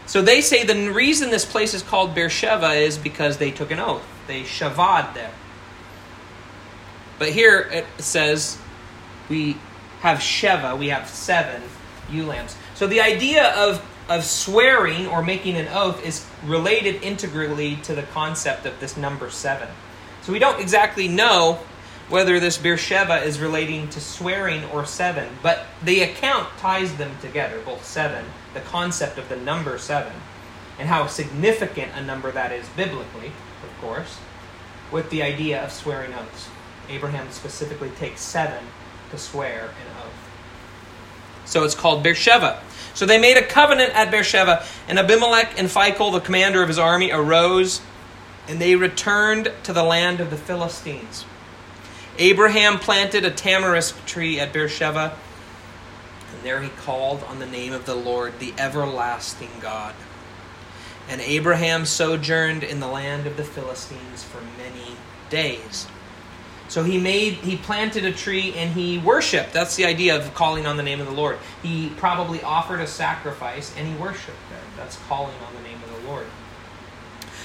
So 0.07 0.21
they 0.21 0.41
say 0.41 0.63
the 0.63 0.89
reason 0.91 1.29
this 1.29 1.45
place 1.45 1.73
is 1.73 1.81
called 1.81 2.13
Beersheba 2.13 2.73
is 2.73 2.97
because 2.97 3.37
they 3.37 3.51
took 3.51 3.71
an 3.71 3.79
oath. 3.79 4.05
They 4.27 4.43
shavad 4.43 5.13
there. 5.13 5.31
But 7.17 7.29
here 7.29 7.59
it 7.71 7.85
says 7.97 8.57
we 9.29 9.57
have 10.01 10.19
Sheva, 10.19 10.77
we 10.77 10.89
have 10.89 11.07
seven 11.07 11.61
ewe 12.11 12.25
lambs. 12.25 12.55
So 12.75 12.85
the 12.87 13.01
idea 13.01 13.53
of, 13.55 13.83
of 14.09 14.23
swearing 14.23 15.07
or 15.07 15.23
making 15.23 15.55
an 15.55 15.67
oath 15.69 16.05
is 16.05 16.25
related 16.43 17.01
integrally 17.01 17.77
to 17.77 17.95
the 17.95 18.03
concept 18.03 18.65
of 18.65 18.79
this 18.79 18.97
number 18.97 19.29
seven. 19.29 19.69
So 20.21 20.31
we 20.31 20.39
don't 20.39 20.59
exactly 20.59 21.07
know 21.07 21.59
whether 22.09 22.39
this 22.39 22.57
Beersheba 22.57 23.23
is 23.23 23.39
relating 23.39 23.89
to 23.89 23.99
swearing 23.99 24.63
or 24.65 24.85
seven, 24.85 25.27
but 25.41 25.65
the 25.83 26.01
account 26.01 26.47
ties 26.59 26.95
them 26.97 27.11
together, 27.21 27.59
both 27.65 27.83
seven, 27.83 28.25
the 28.53 28.59
concept 28.61 29.17
of 29.17 29.27
the 29.27 29.35
number 29.35 29.77
seven, 29.77 30.13
and 30.77 30.87
how 30.87 31.07
significant 31.07 31.91
a 31.95 32.03
number 32.03 32.31
that 32.31 32.51
is 32.51 32.67
biblically, 32.69 33.27
of 33.63 33.81
course, 33.81 34.19
with 34.91 35.09
the 35.09 35.23
idea 35.23 35.63
of 35.63 35.71
swearing 35.71 36.13
oaths. 36.13 36.49
Abraham 36.89 37.31
specifically 37.31 37.89
takes 37.91 38.21
seven 38.21 38.63
to 39.09 39.17
swear 39.17 39.63
an 39.63 39.97
oath. 40.03 40.13
So 41.45 41.63
it's 41.63 41.75
called 41.75 42.03
Beersheba. 42.03 42.61
So 42.93 43.05
they 43.05 43.19
made 43.19 43.37
a 43.37 43.45
covenant 43.45 43.95
at 43.95 44.11
Beersheba, 44.11 44.63
and 44.87 44.99
Abimelech 44.99 45.59
and 45.59 45.67
Phicol, 45.67 46.11
the 46.11 46.19
commander 46.19 46.61
of 46.61 46.67
his 46.67 46.77
army, 46.77 47.11
arose, 47.11 47.81
and 48.47 48.59
they 48.59 48.75
returned 48.75 49.51
to 49.63 49.73
the 49.73 49.83
land 49.83 50.19
of 50.19 50.29
the 50.29 50.37
Philistines. 50.37 51.25
Abraham 52.17 52.79
planted 52.79 53.25
a 53.25 53.31
tamarisk 53.31 54.05
tree 54.05 54.39
at 54.39 54.53
Beersheba, 54.53 55.17
and 56.33 56.43
there 56.43 56.61
he 56.61 56.69
called 56.69 57.23
on 57.23 57.39
the 57.39 57.45
name 57.45 57.73
of 57.73 57.85
the 57.85 57.95
Lord, 57.95 58.39
the 58.39 58.53
everlasting 58.57 59.49
God. 59.61 59.93
And 61.09 61.21
Abraham 61.21 61.85
sojourned 61.85 62.63
in 62.63 62.79
the 62.79 62.87
land 62.87 63.27
of 63.27 63.37
the 63.37 63.43
Philistines 63.43 64.23
for 64.23 64.41
many 64.57 64.95
days. 65.29 65.87
So 66.67 66.83
he 66.83 66.97
made 66.97 67.33
he 67.33 67.57
planted 67.57 68.05
a 68.05 68.11
tree 68.11 68.53
and 68.55 68.73
he 68.73 68.97
worshiped. 68.97 69.53
That's 69.53 69.75
the 69.75 69.85
idea 69.85 70.15
of 70.15 70.33
calling 70.33 70.65
on 70.65 70.77
the 70.77 70.83
name 70.83 70.99
of 70.99 71.05
the 71.05 71.13
Lord. 71.13 71.37
He 71.61 71.89
probably 71.97 72.41
offered 72.41 72.79
a 72.79 72.87
sacrifice 72.87 73.71
and 73.77 73.87
he 73.87 73.93
worshiped 74.01 74.37
there. 74.49 74.59
That's 74.75 74.97
calling 75.07 75.35
on 75.47 75.53
the 75.53 75.61
name 75.61 75.77
of 75.83 76.01
the 76.01 76.07
Lord. 76.07 76.25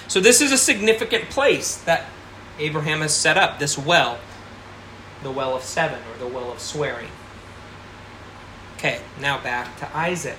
So 0.09 0.21
this 0.21 0.41
is 0.41 0.53
a 0.53 0.59
significant 0.59 1.29
place 1.29 1.77
that 1.83 2.07
Abraham 2.59 3.01
has 3.01 3.15
set 3.15 3.37
up, 3.37 3.59
this 3.59 3.77
well 3.77 4.19
the 5.23 5.31
well 5.31 5.55
of 5.55 5.63
seven 5.63 6.01
or 6.13 6.19
the 6.19 6.27
well 6.27 6.51
of 6.51 6.61
swearing. 6.61 7.11
Okay, 8.77 9.01
now 9.21 9.41
back 9.43 9.79
to 9.79 9.97
Isaac. 9.97 10.39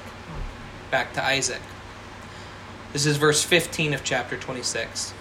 Back 0.89 1.13
to 1.13 1.24
Isaac. 1.24 1.62
This 2.94 3.06
is 3.06 3.17
verse 3.17 3.44
15 3.44 3.94
of 3.94 4.04
chapter 4.04 4.36
26. 4.36 5.13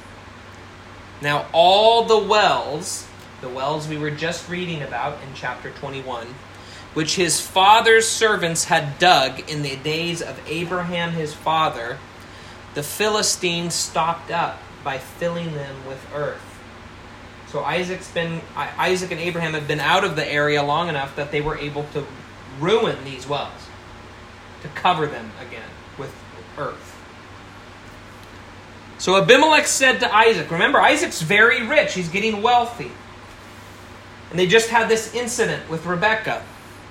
Now, 1.23 1.47
all 1.53 2.05
the 2.05 2.19
wells, 2.19 3.07
the 3.43 3.49
wells 3.49 3.87
we 3.87 3.99
were 3.99 4.11
just 4.11 4.49
reading 4.49 4.83
about 4.83 5.23
in 5.23 5.35
chapter 5.35 5.71
21, 5.71 6.27
which 6.95 7.17
his 7.17 7.41
father's 7.41 8.09
servants 8.09 8.65
had 8.65 8.99
dug 8.99 9.49
in 9.51 9.63
the 9.63 9.77
days 9.77 10.23
of 10.23 10.41
Abraham 10.49 11.13
his 11.13 11.35
father, 11.35 11.99
the 12.75 12.83
Philistines 12.83 13.75
stopped 13.75 14.31
up 14.31 14.59
by 14.83 14.99
filling 14.99 15.53
them 15.55 15.87
with 15.87 16.05
earth. 16.15 16.50
So 17.51 17.65
Isaac's 17.65 18.09
been 18.09 18.41
Isaac 18.57 19.11
and 19.11 19.21
Abraham 19.21 19.55
have 19.55 19.67
been 19.67 19.81
out 19.81 20.05
of 20.05 20.15
the 20.15 20.27
area 20.27 20.63
long 20.63 20.89
enough 20.89 21.17
that 21.17 21.33
they 21.33 21.41
were 21.41 21.57
able 21.59 21.85
to 21.95 22.07
ruin 22.61 23.05
these 23.05 23.27
wells, 23.27 23.69
to 24.63 24.69
cover 24.69 25.07
them 25.07 25.33
again 25.41 25.69
with 25.99 26.15
earth. 26.57 26.97
So 28.99 29.17
Abimelech 29.21 29.67
said 29.67 29.99
to 30.01 30.15
Isaac, 30.15 30.51
remember 30.51 30.81
Isaac's 30.81 31.23
very 31.23 31.67
rich, 31.67 31.95
he's 31.95 32.09
getting 32.09 32.43
wealthy. 32.43 32.93
And 34.31 34.39
they 34.39 34.47
just 34.47 34.69
had 34.69 34.89
this 34.89 35.13
incident 35.15 35.69
with 35.69 35.87
Rebekah. 35.87 36.45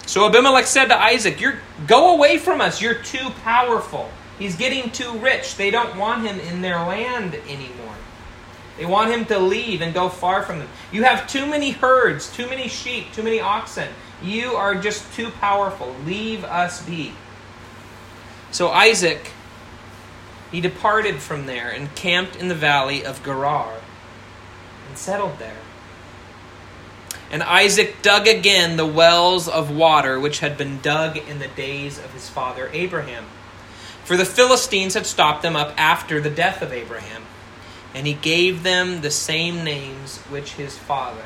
So 0.06 0.28
Abimelech 0.28 0.66
said 0.66 0.88
to 0.88 1.00
Isaac, 1.00 1.40
"You're 1.40 1.60
go 1.88 2.14
away 2.14 2.38
from 2.38 2.60
us. 2.60 2.82
You're 2.82 2.96
too 2.96 3.30
powerful. 3.44 4.12
He's 4.38 4.56
getting 4.58 4.90
too 4.90 5.14
rich. 5.20 5.56
They 5.56 5.72
don't 5.72 5.96
want 5.96 6.28
him 6.28 6.38
in 6.40 6.62
their 6.62 6.80
land 6.80 7.36
anymore." 7.48 7.79
They 8.80 8.86
want 8.86 9.12
him 9.12 9.26
to 9.26 9.40
leave 9.40 9.82
and 9.82 9.94
go 9.94 10.08
far 10.08 10.42
from 10.42 10.60
them. 10.60 10.70
You 10.90 11.04
have 11.04 11.28
too 11.28 11.46
many 11.46 11.72
herds, 11.72 12.34
too 12.34 12.48
many 12.48 12.70
sheep, 12.70 13.12
too 13.12 13.22
many 13.22 13.42
oxen. 13.42 13.90
You 14.24 14.56
are 14.56 14.74
just 14.74 15.14
too 15.14 15.32
powerful. 15.32 15.94
Leave 16.06 16.46
us 16.46 16.82
be. 16.86 17.12
So 18.52 18.70
Isaac, 18.70 19.32
he 20.50 20.62
departed 20.62 21.18
from 21.18 21.46
there 21.46 21.70
and 21.70 21.94
camped 21.94 22.38
in 22.38 22.48
the 22.48 22.56
valley 22.56 23.06
of 23.06 23.22
Gerar 23.22 23.82
and 24.88 24.98
settled 24.98 25.40
there. 25.40 25.58
And 27.30 27.44
Isaac 27.44 28.02
dug 28.02 28.30
again 28.30 28.78
the 28.78 28.86
wells 28.86 29.50
of 29.50 29.70
water 29.70 30.18
which 30.18 30.40
had 30.40 30.58
been 30.58 30.80
dug 30.80 31.18
in 31.18 31.40
the 31.40 31.50
days 31.50 32.00
of 32.00 32.14
his 32.14 32.30
father 32.30 32.70
Abraham. 32.72 33.26
For 34.06 34.16
the 34.16 34.24
Philistines 34.24 34.94
had 34.94 35.06
stopped 35.06 35.42
them 35.42 35.58
up 35.58 35.74
after 35.78 36.22
the 36.22 36.30
death 36.30 36.62
of 36.62 36.72
Abraham 36.72 37.26
and 37.94 38.06
he 38.06 38.14
gave 38.14 38.64
them 38.64 39.02
the 39.02 39.12
same 39.12 39.64
names 39.64 40.18
which 40.30 40.54
his 40.54 40.78
father 40.78 41.26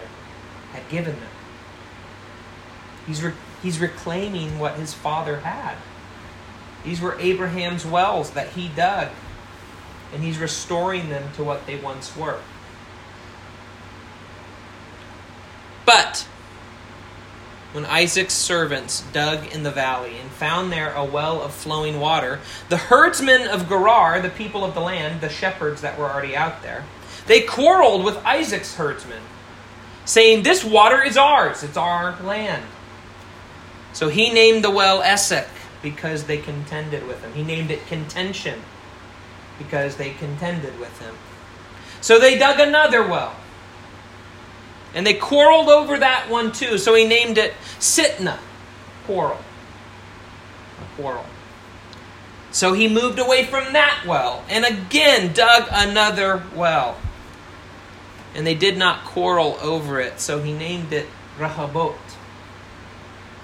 had 0.71 0.87
given 0.89 1.15
them. 1.15 1.29
He's, 3.05 3.21
re- 3.21 3.33
he's 3.61 3.79
reclaiming 3.79 4.59
what 4.59 4.75
his 4.75 4.93
father 4.93 5.39
had. 5.41 5.75
These 6.83 7.01
were 7.01 7.19
Abraham's 7.19 7.85
wells 7.85 8.31
that 8.31 8.49
he 8.49 8.69
dug, 8.69 9.09
and 10.13 10.23
he's 10.23 10.37
restoring 10.37 11.09
them 11.09 11.31
to 11.35 11.43
what 11.43 11.65
they 11.65 11.77
once 11.77 12.15
were. 12.15 12.39
But 15.85 16.27
when 17.73 17.85
Isaac's 17.87 18.35
servants 18.35 19.01
dug 19.11 19.51
in 19.51 19.63
the 19.63 19.71
valley 19.71 20.17
and 20.19 20.29
found 20.29 20.71
there 20.71 20.93
a 20.93 21.03
well 21.03 21.41
of 21.41 21.53
flowing 21.53 21.99
water, 21.99 22.39
the 22.69 22.77
herdsmen 22.77 23.47
of 23.47 23.67
Gerar, 23.67 24.21
the 24.21 24.29
people 24.29 24.63
of 24.63 24.75
the 24.75 24.79
land, 24.79 25.21
the 25.21 25.29
shepherds 25.29 25.81
that 25.81 25.97
were 25.97 26.09
already 26.09 26.35
out 26.35 26.61
there, 26.61 26.85
they 27.25 27.41
quarreled 27.41 28.05
with 28.05 28.17
Isaac's 28.17 28.75
herdsmen, 28.75 29.21
saying, 30.05 30.43
This 30.43 30.63
water 30.63 31.03
is 31.03 31.17
ours, 31.17 31.63
it's 31.63 31.77
our 31.77 32.15
land. 32.21 32.63
So 33.91 34.09
he 34.09 34.31
named 34.31 34.63
the 34.63 34.71
well 34.71 35.01
Esek 35.01 35.49
because 35.81 36.25
they 36.25 36.37
contended 36.37 37.07
with 37.07 37.21
him. 37.21 37.33
He 37.33 37.43
named 37.43 37.71
it 37.71 37.85
contention 37.87 38.61
because 39.57 39.97
they 39.97 40.11
contended 40.11 40.79
with 40.79 40.99
him. 40.99 41.15
So 42.01 42.19
they 42.19 42.37
dug 42.37 42.59
another 42.59 43.05
well 43.05 43.35
and 44.93 45.05
they 45.05 45.15
quarreled 45.15 45.69
over 45.69 45.97
that 45.97 46.29
one 46.29 46.51
too. 46.51 46.77
So 46.77 46.93
he 46.95 47.05
named 47.05 47.37
it 47.37 47.53
Sitnah, 47.79 48.39
quarrel. 49.05 49.39
A 50.79 50.95
quarrel. 50.95 51.25
So 52.51 52.73
he 52.73 52.87
moved 52.87 53.17
away 53.17 53.45
from 53.45 53.73
that 53.73 54.03
well 54.07 54.43
and 54.49 54.63
again 54.65 55.33
dug 55.33 55.67
another 55.71 56.43
well. 56.55 56.97
And 58.35 58.45
they 58.45 58.55
did 58.55 58.77
not 58.77 59.05
quarrel 59.05 59.57
over 59.61 59.99
it. 59.99 60.19
So 60.19 60.41
he 60.41 60.53
named 60.53 60.93
it 60.93 61.07
Rehoboth. 61.39 62.17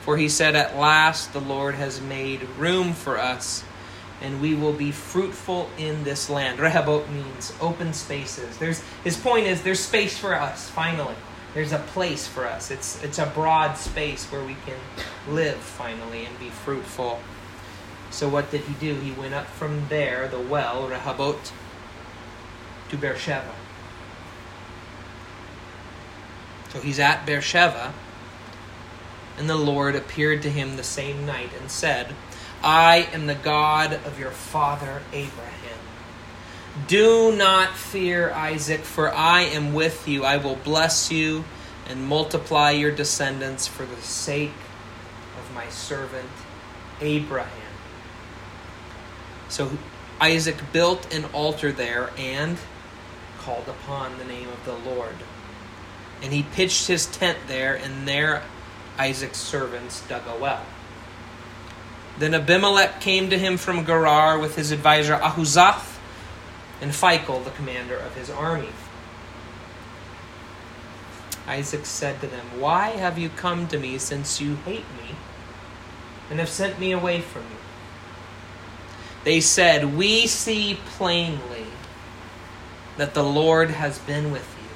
For 0.02 0.18
he 0.18 0.30
said, 0.30 0.56
At 0.56 0.78
last 0.78 1.34
the 1.34 1.42
Lord 1.42 1.76
has 1.76 2.02
made 2.02 2.44
room 2.58 2.94
for 2.94 3.20
us, 3.20 3.64
and 4.22 4.42
we 4.42 4.56
will 4.56 4.74
be 4.74 4.92
fruitful 4.92 5.70
in 5.78 6.04
this 6.04 6.30
land. 6.30 6.60
Rehoboth 6.60 7.10
means 7.12 7.54
open 7.62 7.94
spaces. 7.94 8.58
There's, 8.58 8.84
his 9.04 9.18
point 9.18 9.46
is 9.46 9.62
there's 9.62 9.80
space 9.80 10.18
for 10.18 10.34
us, 10.34 10.70
finally 10.70 11.16
there's 11.54 11.72
a 11.72 11.80
place 11.80 12.28
for 12.28 12.46
us. 12.46 12.72
It's 12.72 13.02
it's 13.04 13.18
a 13.20 13.26
broad 13.26 13.76
space 13.76 14.26
where 14.26 14.44
we 14.44 14.56
can 14.66 14.78
live 15.28 15.58
finally 15.58 16.26
and 16.26 16.38
be 16.40 16.50
fruitful. 16.50 17.20
So 18.12 18.28
what 18.28 18.52
did 18.52 18.62
he 18.62 18.74
do? 18.74 18.96
He 18.96 19.12
went 19.12 19.34
up 19.34 19.48
from 19.48 19.88
there, 19.90 20.28
the 20.28 20.40
well, 20.40 20.88
Rehoboth, 20.88 21.54
to 22.90 22.98
Beersheba. 22.98 23.54
So 26.70 26.82
he's 26.82 27.00
at 27.00 27.26
Beersheba, 27.26 27.94
and 29.38 29.50
the 29.50 29.58
Lord 29.58 29.96
appeared 29.96 30.42
to 30.44 30.50
him 30.50 30.76
the 30.76 30.84
same 30.84 31.26
night 31.26 31.50
and 31.60 31.70
said, 31.72 32.14
I 32.64 33.08
am 33.14 33.28
the 33.28 33.36
God 33.36 33.94
of 34.06 34.20
your 34.20 34.32
father 34.32 35.02
Abraham. 35.14 35.59
Do 36.88 37.36
not 37.36 37.76
fear, 37.76 38.32
Isaac, 38.32 38.82
for 38.82 39.14
I 39.14 39.42
am 39.42 39.74
with 39.74 40.08
you. 40.08 40.24
I 40.24 40.38
will 40.38 40.56
bless 40.56 41.12
you 41.12 41.44
and 41.88 42.06
multiply 42.06 42.72
your 42.72 42.92
descendants 42.92 43.68
for 43.68 43.86
the 43.86 43.96
sake 43.98 44.54
of 45.40 45.54
my 45.54 45.68
servant 45.70 46.30
Abraham. 47.02 47.50
So 49.50 49.72
Isaac 50.22 50.58
built 50.72 51.14
an 51.14 51.26
altar 51.34 51.72
there 51.72 52.12
and 52.18 52.58
called 53.40 53.68
upon 53.68 54.18
the 54.20 54.26
name 54.26 54.50
of 54.50 54.64
the 54.66 54.76
Lord. 54.90 55.16
And 56.22 56.32
he 56.32 56.44
pitched 56.44 56.88
his 56.88 57.08
tent 57.08 57.38
there, 57.48 57.76
and 57.76 58.08
there 58.08 58.44
Isaac's 58.98 59.40
servants 59.40 60.06
dug 60.08 60.24
a 60.28 60.38
well. 60.38 60.66
Then 62.20 62.34
Abimelech 62.34 63.00
came 63.00 63.30
to 63.30 63.40
him 63.40 63.58
from 63.58 63.86
Gerar 63.86 64.38
with 64.38 64.56
his 64.56 64.72
advisor 64.72 65.16
Ahuzath 65.16 65.89
and 66.82 66.92
Phicol, 66.92 67.44
the 67.44 67.52
commander 67.52 67.98
of 67.98 68.16
his 68.16 68.30
army. 68.30 68.70
Isaac 71.48 71.86
said 71.86 72.22
to 72.22 72.28
them, 72.28 72.46
Why 72.60 72.90
have 72.90 73.18
you 73.18 73.30
come 73.30 73.68
to 73.68 73.80
me 73.80 73.98
since 73.98 74.40
you 74.40 74.56
hate 74.58 74.86
me 75.02 75.16
and 76.30 76.40
have 76.40 76.50
sent 76.50 76.80
me 76.80 76.92
away 76.92 77.22
from 77.22 77.42
you? 77.42 77.58
They 79.24 79.42
said, 79.42 79.98
We 79.98 80.28
see 80.28 80.80
plainly 80.86 81.66
that 82.98 83.14
the 83.14 83.24
Lord 83.24 83.72
has 83.72 83.98
been 84.00 84.32
with 84.32 84.48
you. 84.62 84.70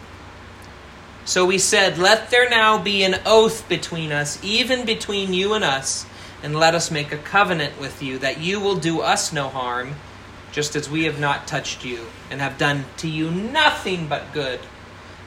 So 1.26 1.46
we 1.46 1.58
said, 1.58 1.98
Let 1.98 2.32
there 2.32 2.50
now 2.50 2.82
be 2.82 3.04
an 3.04 3.16
oath 3.26 3.70
between 3.70 4.12
us, 4.12 4.44
even 4.44 4.86
between 4.86 5.34
you 5.34 5.54
and 5.54 5.64
us, 5.64 6.06
and 6.42 6.56
let 6.56 6.76
us 6.76 6.92
make 6.92 7.12
a 7.12 7.18
covenant 7.18 7.80
with 7.80 8.02
you, 8.02 8.18
that 8.20 8.40
you 8.40 8.60
will 8.60 8.76
do 8.76 9.02
us 9.02 9.32
no 9.32 9.48
harm, 9.48 9.96
just 10.54 10.76
as 10.76 10.90
we 10.90 11.04
have 11.06 11.20
not 11.20 11.48
touched 11.48 11.84
you, 11.84 12.06
and 12.30 12.40
have 12.40 12.58
done 12.58 12.86
to 12.98 13.10
you 13.10 13.30
nothing 13.30 14.08
but 14.08 14.32
good, 14.34 14.60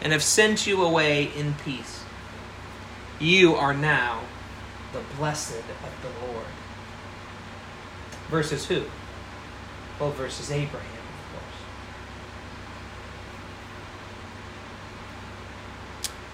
and 0.01 0.13
have 0.13 0.23
sent 0.23 0.67
you 0.67 0.83
away 0.83 1.25
in 1.37 1.53
peace. 1.65 2.05
You 3.19 3.57
are 3.57 3.75
now 3.75 4.23
the 4.93 5.01
blessed 5.19 5.59
of 5.59 6.03
the 6.03 6.27
Lord. 6.27 6.47
Versus 8.31 8.67
who? 8.67 8.85
Well, 9.99 10.13
versus 10.13 10.51
Abraham. 10.51 10.81
of 10.81 11.33
course. 11.33 11.61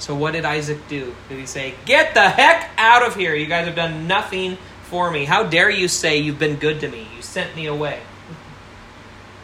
So 0.01 0.15
what 0.15 0.33
did 0.33 0.45
Isaac 0.45 0.87
do? 0.89 1.15
Did 1.31 1.39
he 1.39 1.47
say, 1.47 1.75
Get 1.87 2.13
the 2.13 2.29
heck 2.29 2.71
out 2.77 3.07
of 3.07 3.15
here? 3.15 3.35
You 3.35 3.47
guys 3.47 3.67
have 3.67 3.77
done 3.77 4.07
nothing 4.07 4.59
for 4.85 5.11
me. 5.11 5.25
How 5.25 5.45
dare 5.45 5.71
you 5.71 5.89
say 5.89 6.19
you've 6.19 6.39
been 6.39 6.57
good 6.57 6.81
to 6.81 6.89
me? 6.89 7.07
You 7.17 7.23
sent 7.23 7.57
me 7.57 7.67
away. 7.67 8.01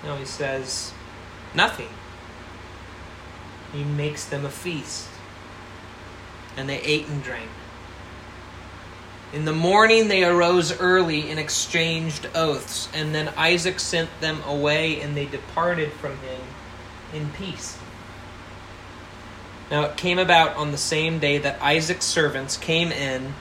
No, 0.08 0.16
he 0.16 0.24
says, 0.24 0.94
Nothing. 1.54 1.90
He 3.74 3.84
makes 3.84 4.24
them 4.24 4.46
a 4.46 4.50
feast. 4.50 5.06
And 6.56 6.66
they 6.66 6.80
ate 6.80 7.06
and 7.08 7.22
drank. 7.22 7.50
In 9.34 9.44
the 9.44 9.52
morning 9.52 10.08
they 10.08 10.24
arose 10.24 10.80
early 10.80 11.30
and 11.30 11.38
exchanged 11.38 12.26
oaths, 12.34 12.88
and 12.94 13.14
then 13.14 13.28
Isaac 13.36 13.78
sent 13.78 14.08
them 14.22 14.42
away, 14.46 14.98
and 15.02 15.14
they 15.14 15.26
departed 15.26 15.92
from 15.92 16.16
him 16.20 16.40
in 17.12 17.28
peace. 17.32 17.78
Now 19.70 19.82
it 19.82 19.98
came 19.98 20.18
about 20.18 20.56
on 20.56 20.72
the 20.72 20.78
same 20.78 21.18
day 21.18 21.36
that 21.36 21.60
Isaac's 21.60 22.06
servants 22.06 22.56
came 22.56 22.90
in 22.90 23.34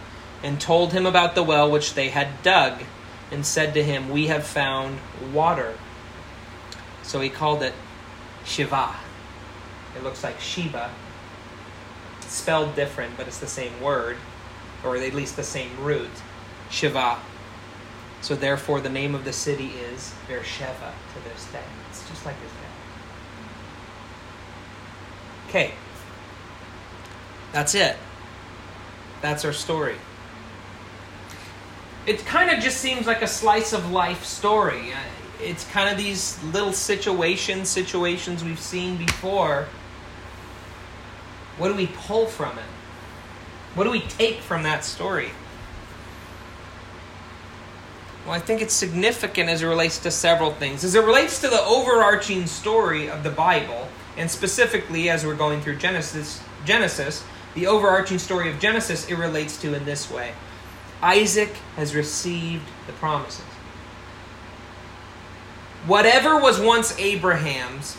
and 0.43 0.59
told 0.59 0.91
him 0.91 1.05
about 1.05 1.33
the 1.33 1.43
well 1.43 1.71
which 1.71 1.93
they 1.93 2.09
had 2.09 2.43
dug, 2.43 2.83
and 3.31 3.45
said 3.45 3.73
to 3.75 3.83
him, 3.83 4.09
We 4.09 4.27
have 4.27 4.45
found 4.45 4.99
water. 5.31 5.75
So 7.07 7.21
he 7.21 7.29
called 7.29 7.63
it 7.63 7.73
Shiva. 8.43 8.93
It 9.95 10.03
looks 10.03 10.23
like 10.23 10.39
Shiva. 10.41 10.91
Spelled 12.19 12.75
different, 12.75 13.15
but 13.15 13.27
it's 13.27 13.39
the 13.39 13.47
same 13.47 13.81
word, 13.81 14.17
or 14.83 14.97
at 14.97 15.13
least 15.13 15.37
the 15.37 15.43
same 15.43 15.71
root. 15.79 16.11
Shiva. 16.69 17.17
So 18.21 18.35
therefore, 18.35 18.81
the 18.81 18.89
name 18.89 19.15
of 19.15 19.23
the 19.23 19.31
city 19.31 19.67
is 19.69 20.13
Beersheba 20.27 20.93
to 21.13 21.29
this 21.29 21.45
day. 21.51 21.63
It's 21.89 22.07
just 22.09 22.25
like 22.25 22.35
his 22.41 22.51
name. 22.51 22.61
Okay. 25.47 25.73
That's 27.53 27.73
it. 27.73 27.95
That's 29.21 29.45
our 29.45 29.53
story. 29.53 29.95
It 32.05 32.25
kind 32.25 32.51
of 32.51 32.59
just 32.61 32.77
seems 32.77 33.07
like 33.07 33.21
a 33.21 33.27
slice 33.27 33.71
of 33.71 33.91
life 33.91 34.25
story. 34.25 34.93
It's 35.41 35.69
kind 35.71 35.89
of 35.89 35.97
these 35.97 36.41
little 36.43 36.73
situations, 36.73 37.69
situations 37.69 38.43
we've 38.43 38.59
seen 38.59 38.97
before. 38.97 39.67
What 41.57 41.69
do 41.69 41.75
we 41.75 41.87
pull 41.87 42.25
from 42.25 42.57
it? 42.57 42.65
What 43.75 43.83
do 43.83 43.91
we 43.91 44.01
take 44.01 44.39
from 44.39 44.63
that 44.63 44.83
story? 44.83 45.31
Well, 48.25 48.35
I 48.35 48.39
think 48.39 48.61
it's 48.61 48.73
significant 48.73 49.49
as 49.49 49.61
it 49.61 49.67
relates 49.67 49.99
to 49.99 50.11
several 50.11 50.51
things. 50.51 50.83
As 50.83 50.95
it 50.95 51.03
relates 51.03 51.39
to 51.41 51.47
the 51.47 51.63
overarching 51.63 52.45
story 52.45 53.09
of 53.09 53.23
the 53.23 53.29
Bible, 53.29 53.87
and 54.17 54.29
specifically 54.29 55.09
as 55.09 55.25
we're 55.25 55.35
going 55.35 55.61
through 55.61 55.77
Genesis, 55.77 56.41
Genesis, 56.65 57.23
the 57.53 57.67
overarching 57.67 58.19
story 58.19 58.51
of 58.51 58.59
Genesis, 58.59 59.07
it 59.09 59.15
relates 59.15 59.57
to 59.61 59.73
in 59.73 59.85
this 59.85 60.11
way 60.11 60.33
Isaac 61.01 61.53
has 61.75 61.95
received 61.95 62.67
the 62.85 62.93
promises. 62.93 63.46
Whatever 65.85 66.39
was 66.39 66.59
once 66.59 66.97
Abraham's 66.99 67.97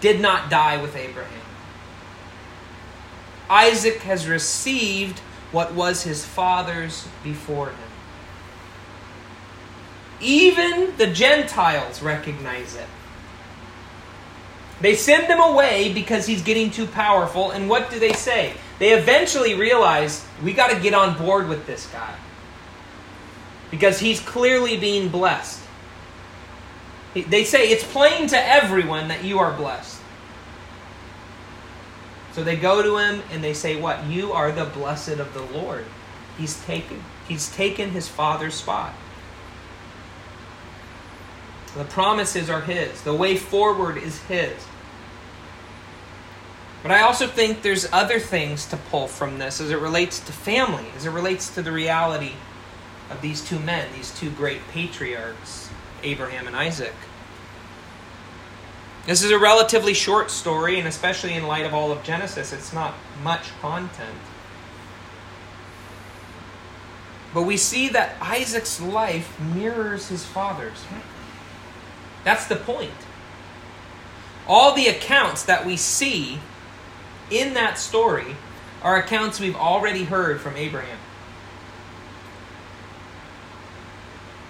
did 0.00 0.20
not 0.20 0.48
die 0.48 0.80
with 0.80 0.96
Abraham. 0.96 1.40
Isaac 3.48 3.98
has 4.02 4.28
received 4.28 5.18
what 5.52 5.74
was 5.74 6.04
his 6.04 6.24
father's 6.24 7.06
before 7.24 7.70
him. 7.70 7.76
Even 10.20 10.96
the 10.96 11.06
Gentiles 11.06 12.02
recognize 12.02 12.76
it. 12.76 12.86
They 14.80 14.94
send 14.94 15.26
him 15.26 15.40
away 15.40 15.92
because 15.92 16.26
he's 16.26 16.42
getting 16.42 16.70
too 16.70 16.86
powerful. 16.86 17.50
And 17.50 17.68
what 17.68 17.90
do 17.90 17.98
they 17.98 18.12
say? 18.12 18.54
They 18.78 18.92
eventually 18.92 19.54
realize 19.54 20.24
we 20.42 20.52
got 20.52 20.70
to 20.70 20.80
get 20.80 20.94
on 20.94 21.18
board 21.18 21.48
with 21.48 21.66
this 21.66 21.86
guy 21.86 22.14
because 23.70 24.00
he's 24.00 24.20
clearly 24.20 24.76
being 24.78 25.08
blessed. 25.08 25.60
They 27.14 27.44
say 27.44 27.70
it's 27.70 27.84
plain 27.84 28.28
to 28.28 28.38
everyone 28.38 29.08
that 29.08 29.24
you 29.24 29.38
are 29.38 29.52
blessed. 29.52 29.98
So 32.32 32.44
they 32.44 32.56
go 32.56 32.82
to 32.82 32.98
him 32.98 33.22
and 33.32 33.42
they 33.42 33.54
say, 33.54 33.74
"What? 33.74 34.04
You 34.04 34.32
are 34.32 34.52
the 34.52 34.64
blessed 34.64 35.18
of 35.18 35.34
the 35.34 35.42
Lord." 35.42 35.86
He's 36.38 36.62
taken 36.64 37.02
he's 37.26 37.50
taken 37.50 37.90
his 37.90 38.08
father's 38.08 38.54
spot. 38.54 38.94
The 41.76 41.84
promises 41.84 42.50
are 42.50 42.60
his. 42.60 43.02
The 43.02 43.14
way 43.14 43.36
forward 43.36 43.96
is 43.96 44.18
his. 44.22 44.52
But 46.82 46.92
I 46.92 47.02
also 47.02 47.26
think 47.26 47.62
there's 47.62 47.86
other 47.92 48.18
things 48.18 48.66
to 48.66 48.76
pull 48.76 49.06
from 49.06 49.38
this 49.38 49.60
as 49.60 49.70
it 49.70 49.78
relates 49.78 50.18
to 50.20 50.32
family, 50.32 50.86
as 50.96 51.06
it 51.06 51.10
relates 51.10 51.48
to 51.54 51.62
the 51.62 51.72
reality 51.72 52.32
of 53.10 53.20
these 53.20 53.40
two 53.40 53.58
men, 53.58 53.88
these 53.94 54.10
two 54.10 54.30
great 54.30 54.66
patriarchs, 54.72 55.69
Abraham 56.02 56.46
and 56.46 56.56
Isaac. 56.56 56.94
This 59.06 59.22
is 59.22 59.30
a 59.30 59.38
relatively 59.38 59.94
short 59.94 60.30
story, 60.30 60.78
and 60.78 60.86
especially 60.86 61.34
in 61.34 61.46
light 61.46 61.66
of 61.66 61.74
all 61.74 61.90
of 61.90 62.02
Genesis, 62.02 62.52
it's 62.52 62.72
not 62.72 62.94
much 63.22 63.50
content. 63.60 64.18
But 67.32 67.42
we 67.42 67.56
see 67.56 67.88
that 67.88 68.16
Isaac's 68.20 68.80
life 68.80 69.38
mirrors 69.40 70.08
his 70.08 70.24
father's. 70.24 70.84
That's 72.24 72.46
the 72.46 72.56
point. 72.56 72.90
All 74.46 74.74
the 74.74 74.88
accounts 74.88 75.44
that 75.44 75.64
we 75.64 75.76
see 75.76 76.40
in 77.30 77.54
that 77.54 77.78
story 77.78 78.36
are 78.82 78.96
accounts 78.96 79.38
we've 79.38 79.56
already 79.56 80.04
heard 80.04 80.40
from 80.40 80.56
Abraham. 80.56 80.98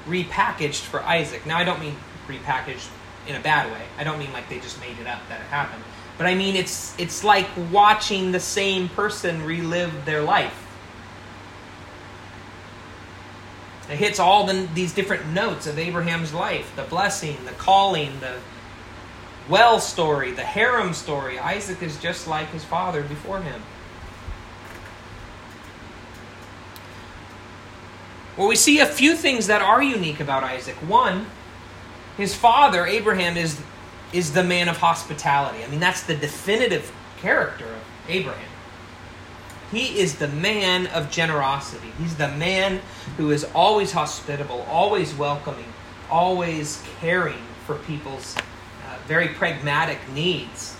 Repackaged 0.07 0.83
for 0.83 1.03
Isaac. 1.03 1.47
Now, 1.47 1.59
I 1.59 1.65
don't 1.65 1.81
mean 1.81 1.97
repackaged 2.27 2.89
in 3.27 3.37
a 3.37 3.41
bad 3.41 3.71
way. 3.71 3.83
I 3.99 4.05
don't 4.05 4.19
mean 4.19 4.33
like 4.33 4.49
they 4.49 4.59
just 4.61 4.81
made 4.81 4.99
it 4.99 5.07
up 5.07 5.21
that 5.29 5.41
it 5.41 5.47
happened. 5.47 5.83
But 6.19 6.27
I 6.27 6.35
mean 6.35 6.57
it's 6.57 6.99
it's 6.99 7.25
like 7.25 7.47
watching 7.71 8.33
the 8.33 8.41
same 8.41 8.89
person 8.91 9.45
relive 9.45 10.05
their 10.05 10.23
life. 10.23 10.67
It 13.91 13.97
hits 13.97 14.21
all 14.21 14.47
the, 14.47 14.69
these 14.75 14.93
different 14.93 15.27
notes 15.29 15.67
of 15.67 15.79
Abraham's 15.79 16.33
life 16.33 16.75
the 16.77 16.83
blessing, 16.83 17.37
the 17.45 17.53
calling, 17.53 18.21
the 18.21 18.37
well 19.49 19.81
story, 19.81 20.31
the 20.33 20.45
harem 20.45 20.93
story. 20.93 21.39
Isaac 21.39 21.83
is 21.83 21.97
just 21.99 22.29
like 22.29 22.51
his 22.51 22.65
father 22.65 23.03
before 23.03 23.41
him. 23.41 23.63
Well, 28.40 28.48
we 28.48 28.57
see 28.57 28.79
a 28.79 28.87
few 28.87 29.16
things 29.16 29.48
that 29.48 29.61
are 29.61 29.83
unique 29.83 30.18
about 30.18 30.44
Isaac. 30.44 30.74
One, 30.76 31.26
his 32.16 32.35
father, 32.35 32.87
Abraham, 32.87 33.37
is, 33.37 33.61
is 34.14 34.33
the 34.33 34.42
man 34.42 34.70
of 34.70 34.79
hospitality. 34.79 35.62
I 35.62 35.66
mean, 35.66 35.79
that's 35.79 36.05
the 36.05 36.14
definitive 36.14 36.90
character 37.20 37.66
of 37.66 37.83
Abraham. 38.09 38.48
He 39.70 39.98
is 39.98 40.16
the 40.16 40.29
man 40.29 40.87
of 40.87 41.11
generosity. 41.11 41.92
He's 41.98 42.16
the 42.16 42.29
man 42.29 42.81
who 43.18 43.31
is 43.31 43.44
always 43.55 43.92
hospitable, 43.92 44.66
always 44.70 45.14
welcoming, 45.14 45.70
always 46.11 46.83
caring 46.98 47.42
for 47.66 47.74
people's 47.74 48.35
very 49.07 49.29
pragmatic 49.29 49.98
needs, 50.14 50.79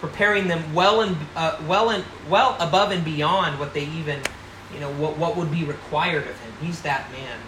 preparing 0.00 0.48
them 0.48 0.74
well 0.74 1.02
and 1.02 1.16
uh, 1.36 1.56
well 1.68 1.90
and 1.90 2.04
well 2.28 2.56
above 2.58 2.90
and 2.90 3.04
beyond 3.04 3.60
what 3.60 3.74
they 3.74 3.84
even, 3.84 4.20
you 4.72 4.80
know, 4.80 4.92
what, 4.92 5.16
what 5.16 5.36
would 5.36 5.50
be 5.50 5.64
required 5.64 6.26
of 6.26 6.40
him. 6.40 6.52
He's 6.60 6.82
that 6.82 7.10
man. 7.12 7.38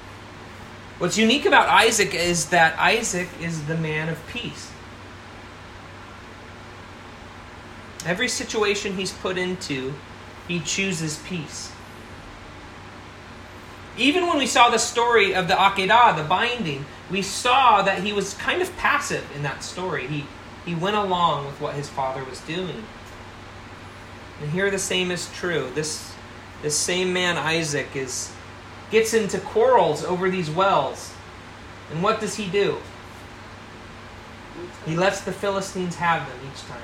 What's 0.98 1.16
unique 1.16 1.46
about 1.46 1.68
Isaac 1.68 2.14
is 2.14 2.50
that 2.50 2.78
Isaac 2.78 3.28
is 3.40 3.66
the 3.66 3.76
man 3.76 4.08
of 4.08 4.18
peace. 4.28 4.72
Every 8.04 8.28
situation 8.28 8.94
he's 8.94 9.12
put 9.12 9.38
into, 9.38 9.94
he 10.46 10.60
chooses 10.60 11.18
peace. 11.26 11.72
Even 13.96 14.26
when 14.28 14.38
we 14.38 14.46
saw 14.46 14.70
the 14.70 14.78
story 14.78 15.34
of 15.34 15.48
the 15.48 15.54
Akedah, 15.54 16.16
the 16.16 16.22
binding, 16.22 16.86
we 17.10 17.22
saw 17.22 17.82
that 17.82 18.02
he 18.02 18.12
was 18.12 18.34
kind 18.34 18.62
of 18.62 18.74
passive 18.76 19.24
in 19.34 19.42
that 19.42 19.64
story. 19.64 20.06
He, 20.06 20.24
he 20.64 20.74
went 20.74 20.96
along 20.96 21.46
with 21.46 21.60
what 21.60 21.74
his 21.74 21.88
father 21.88 22.22
was 22.24 22.40
doing. 22.42 22.84
And 24.40 24.50
here 24.52 24.70
the 24.70 24.78
same 24.78 25.10
is 25.10 25.28
true. 25.34 25.70
This, 25.74 26.14
this 26.62 26.76
same 26.76 27.12
man, 27.12 27.36
Isaac, 27.36 27.94
is, 27.94 28.32
gets 28.90 29.14
into 29.14 29.38
quarrels 29.38 30.04
over 30.04 30.28
these 30.30 30.50
wells. 30.50 31.14
And 31.90 32.02
what 32.02 32.20
does 32.20 32.36
he 32.36 32.48
do? 32.48 32.78
He 34.86 34.96
lets 34.96 35.20
the 35.20 35.32
Philistines 35.32 35.96
have 35.96 36.28
them 36.28 36.38
each 36.52 36.62
time. 36.64 36.82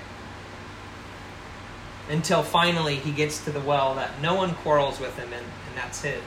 Until 2.09 2.43
finally 2.43 2.97
he 2.97 3.13
gets 3.13 3.45
to 3.45 3.51
the 3.51 3.61
well 3.61 3.95
that 3.95 4.21
no 4.21 4.35
one 4.35 4.55
quarrels 4.57 5.01
with 5.01 5.17
him, 5.17 5.33
and, 5.33 5.43
and 5.43 5.77
that's 5.77 6.03
his. 6.03 6.23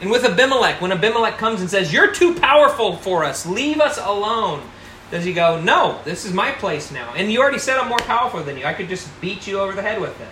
And 0.00 0.10
with 0.10 0.24
Abimelech, 0.24 0.80
when 0.80 0.92
Abimelech 0.92 1.38
comes 1.38 1.60
and 1.60 1.70
says, 1.70 1.92
You're 1.92 2.12
too 2.12 2.34
powerful 2.34 2.96
for 2.96 3.24
us, 3.24 3.46
leave 3.46 3.80
us 3.80 3.98
alone, 3.98 4.62
does 5.10 5.24
he 5.24 5.32
go, 5.32 5.60
No, 5.60 6.00
this 6.04 6.24
is 6.24 6.32
my 6.32 6.50
place 6.50 6.90
now. 6.90 7.14
And 7.14 7.32
you 7.32 7.40
already 7.40 7.58
said 7.58 7.78
I'm 7.78 7.88
more 7.88 7.98
powerful 7.98 8.42
than 8.42 8.58
you. 8.58 8.64
I 8.64 8.74
could 8.74 8.88
just 8.88 9.08
beat 9.20 9.46
you 9.46 9.60
over 9.60 9.72
the 9.72 9.82
head 9.82 10.00
with 10.00 10.20
it. 10.20 10.28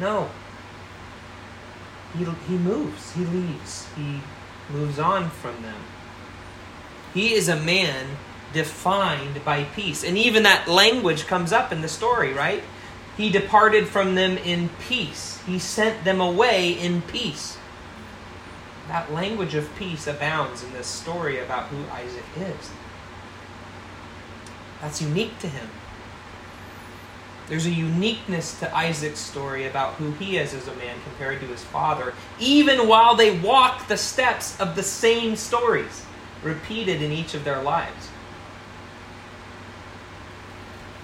No. 0.00 0.30
He, 2.16 2.24
he 2.24 2.56
moves, 2.56 3.12
he 3.12 3.24
leaves, 3.24 3.88
he 3.96 4.20
moves 4.70 4.98
on 4.98 5.30
from 5.30 5.62
them. 5.62 5.80
He 7.12 7.34
is 7.34 7.48
a 7.48 7.56
man 7.56 8.16
defined 8.52 9.44
by 9.44 9.64
peace. 9.64 10.04
And 10.04 10.16
even 10.16 10.44
that 10.44 10.68
language 10.68 11.26
comes 11.26 11.52
up 11.52 11.72
in 11.72 11.80
the 11.80 11.88
story, 11.88 12.32
right? 12.32 12.62
He 13.16 13.30
departed 13.30 13.86
from 13.88 14.14
them 14.14 14.38
in 14.38 14.70
peace, 14.88 15.40
he 15.46 15.58
sent 15.58 16.04
them 16.04 16.20
away 16.20 16.72
in 16.72 17.02
peace. 17.02 17.58
That 18.88 19.12
language 19.12 19.54
of 19.54 19.74
peace 19.76 20.06
abounds 20.06 20.62
in 20.62 20.72
this 20.72 20.86
story 20.86 21.38
about 21.38 21.64
who 21.68 21.84
Isaac 21.90 22.24
is. 22.36 22.70
That's 24.80 25.00
unique 25.00 25.38
to 25.38 25.48
him. 25.48 25.70
There's 27.48 27.66
a 27.66 27.70
uniqueness 27.70 28.58
to 28.60 28.74
Isaac's 28.74 29.18
story 29.18 29.66
about 29.66 29.94
who 29.94 30.12
he 30.12 30.38
is 30.38 30.54
as 30.54 30.66
a 30.66 30.74
man 30.76 30.96
compared 31.04 31.40
to 31.40 31.46
his 31.46 31.62
father, 31.62 32.14
even 32.40 32.88
while 32.88 33.14
they 33.14 33.38
walk 33.38 33.86
the 33.86 33.98
steps 33.98 34.58
of 34.58 34.76
the 34.76 34.82
same 34.82 35.36
stories 35.36 36.06
repeated 36.42 37.02
in 37.02 37.12
each 37.12 37.34
of 37.34 37.44
their 37.44 37.60
lives. 37.62 38.08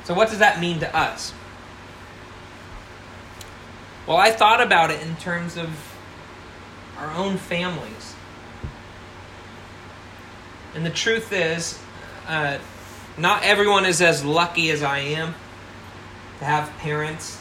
So, 0.04 0.14
what 0.14 0.30
does 0.30 0.38
that 0.38 0.60
mean 0.60 0.80
to 0.80 0.96
us? 0.96 1.34
Well, 4.06 4.16
I 4.16 4.30
thought 4.30 4.62
about 4.62 4.90
it 4.90 5.02
in 5.02 5.16
terms 5.16 5.58
of 5.58 5.68
our 6.98 7.12
own 7.12 7.36
families. 7.36 8.14
And 10.74 10.86
the 10.86 10.90
truth 10.90 11.32
is, 11.32 11.78
uh, 12.26 12.58
not 13.18 13.42
everyone 13.42 13.84
is 13.84 14.00
as 14.00 14.24
lucky 14.24 14.70
as 14.70 14.82
I 14.82 15.00
am 15.00 15.34
to 16.40 16.44
have 16.44 16.68
parents 16.78 17.40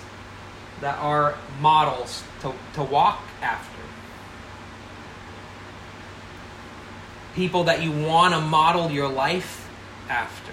that 0.81 0.97
are 0.99 1.35
models 1.59 2.23
to, 2.41 2.53
to 2.73 2.83
walk 2.83 3.21
after. 3.41 3.81
People 7.33 7.63
that 7.65 7.81
you 7.81 7.91
want 7.91 8.33
to 8.33 8.41
model 8.41 8.91
your 8.91 9.09
life 9.09 9.69
after. 10.09 10.51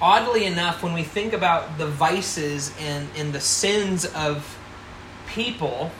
Oddly 0.00 0.44
enough, 0.44 0.82
when 0.82 0.92
we 0.92 1.02
think 1.02 1.32
about 1.32 1.78
the 1.78 1.86
vices 1.86 2.74
and, 2.78 3.08
and 3.16 3.32
the 3.32 3.40
sins 3.40 4.04
of 4.04 4.58
people, 5.26 5.90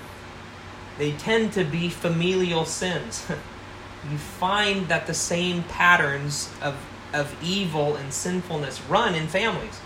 they 0.99 1.12
tend 1.12 1.53
to 1.55 1.65
be 1.65 1.89
familial 1.89 2.65
sins. 2.65 3.27
you 4.11 4.19
find 4.19 4.87
that 4.89 5.07
the 5.07 5.15
same 5.15 5.62
patterns 5.65 6.51
of, 6.62 6.77
of 7.12 7.35
evil 7.42 7.97
and 7.97 8.12
sinfulness 8.12 8.81
run 8.83 9.14
in 9.14 9.27
families. 9.29 9.81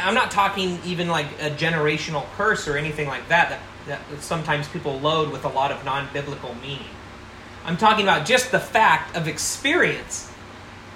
I'm 0.00 0.14
not 0.14 0.30
talking 0.30 0.78
even 0.84 1.08
like 1.08 1.26
a 1.40 1.50
generational 1.50 2.26
curse 2.36 2.66
or 2.68 2.76
anything 2.76 3.08
like 3.08 3.28
that, 3.28 3.60
that, 3.86 4.00
that 4.10 4.22
sometimes 4.22 4.68
people 4.68 4.98
load 4.98 5.30
with 5.32 5.44
a 5.44 5.48
lot 5.48 5.70
of 5.70 5.84
non 5.84 6.08
biblical 6.12 6.54
meaning. 6.56 6.90
I'm 7.64 7.76
talking 7.76 8.04
about 8.04 8.26
just 8.26 8.50
the 8.50 8.60
fact 8.60 9.16
of 9.16 9.28
experience 9.28 10.32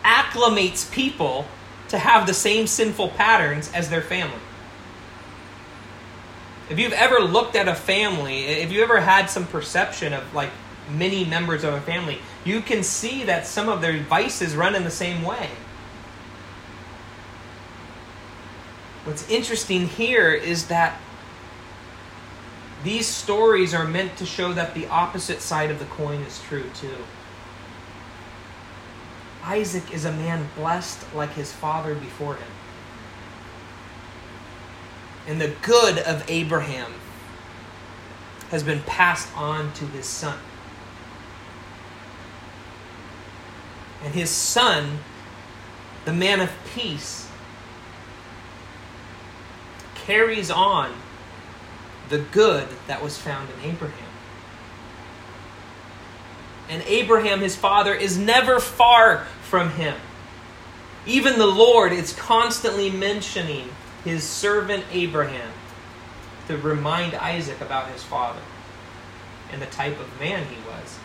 acclimates 0.05 0.90
people 0.90 1.46
to 1.88 1.98
have 1.98 2.26
the 2.26 2.35
same 2.35 2.66
sinful 2.66 3.11
patterns 3.11 3.70
as 3.72 3.90
their 3.90 4.00
family. 4.00 4.40
If 6.70 6.78
you've 6.78 6.94
ever 6.94 7.20
looked 7.20 7.55
at 7.55 7.68
a 7.68 7.74
family, 7.74 8.46
if 8.46 8.72
you 8.72 8.83
ever 8.83 9.00
had 9.00 9.26
some 9.26 9.46
perception 9.46 10.14
of 10.14 10.35
like 10.35 10.50
many 10.90 11.24
members 11.24 11.64
of 11.64 11.74
a 11.74 11.80
family, 11.80 12.18
you 12.44 12.60
can 12.60 12.82
see 12.82 13.24
that 13.24 13.46
some 13.46 13.68
of 13.68 13.80
their 13.80 13.98
vices 14.00 14.54
run 14.54 14.74
in 14.74 14.84
the 14.84 14.90
same 14.90 15.22
way. 15.22 15.50
What's 19.04 19.28
interesting 19.28 19.88
here 19.88 20.32
is 20.32 20.68
that 20.68 21.00
these 22.84 23.06
stories 23.06 23.74
are 23.74 23.86
meant 23.86 24.16
to 24.16 24.26
show 24.26 24.52
that 24.52 24.74
the 24.74 24.86
opposite 24.86 25.40
side 25.40 25.70
of 25.70 25.78
the 25.78 25.84
coin 25.86 26.20
is 26.20 26.40
true 26.42 26.68
too. 26.74 26.96
Isaac 29.44 29.92
is 29.92 30.04
a 30.04 30.12
man 30.12 30.48
blessed 30.56 31.14
like 31.14 31.32
his 31.32 31.52
father 31.52 31.94
before 31.94 32.36
him. 32.36 32.48
And 35.26 35.40
the 35.40 35.54
good 35.62 35.98
of 35.98 36.24
Abraham 36.28 36.92
has 38.50 38.62
been 38.62 38.82
passed 38.82 39.28
on 39.36 39.72
to 39.74 39.86
his 39.86 40.06
son. 40.06 40.38
And 44.02 44.14
his 44.14 44.30
son, 44.30 44.98
the 46.04 46.12
man 46.12 46.40
of 46.40 46.50
peace, 46.74 47.28
carries 49.94 50.50
on 50.50 50.92
the 52.08 52.18
good 52.18 52.68
that 52.88 53.02
was 53.02 53.16
found 53.16 53.48
in 53.50 53.70
Abraham. 53.70 54.08
And 56.68 56.82
Abraham, 56.86 57.40
his 57.40 57.54
father, 57.54 57.94
is 57.94 58.18
never 58.18 58.58
far 58.58 59.26
from 59.42 59.70
him. 59.70 59.96
Even 61.06 61.38
the 61.38 61.46
Lord 61.46 61.92
is 61.92 62.12
constantly 62.12 62.90
mentioning 62.90 63.68
his 64.04 64.24
servant 64.24 64.84
Abraham 64.92 65.50
to 66.48 66.56
remind 66.56 67.14
Isaac 67.14 67.60
about 67.60 67.90
his 67.90 68.02
father 68.02 68.40
and 69.52 69.60
the 69.60 69.66
type 69.66 69.98
of 70.00 70.20
man 70.20 70.44
he 70.46 70.56
was. 70.66 70.98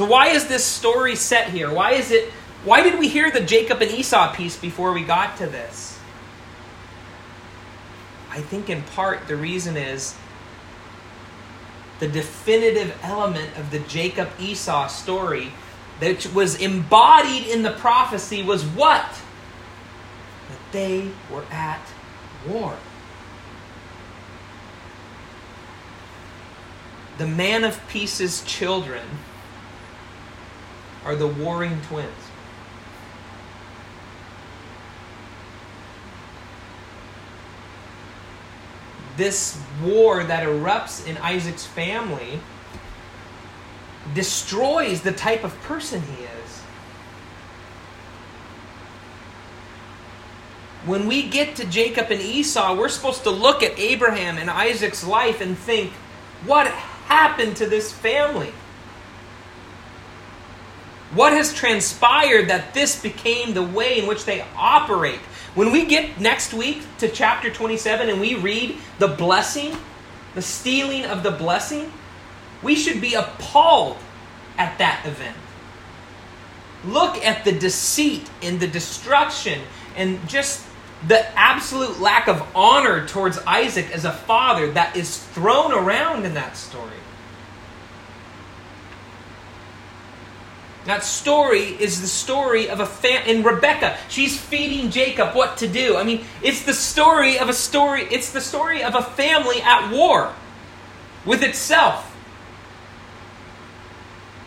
So 0.00 0.06
why 0.06 0.28
is 0.28 0.46
this 0.46 0.64
story 0.64 1.14
set 1.14 1.50
here? 1.50 1.70
Why 1.70 1.92
is 1.92 2.10
it 2.10 2.32
why 2.64 2.82
did 2.82 2.98
we 2.98 3.06
hear 3.06 3.30
the 3.30 3.42
Jacob 3.42 3.82
and 3.82 3.90
Esau 3.90 4.34
piece 4.34 4.56
before 4.56 4.94
we 4.94 5.04
got 5.04 5.36
to 5.36 5.46
this? 5.46 6.00
I 8.30 8.40
think 8.40 8.70
in 8.70 8.82
part 8.82 9.28
the 9.28 9.36
reason 9.36 9.76
is 9.76 10.16
the 11.98 12.08
definitive 12.08 12.98
element 13.02 13.58
of 13.58 13.70
the 13.70 13.80
Jacob 13.80 14.30
Esau 14.40 14.86
story 14.86 15.52
that 16.00 16.32
was 16.32 16.58
embodied 16.58 17.48
in 17.48 17.62
the 17.62 17.72
prophecy 17.72 18.42
was 18.42 18.64
what? 18.64 19.04
That 20.48 20.72
they 20.72 21.10
were 21.30 21.44
at 21.50 21.86
war. 22.48 22.74
The 27.18 27.26
man 27.26 27.64
of 27.64 27.86
peace's 27.86 28.42
children 28.44 29.04
are 31.04 31.16
the 31.16 31.26
warring 31.26 31.80
twins. 31.82 32.10
This 39.16 39.60
war 39.82 40.24
that 40.24 40.44
erupts 40.44 41.06
in 41.06 41.16
Isaac's 41.18 41.66
family 41.66 42.40
destroys 44.14 45.02
the 45.02 45.12
type 45.12 45.44
of 45.44 45.58
person 45.62 46.02
he 46.02 46.22
is. 46.24 46.58
When 50.86 51.06
we 51.06 51.28
get 51.28 51.56
to 51.56 51.66
Jacob 51.66 52.10
and 52.10 52.20
Esau, 52.20 52.74
we're 52.74 52.88
supposed 52.88 53.24
to 53.24 53.30
look 53.30 53.62
at 53.62 53.78
Abraham 53.78 54.38
and 54.38 54.48
Isaac's 54.48 55.06
life 55.06 55.42
and 55.42 55.56
think, 55.56 55.92
what 56.46 56.66
happened 56.66 57.56
to 57.58 57.66
this 57.66 57.92
family? 57.92 58.52
What 61.12 61.32
has 61.32 61.52
transpired 61.52 62.48
that 62.50 62.72
this 62.72 63.00
became 63.00 63.54
the 63.54 63.62
way 63.62 63.98
in 63.98 64.06
which 64.06 64.24
they 64.24 64.44
operate? 64.56 65.18
When 65.56 65.72
we 65.72 65.84
get 65.84 66.20
next 66.20 66.54
week 66.54 66.82
to 66.98 67.08
chapter 67.08 67.50
27 67.50 68.08
and 68.08 68.20
we 68.20 68.36
read 68.36 68.76
the 69.00 69.08
blessing, 69.08 69.76
the 70.36 70.42
stealing 70.42 71.04
of 71.04 71.24
the 71.24 71.32
blessing, 71.32 71.92
we 72.62 72.76
should 72.76 73.00
be 73.00 73.14
appalled 73.14 73.96
at 74.56 74.78
that 74.78 75.04
event. 75.04 75.36
Look 76.84 77.16
at 77.24 77.44
the 77.44 77.52
deceit 77.52 78.30
and 78.40 78.60
the 78.60 78.68
destruction 78.68 79.60
and 79.96 80.26
just 80.28 80.64
the 81.08 81.26
absolute 81.36 81.98
lack 81.98 82.28
of 82.28 82.46
honor 82.54 83.06
towards 83.06 83.38
Isaac 83.38 83.90
as 83.90 84.04
a 84.04 84.12
father 84.12 84.70
that 84.72 84.96
is 84.96 85.18
thrown 85.18 85.72
around 85.72 86.24
in 86.24 86.34
that 86.34 86.56
story. 86.56 86.92
That 90.86 91.04
story 91.04 91.76
is 91.78 92.00
the 92.00 92.06
story 92.06 92.70
of 92.70 92.80
a 92.80 92.86
fam 92.86 93.22
and 93.26 93.44
Rebecca, 93.44 93.98
she's 94.08 94.40
feeding 94.40 94.90
Jacob 94.90 95.34
what 95.34 95.58
to 95.58 95.68
do. 95.68 95.96
I 95.96 96.04
mean, 96.04 96.24
it's 96.42 96.64
the 96.64 96.72
story 96.72 97.38
of 97.38 97.48
a 97.48 97.52
story, 97.52 98.04
it's 98.10 98.32
the 98.32 98.40
story 98.40 98.82
of 98.82 98.94
a 98.94 99.02
family 99.02 99.60
at 99.60 99.92
war 99.92 100.32
with 101.26 101.42
itself. 101.42 102.06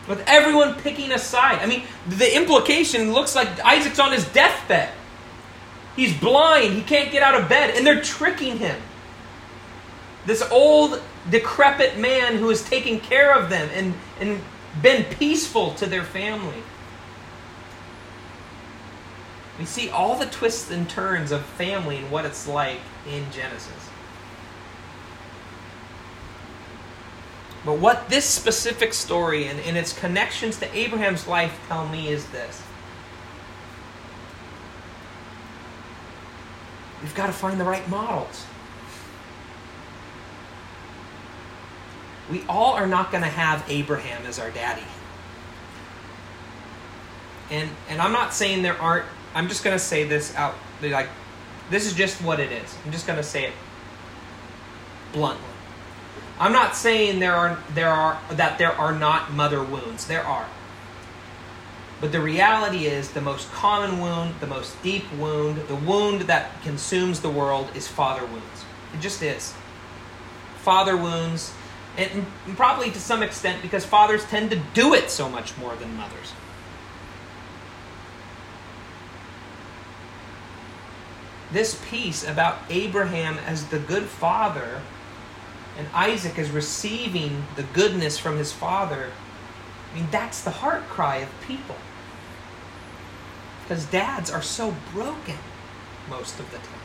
With 0.08 0.24
everyone 0.28 0.76
picking 0.76 1.12
a 1.12 1.20
side. 1.20 1.60
I 1.60 1.66
mean, 1.66 1.84
the 2.08 2.36
implication 2.36 3.14
looks 3.14 3.36
like 3.36 3.48
Isaac's 3.64 4.00
on 4.00 4.12
his 4.12 4.26
deathbed. 4.34 4.90
He's 5.96 6.18
blind, 6.18 6.74
he 6.74 6.82
can't 6.82 7.12
get 7.12 7.22
out 7.22 7.40
of 7.40 7.48
bed, 7.48 7.76
and 7.76 7.86
they're 7.86 8.02
tricking 8.02 8.58
him. 8.58 8.82
This 10.26 10.42
old, 10.52 11.00
decrepit 11.30 11.98
man 11.98 12.38
who 12.38 12.50
is 12.50 12.64
taking 12.64 13.00
care 13.00 13.34
of 13.34 13.50
them 13.50 13.70
and, 13.74 13.94
and 14.20 14.42
been 14.82 15.04
peaceful 15.04 15.74
to 15.76 15.86
their 15.86 16.04
family. 16.04 16.64
We 19.60 19.66
see 19.66 19.90
all 19.90 20.18
the 20.18 20.26
twists 20.26 20.72
and 20.72 20.90
turns 20.90 21.32
of 21.32 21.46
family 21.46 21.98
and 21.98 22.10
what 22.10 22.26
it's 22.26 22.48
like 22.48 22.80
in 23.08 23.32
Genesis. 23.32 23.90
But 27.66 27.78
what 27.80 28.10
this 28.10 28.26
specific 28.26 28.94
story 28.94 29.48
and, 29.48 29.60
and 29.62 29.78
its 29.78 29.98
connections 29.98 30.58
to 30.60 30.78
Abraham's 30.78 31.28
life 31.28 31.58
tell 31.68 31.88
me 31.88 32.10
is 32.10 32.26
this. 32.28 32.62
We've 37.02 37.16
got 37.16 37.28
to 37.28 37.34
find 37.34 37.60
the 37.60 37.66
right 37.66 37.88
models. 37.90 38.46
We 42.30 42.44
all 42.48 42.74
are 42.74 42.88
not 42.88 43.12
going 43.12 43.24
to 43.24 43.30
have 43.30 43.64
Abraham 43.70 44.26
as 44.26 44.40
our 44.40 44.52
daddy. 44.52 44.84
And 47.52 47.70
and 47.90 48.02
I'm 48.02 48.14
not 48.14 48.34
saying 48.34 48.64
there 48.64 48.80
aren't 48.80 49.06
I'm 49.36 49.48
just 49.48 49.64
going 49.64 49.76
to 49.76 49.84
say 49.84 50.06
this 50.06 50.36
out 50.36 50.56
like 50.82 51.10
this 51.70 51.86
is 51.86 51.94
just 51.94 52.22
what 52.22 52.40
it 52.40 52.52
is. 52.52 52.76
I'm 52.86 52.92
just 52.92 53.08
going 53.08 53.18
to 53.18 53.24
say 53.24 53.46
it 53.46 53.54
bluntly. 55.12 55.48
I'm 56.40 56.52
not 56.52 56.76
saying 56.76 57.20
there 57.20 57.36
are 57.36 57.60
there 57.74 57.90
are 57.90 58.20
that 58.32 58.58
there 58.58 58.72
are 58.72 58.94
not 58.94 59.34
mother 59.34 59.64
wounds. 59.64 60.08
There 60.08 60.24
are. 60.24 60.48
But 62.02 62.12
the 62.12 62.20
reality 62.20 62.86
is 62.86 63.12
the 63.12 63.22
most 63.22 63.50
common 63.52 64.02
wound, 64.02 64.36
the 64.42 64.48
most 64.48 64.82
deep 64.84 65.06
wound, 65.14 65.58
the 65.70 65.76
wound 65.76 66.22
that 66.24 66.62
consumes 66.62 67.22
the 67.22 67.30
world 67.30 67.70
is 67.76 67.88
father 67.88 68.26
wounds. 68.26 68.66
It 68.94 69.00
just 69.00 69.22
is. 69.22 69.54
Father 70.58 70.98
wounds 70.98 71.54
and 71.98 72.26
probably 72.56 72.89
to 72.91 73.00
some 73.00 73.22
extent 73.22 73.62
because 73.62 73.86
fathers 73.86 74.26
tend 74.26 74.50
to 74.52 74.60
do 74.74 74.94
it 74.94 75.10
so 75.10 75.30
much 75.30 75.58
more 75.58 75.76
than 75.76 75.96
mothers. 75.96 76.34
This 81.52 81.80
piece 81.88 82.28
about 82.28 82.58
Abraham 82.70 83.38
as 83.46 83.68
the 83.68 83.78
good 83.78 84.06
father 84.06 84.82
and 85.78 85.88
Isaac 85.94 86.39
as 86.39 86.50
receiving 86.50 87.46
the 87.56 87.64
goodness 87.64 88.18
from 88.18 88.38
his 88.38 88.52
father, 88.52 89.12
I 89.91 89.96
mean, 89.96 90.08
that's 90.12 90.41
the 90.41 90.50
heart 90.50 90.84
cry 90.89 91.18
of 91.18 91.30
people. 91.48 91.76
Because 93.64 93.86
dads 93.86 94.32
are 94.32 94.41
so 94.41 94.76
broken 94.91 95.38
most 96.10 96.39
of 96.39 96.52
the 96.52 96.58
time. 96.58 96.83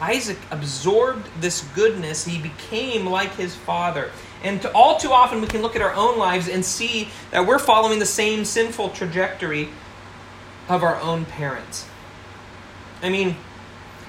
Isaac 0.00 0.38
absorbed 0.50 1.28
this 1.40 1.62
goodness. 1.74 2.24
He 2.24 2.40
became 2.40 3.06
like 3.06 3.34
his 3.34 3.54
father. 3.54 4.10
And 4.42 4.62
to, 4.62 4.72
all 4.72 4.98
too 4.98 5.12
often, 5.12 5.40
we 5.40 5.46
can 5.46 5.60
look 5.60 5.76
at 5.76 5.82
our 5.82 5.94
own 5.94 6.18
lives 6.18 6.48
and 6.48 6.64
see 6.64 7.10
that 7.30 7.46
we're 7.46 7.58
following 7.58 7.98
the 7.98 8.06
same 8.06 8.44
sinful 8.44 8.90
trajectory 8.90 9.68
of 10.68 10.82
our 10.82 10.98
own 11.00 11.26
parents. 11.26 11.86
I 13.02 13.10
mean, 13.10 13.36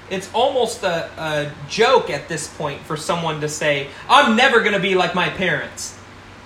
it's 0.09 0.29
almost 0.33 0.83
a, 0.83 1.09
a 1.17 1.51
joke 1.69 2.09
at 2.09 2.27
this 2.29 2.47
point 2.47 2.81
for 2.81 2.95
someone 2.95 3.41
to 3.41 3.49
say, 3.49 3.87
I'm 4.09 4.35
never 4.35 4.59
going 4.59 4.73
to 4.73 4.79
be 4.79 4.95
like 4.95 5.15
my 5.15 5.29
parents. 5.29 5.97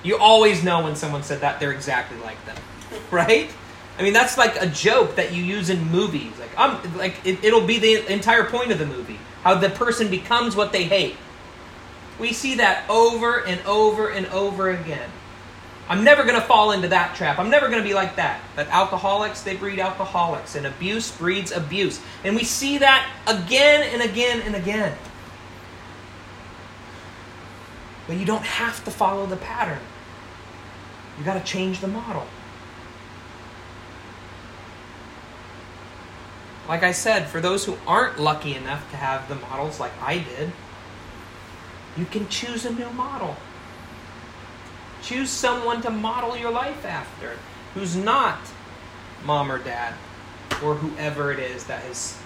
You 0.03 0.17
always 0.17 0.63
know 0.63 0.83
when 0.83 0.95
someone 0.95 1.23
said 1.23 1.41
that, 1.41 1.59
they're 1.59 1.71
exactly 1.71 2.17
like 2.19 2.43
them. 2.45 2.57
Right? 3.11 3.51
I 3.97 4.03
mean, 4.03 4.13
that's 4.13 4.37
like 4.37 4.61
a 4.61 4.67
joke 4.67 5.15
that 5.15 5.33
you 5.33 5.43
use 5.43 5.69
in 5.69 5.89
movies. 5.89 6.31
Like, 6.39 6.49
I'm 6.57 6.97
like 6.97 7.25
it, 7.25 7.43
it'll 7.43 7.65
be 7.65 7.79
the 7.79 8.11
entire 8.11 8.43
point 8.43 8.71
of 8.71 8.79
the 8.79 8.85
movie 8.85 9.19
how 9.45 9.53
the 9.53 9.69
person 9.69 10.09
becomes 10.09 10.55
what 10.55 10.71
they 10.71 10.85
hate. 10.85 11.15
We 12.19 12.33
see 12.33 12.55
that 12.55 12.89
over 12.89 13.45
and 13.45 13.61
over 13.67 14.09
and 14.09 14.25
over 14.27 14.71
again. 14.71 15.07
I'm 15.87 16.03
never 16.03 16.23
going 16.23 16.33
to 16.33 16.45
fall 16.45 16.71
into 16.71 16.87
that 16.87 17.15
trap. 17.15 17.37
I'm 17.37 17.51
never 17.51 17.67
going 17.67 17.81
to 17.81 17.87
be 17.87 17.93
like 17.93 18.15
that. 18.15 18.41
But 18.55 18.67
alcoholics, 18.69 19.43
they 19.43 19.55
breed 19.55 19.77
alcoholics, 19.77 20.55
and 20.55 20.65
abuse 20.65 21.11
breeds 21.11 21.51
abuse. 21.51 22.01
And 22.23 22.35
we 22.35 22.43
see 22.43 22.79
that 22.79 23.07
again 23.27 23.87
and 23.93 24.01
again 24.01 24.41
and 24.41 24.55
again. 24.55 24.97
But 28.07 28.17
you 28.17 28.25
don't 28.25 28.43
have 28.43 28.83
to 28.85 28.91
follow 28.91 29.27
the 29.27 29.37
pattern. 29.37 29.79
You 31.19 31.23
got 31.23 31.35
to 31.35 31.43
change 31.43 31.81
the 31.81 31.87
model. 31.87 32.25
Like 36.67 36.83
I 36.83 36.91
said, 36.91 37.27
for 37.27 37.39
those 37.39 37.65
who 37.65 37.77
aren't 37.85 38.19
lucky 38.19 38.55
enough 38.55 38.89
to 38.91 38.97
have 38.97 39.27
the 39.29 39.35
models 39.35 39.79
like 39.79 39.91
I 40.01 40.17
did, 40.17 40.51
you 41.95 42.05
can 42.05 42.27
choose 42.27 42.65
a 42.65 42.73
new 42.73 42.89
model. 42.91 43.35
Choose 45.03 45.29
someone 45.29 45.81
to 45.83 45.91
model 45.91 46.35
your 46.35 46.51
life 46.51 46.83
after 46.85 47.37
who's 47.73 47.95
not 47.95 48.39
mom 49.23 49.51
or 49.51 49.59
dad 49.59 49.93
or 50.63 50.75
whoever 50.75 51.31
it 51.31 51.39
is 51.39 51.65
that 51.65 51.83
has 51.83 52.17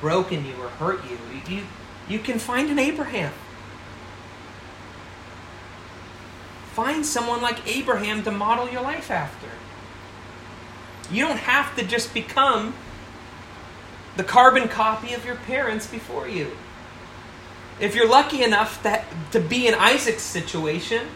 broken 0.00 0.44
you 0.44 0.54
or 0.54 0.68
hurt 0.68 1.00
you. 1.08 1.18
You, 1.48 1.64
you 2.08 2.18
can 2.20 2.38
find 2.38 2.70
an 2.70 2.78
Abraham. 2.78 3.32
Find 6.72 7.04
someone 7.04 7.42
like 7.42 7.66
Abraham 7.66 8.22
to 8.22 8.30
model 8.30 8.68
your 8.68 8.82
life 8.82 9.10
after. 9.10 9.48
You 11.10 11.26
don't 11.26 11.38
have 11.38 11.76
to 11.76 11.84
just 11.84 12.14
become 12.14 12.74
the 14.16 14.24
carbon 14.24 14.68
copy 14.68 15.14
of 15.14 15.24
your 15.24 15.36
parents 15.36 15.86
before 15.86 16.28
you. 16.28 16.52
If 17.80 17.94
you're 17.94 18.08
lucky 18.08 18.42
enough 18.42 18.82
that, 18.82 19.04
to 19.32 19.40
be 19.40 19.66
in 19.66 19.74
Isaac's 19.74 20.22
situation, 20.22 21.06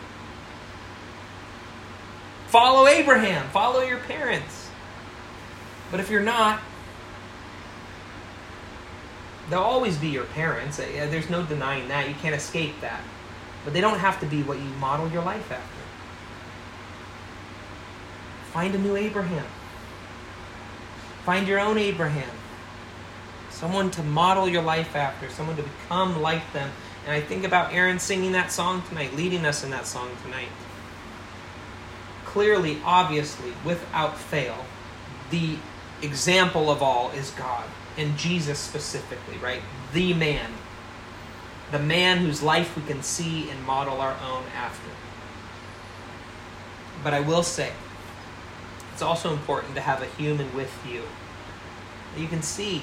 follow 2.49 2.87
Abraham, 2.89 3.49
follow 3.49 3.83
your 3.83 3.99
parents. 3.99 4.71
But 5.91 6.01
if 6.01 6.11
you're 6.11 6.23
not, 6.23 6.61
they'll 9.51 9.61
always 9.61 9.97
be 9.99 10.09
your 10.09 10.25
parents. 10.25 10.81
Uh, 10.81 11.07
there's 11.11 11.31
no 11.31 11.45
denying 11.45 11.89
that. 11.89 12.09
You 12.09 12.15
can't 12.15 12.35
escape 12.35 12.81
that. 12.81 13.01
But 13.65 13.73
they 13.73 13.81
don't 13.81 13.99
have 13.99 14.19
to 14.21 14.27
be 14.27 14.43
what 14.43 14.59
you 14.59 14.69
model 14.81 15.09
your 15.11 15.23
life 15.23 15.53
after. 15.53 15.83
Find 18.53 18.75
a 18.75 18.79
new 18.79 18.97
Abraham. 18.97 19.45
Find 21.25 21.47
your 21.47 21.61
own 21.61 21.77
Abraham 21.77 22.31
someone 23.57 23.91
to 23.91 24.03
model 24.03 24.47
your 24.47 24.63
life 24.63 24.95
after, 24.95 25.31
someone 25.31 25.57
to 25.57 25.63
become 25.63 26.21
like 26.21 26.53
them. 26.53 26.71
And 27.07 27.15
I 27.15 27.23
think 27.23 27.45
about 27.45 27.73
Aaron 27.73 27.99
singing 27.99 28.33
that 28.33 28.53
song 28.53 28.83
tonight, 28.89 29.17
leading 29.17 29.47
us 29.47 29.65
in 29.65 29.71
that 29.71 29.87
song 29.87 30.11
tonight. 30.23 30.51
Clearly, 32.27 32.79
obviously, 32.85 33.53
without 33.65 34.19
fail, 34.19 34.67
the 35.31 35.57
example 36.03 36.71
of 36.71 36.83
all 36.83 37.11
is 37.13 37.31
God, 37.31 37.65
and 37.97 38.19
Jesus 38.19 38.59
specifically, 38.59 39.39
right? 39.39 39.63
The 39.95 40.13
man. 40.13 40.51
The 41.73 41.79
man 41.79 42.19
whose 42.19 42.43
life 42.43 42.77
we 42.77 42.83
can 42.83 43.03
see 43.03 43.49
and 43.49 43.65
model 43.65 44.03
our 44.03 44.17
own 44.23 44.45
after. 44.55 44.91
But 47.03 47.15
I 47.15 47.21
will 47.21 47.43
say, 47.43 47.73
it's 48.93 49.03
also 49.03 49.33
important 49.33 49.75
to 49.77 49.81
have 49.81 50.03
a 50.03 50.07
human 50.07 50.55
with 50.55 50.73
you 50.87 51.05
you 52.17 52.29
can 52.29 52.43
see 52.43 52.83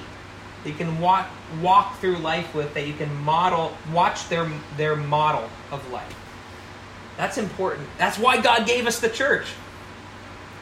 you 0.65 0.73
can 0.73 0.99
walk 0.99 1.27
walk 1.61 1.99
through 1.99 2.17
life 2.17 2.53
with 2.55 2.73
that 2.73 2.87
you 2.87 2.93
can 2.93 3.13
model 3.23 3.75
watch 3.91 4.29
their 4.29 4.49
their 4.77 4.95
model 4.95 5.49
of 5.71 5.89
life. 5.91 6.15
That's 7.17 7.37
important. 7.37 7.87
That's 7.97 8.17
why 8.17 8.41
god 8.41 8.65
gave 8.65 8.87
us 8.87 8.99
the 8.99 9.09
church. 9.09 9.47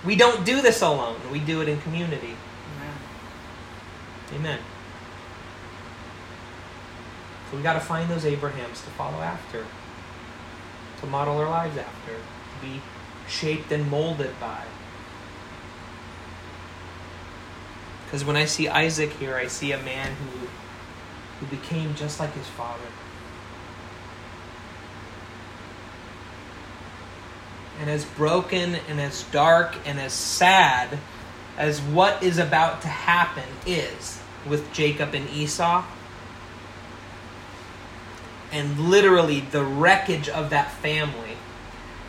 We 0.03 0.15
don't 0.15 0.43
do 0.45 0.61
this 0.61 0.81
alone. 0.81 1.19
We 1.31 1.39
do 1.39 1.61
it 1.61 1.69
in 1.69 1.79
community. 1.81 2.35
Amen. 2.75 2.95
Amen. 4.33 4.59
So 7.49 7.57
we 7.57 7.63
got 7.63 7.73
to 7.73 7.79
find 7.79 8.09
those 8.09 8.25
abrahams 8.25 8.81
to 8.81 8.89
follow 8.91 9.19
after 9.19 9.65
to 11.01 11.07
model 11.07 11.37
our 11.37 11.49
lives 11.49 11.77
after 11.77 12.13
to 12.13 12.65
be 12.65 12.81
shaped 13.27 13.71
and 13.71 13.89
molded 13.89 14.39
by 14.39 14.63
Because 18.11 18.25
when 18.25 18.35
I 18.35 18.45
see 18.45 18.67
Isaac 18.67 19.13
here, 19.13 19.37
I 19.37 19.47
see 19.47 19.71
a 19.71 19.81
man 19.81 20.15
who, 20.15 20.47
who 21.39 21.55
became 21.55 21.95
just 21.95 22.19
like 22.19 22.33
his 22.33 22.47
father. 22.47 22.83
and 27.81 27.89
as 27.89 28.05
broken 28.05 28.75
and 28.87 29.01
as 29.01 29.23
dark 29.31 29.75
and 29.85 29.99
as 29.99 30.13
sad 30.13 30.99
as 31.57 31.81
what 31.81 32.21
is 32.21 32.37
about 32.37 32.83
to 32.83 32.87
happen 32.87 33.43
is 33.65 34.21
with 34.47 34.71
Jacob 34.71 35.15
and 35.15 35.27
Esau, 35.31 35.83
and 38.51 38.77
literally 38.77 39.39
the 39.39 39.63
wreckage 39.63 40.29
of 40.29 40.51
that 40.51 40.71
family, 40.71 41.37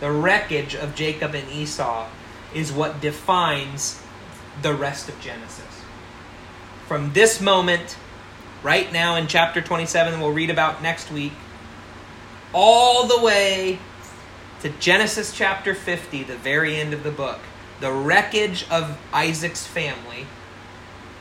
the 0.00 0.10
wreckage 0.10 0.74
of 0.74 0.94
Jacob 0.94 1.34
and 1.34 1.50
Esau, 1.50 2.06
is 2.54 2.70
what 2.70 3.00
defines 3.00 4.02
the 4.60 4.74
rest 4.74 5.08
of 5.08 5.18
Genesis. 5.20 5.81
From 6.86 7.12
this 7.12 7.40
moment, 7.40 7.96
right 8.62 8.92
now 8.92 9.16
in 9.16 9.26
chapter 9.26 9.60
27, 9.60 10.20
we'll 10.20 10.32
read 10.32 10.50
about 10.50 10.82
next 10.82 11.10
week, 11.10 11.32
all 12.52 13.06
the 13.06 13.22
way 13.22 13.78
to 14.60 14.68
Genesis 14.68 15.32
chapter 15.32 15.74
50, 15.74 16.24
the 16.24 16.36
very 16.36 16.76
end 16.76 16.92
of 16.92 17.02
the 17.02 17.10
book, 17.10 17.40
the 17.80 17.92
wreckage 17.92 18.66
of 18.70 18.98
Isaac's 19.12 19.66
family 19.66 20.26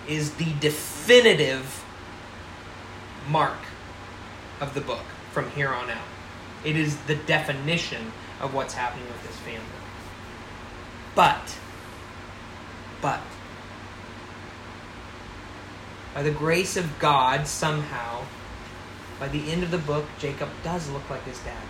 is 0.08 0.36
the 0.36 0.54
definitive 0.60 1.84
mark 3.28 3.58
of 4.60 4.74
the 4.74 4.82
book 4.82 5.06
from 5.32 5.50
here 5.52 5.70
on 5.70 5.90
out. 5.90 6.06
It 6.64 6.76
is 6.76 6.98
the 7.04 7.16
definition 7.16 8.12
of 8.40 8.54
what's 8.54 8.74
happening 8.74 9.08
with 9.08 9.26
this 9.26 9.38
family. 9.38 9.62
But, 11.16 11.58
but, 13.02 13.22
by 16.14 16.24
the 16.24 16.32
grace 16.32 16.76
of 16.76 17.00
God, 17.00 17.48
somehow, 17.48 18.24
by 19.20 19.28
the 19.30 19.52
end 19.52 19.64
of 19.64 19.72
the 19.72 19.78
book, 19.78 20.06
Jacob 20.20 20.50
does 20.64 20.90
look 20.90 21.10
like 21.10 21.24
his 21.24 21.40
dad. 21.40 21.64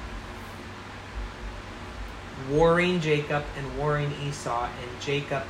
Warring 2.50 3.02
Jacob 3.02 3.44
and 3.58 3.78
warring 3.78 4.12
Esau, 4.24 4.66
and 4.66 5.02
Jacob, 5.02 5.44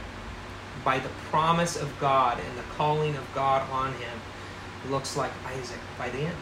by 0.83 0.99
the 0.99 1.09
promise 1.29 1.77
of 1.77 1.97
God 1.99 2.39
and 2.39 2.57
the 2.57 2.63
calling 2.75 3.15
of 3.15 3.33
God 3.33 3.69
on 3.69 3.93
him, 3.93 4.19
looks 4.89 5.15
like 5.15 5.31
Isaac 5.45 5.79
by 5.97 6.09
the 6.09 6.19
end. 6.19 6.37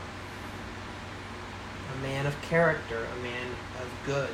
A 1.93 2.02
man 2.02 2.26
of 2.26 2.41
character, 2.43 3.06
a 3.06 3.22
man 3.22 3.47
of 3.82 4.06
good, 4.06 4.30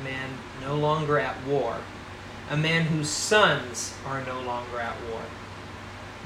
a 0.00 0.04
man 0.04 0.30
no 0.62 0.76
longer 0.76 1.18
at 1.18 1.36
war, 1.46 1.76
a 2.50 2.56
man 2.56 2.82
whose 2.82 3.10
sons 3.10 3.94
are 4.06 4.24
no 4.24 4.40
longer 4.40 4.80
at 4.80 4.96
war. 5.10 5.20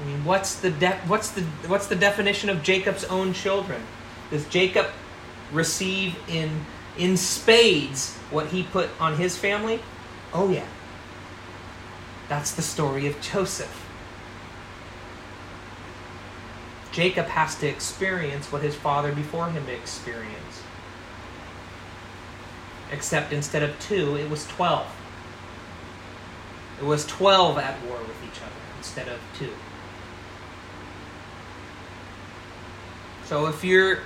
I 0.01 0.05
mean, 0.05 0.25
what's 0.25 0.55
the 0.55 0.71
de- 0.71 0.99
what's 1.05 1.29
the 1.31 1.41
what's 1.67 1.87
the 1.87 1.95
definition 1.95 2.49
of 2.49 2.63
Jacob's 2.63 3.03
own 3.05 3.33
children? 3.33 3.81
Does 4.31 4.45
Jacob 4.47 4.87
receive 5.51 6.17
in 6.27 6.65
in 6.97 7.17
spades 7.17 8.15
what 8.31 8.47
he 8.47 8.63
put 8.63 8.89
on 8.99 9.17
his 9.17 9.37
family? 9.37 9.79
Oh 10.33 10.49
yeah. 10.49 10.65
That's 12.29 12.51
the 12.53 12.61
story 12.61 13.07
of 13.07 13.19
Joseph. 13.21 13.87
Jacob 16.91 17.27
has 17.27 17.55
to 17.55 17.67
experience 17.67 18.51
what 18.51 18.61
his 18.61 18.75
father 18.75 19.11
before 19.11 19.49
him 19.49 19.67
experienced. 19.69 20.63
Except 22.91 23.31
instead 23.31 23.63
of 23.63 23.79
two, 23.79 24.15
it 24.17 24.29
was 24.29 24.45
12. 24.47 24.85
It 26.79 26.85
was 26.85 27.05
12 27.05 27.57
at 27.57 27.81
war 27.85 27.97
with 27.99 28.21
each 28.23 28.41
other 28.41 28.51
instead 28.77 29.07
of 29.07 29.19
two. 29.37 29.53
So 33.31 33.47
if 33.47 33.63
you're 33.63 33.99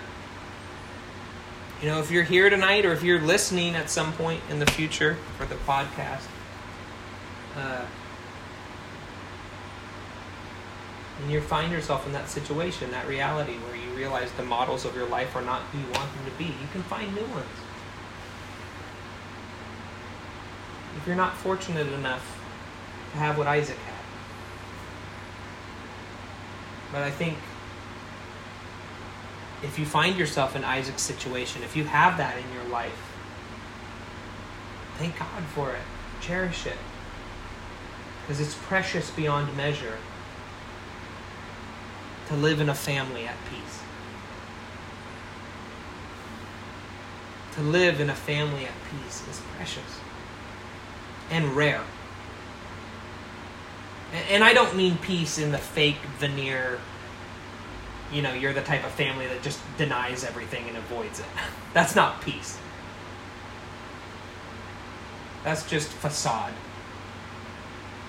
you 1.81 1.89
know, 1.89 1.99
if 1.99 2.11
you're 2.11 2.23
here 2.23 2.47
tonight 2.47 2.85
or 2.85 2.91
if 2.91 3.01
you're 3.01 3.19
listening 3.19 3.73
at 3.73 3.89
some 3.89 4.13
point 4.13 4.39
in 4.51 4.59
the 4.59 4.67
future 4.67 5.15
for 5.39 5.47
the 5.47 5.55
podcast, 5.55 6.27
uh, 7.57 7.83
and 11.23 11.31
you 11.31 11.41
find 11.41 11.71
yourself 11.71 12.05
in 12.05 12.13
that 12.13 12.29
situation, 12.29 12.91
that 12.91 13.07
reality 13.07 13.53
where 13.53 13.75
you 13.75 13.89
realize 13.97 14.31
the 14.33 14.43
models 14.43 14.85
of 14.85 14.95
your 14.95 15.07
life 15.07 15.35
are 15.35 15.41
not 15.41 15.63
who 15.71 15.79
you 15.79 15.85
want 15.85 16.13
them 16.13 16.25
to 16.25 16.37
be, 16.37 16.45
you 16.45 16.67
can 16.71 16.83
find 16.83 17.11
new 17.15 17.25
ones. 17.25 17.47
If 20.97 21.07
you're 21.07 21.15
not 21.15 21.35
fortunate 21.35 21.87
enough 21.87 22.39
to 23.13 23.17
have 23.17 23.39
what 23.39 23.47
Isaac 23.47 23.77
had. 23.77 24.05
But 26.91 27.01
I 27.01 27.09
think 27.09 27.39
if 29.63 29.79
you 29.79 29.85
find 29.85 30.17
yourself 30.17 30.55
in 30.55 30.63
Isaac's 30.63 31.01
situation, 31.01 31.63
if 31.63 31.75
you 31.75 31.85
have 31.85 32.17
that 32.17 32.37
in 32.37 32.43
your 32.53 32.65
life, 32.65 33.13
thank 34.97 35.17
God 35.17 35.43
for 35.53 35.71
it. 35.71 35.81
Cherish 36.21 36.65
it. 36.65 36.77
Because 38.21 38.39
it's 38.39 38.55
precious 38.55 39.11
beyond 39.11 39.55
measure 39.55 39.97
to 42.27 42.35
live 42.35 42.59
in 42.59 42.69
a 42.69 42.75
family 42.75 43.27
at 43.27 43.35
peace. 43.49 43.81
To 47.55 47.61
live 47.61 47.99
in 47.99 48.09
a 48.09 48.15
family 48.15 48.65
at 48.65 48.73
peace 48.91 49.27
is 49.29 49.41
precious 49.55 49.99
and 51.29 51.55
rare. 51.55 51.83
And 54.29 54.43
I 54.43 54.53
don't 54.53 54.75
mean 54.75 54.97
peace 54.97 55.37
in 55.37 55.51
the 55.51 55.57
fake 55.57 56.01
veneer, 56.17 56.79
you 58.15 58.21
know, 58.21 58.33
you're 58.33 58.53
the 58.53 58.61
type 58.61 58.85
of 58.85 58.91
family 58.91 59.27
that 59.27 59.43
just 59.43 59.59
denies 59.77 60.23
everything 60.23 60.69
and 60.69 60.77
avoids 60.77 61.19
it. 61.19 61.25
That's 61.73 61.95
not 61.95 62.21
peace. 62.21 62.57
That's 65.43 65.69
just 65.69 65.89
facade. 65.89 66.53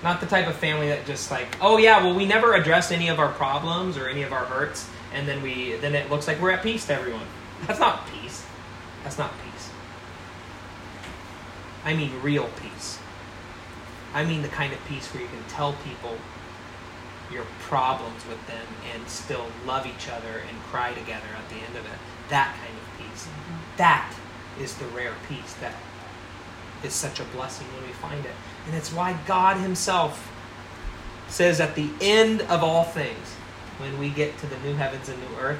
Not 0.03 0.21
the 0.21 0.25
type 0.25 0.47
of 0.47 0.55
family 0.55 0.87
that 0.87 1.05
just 1.05 1.29
like, 1.29 1.57
oh 1.59 1.77
yeah, 1.77 2.01
well 2.01 2.15
we 2.15 2.25
never 2.25 2.53
address 2.53 2.89
any 2.89 3.09
of 3.09 3.19
our 3.19 3.33
problems 3.33 3.97
or 3.97 4.07
any 4.07 4.23
of 4.23 4.31
our 4.31 4.45
hurts, 4.45 4.89
and 5.13 5.27
then 5.27 5.41
we 5.41 5.75
then 5.75 5.93
it 5.93 6.09
looks 6.09 6.25
like 6.25 6.39
we're 6.39 6.51
at 6.51 6.63
peace 6.63 6.85
to 6.87 6.93
everyone. 6.93 7.27
That's 7.67 7.79
not 7.79 8.07
peace. 8.07 8.45
That's 9.03 9.17
not 9.17 9.33
peace. 9.43 9.69
I 11.83 11.93
mean 11.93 12.11
real 12.21 12.49
peace. 12.61 12.97
I 14.13 14.23
mean 14.23 14.41
the 14.41 14.47
kind 14.47 14.71
of 14.71 14.79
peace 14.87 15.13
where 15.13 15.21
you 15.21 15.29
can 15.29 15.43
tell 15.49 15.73
people 15.83 16.17
your 17.31 17.45
problems 17.61 18.25
with 18.27 18.45
them 18.47 18.65
and 18.93 19.07
still 19.07 19.45
love 19.65 19.85
each 19.85 20.09
other 20.09 20.41
and 20.47 20.61
cry 20.63 20.93
together 20.93 21.27
at 21.37 21.49
the 21.49 21.55
end 21.55 21.75
of 21.75 21.85
it. 21.85 21.99
That 22.29 22.55
kind 22.59 22.73
of 22.77 22.97
peace. 22.97 23.25
Mm-hmm. 23.25 23.77
That 23.77 24.13
is 24.59 24.75
the 24.75 24.85
rare 24.87 25.13
peace 25.27 25.53
that 25.55 25.75
is 26.83 26.93
such 26.93 27.19
a 27.19 27.23
blessing 27.25 27.67
when 27.73 27.85
we 27.85 27.93
find 27.93 28.25
it. 28.25 28.31
And 28.65 28.75
it's 28.75 28.91
why 28.93 29.17
God 29.25 29.57
Himself 29.57 30.31
says 31.27 31.59
at 31.59 31.75
the 31.75 31.89
end 31.99 32.41
of 32.43 32.63
all 32.63 32.83
things, 32.83 33.35
when 33.79 33.97
we 33.99 34.09
get 34.09 34.37
to 34.39 34.47
the 34.47 34.57
new 34.59 34.73
heavens 34.73 35.09
and 35.09 35.19
new 35.19 35.37
earth, 35.39 35.59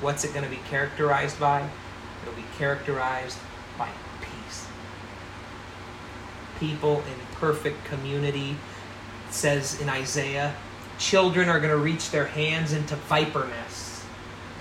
what's 0.00 0.24
it 0.24 0.32
going 0.34 0.44
to 0.44 0.50
be 0.50 0.60
characterized 0.68 1.38
by? 1.40 1.66
It'll 2.22 2.34
be 2.34 2.44
characterized 2.58 3.38
by 3.78 3.88
peace. 4.20 4.66
People 6.58 6.96
in 6.98 7.26
perfect 7.34 7.84
community. 7.84 8.56
Says 9.30 9.80
in 9.80 9.88
Isaiah, 9.88 10.54
children 10.98 11.48
are 11.48 11.58
going 11.58 11.70
to 11.70 11.76
reach 11.76 12.10
their 12.10 12.26
hands 12.26 12.72
into 12.72 12.96
viper 12.96 13.46
nests 13.46 14.04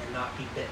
and 0.04 0.14
not 0.14 0.38
be 0.38 0.46
bitten. 0.56 0.70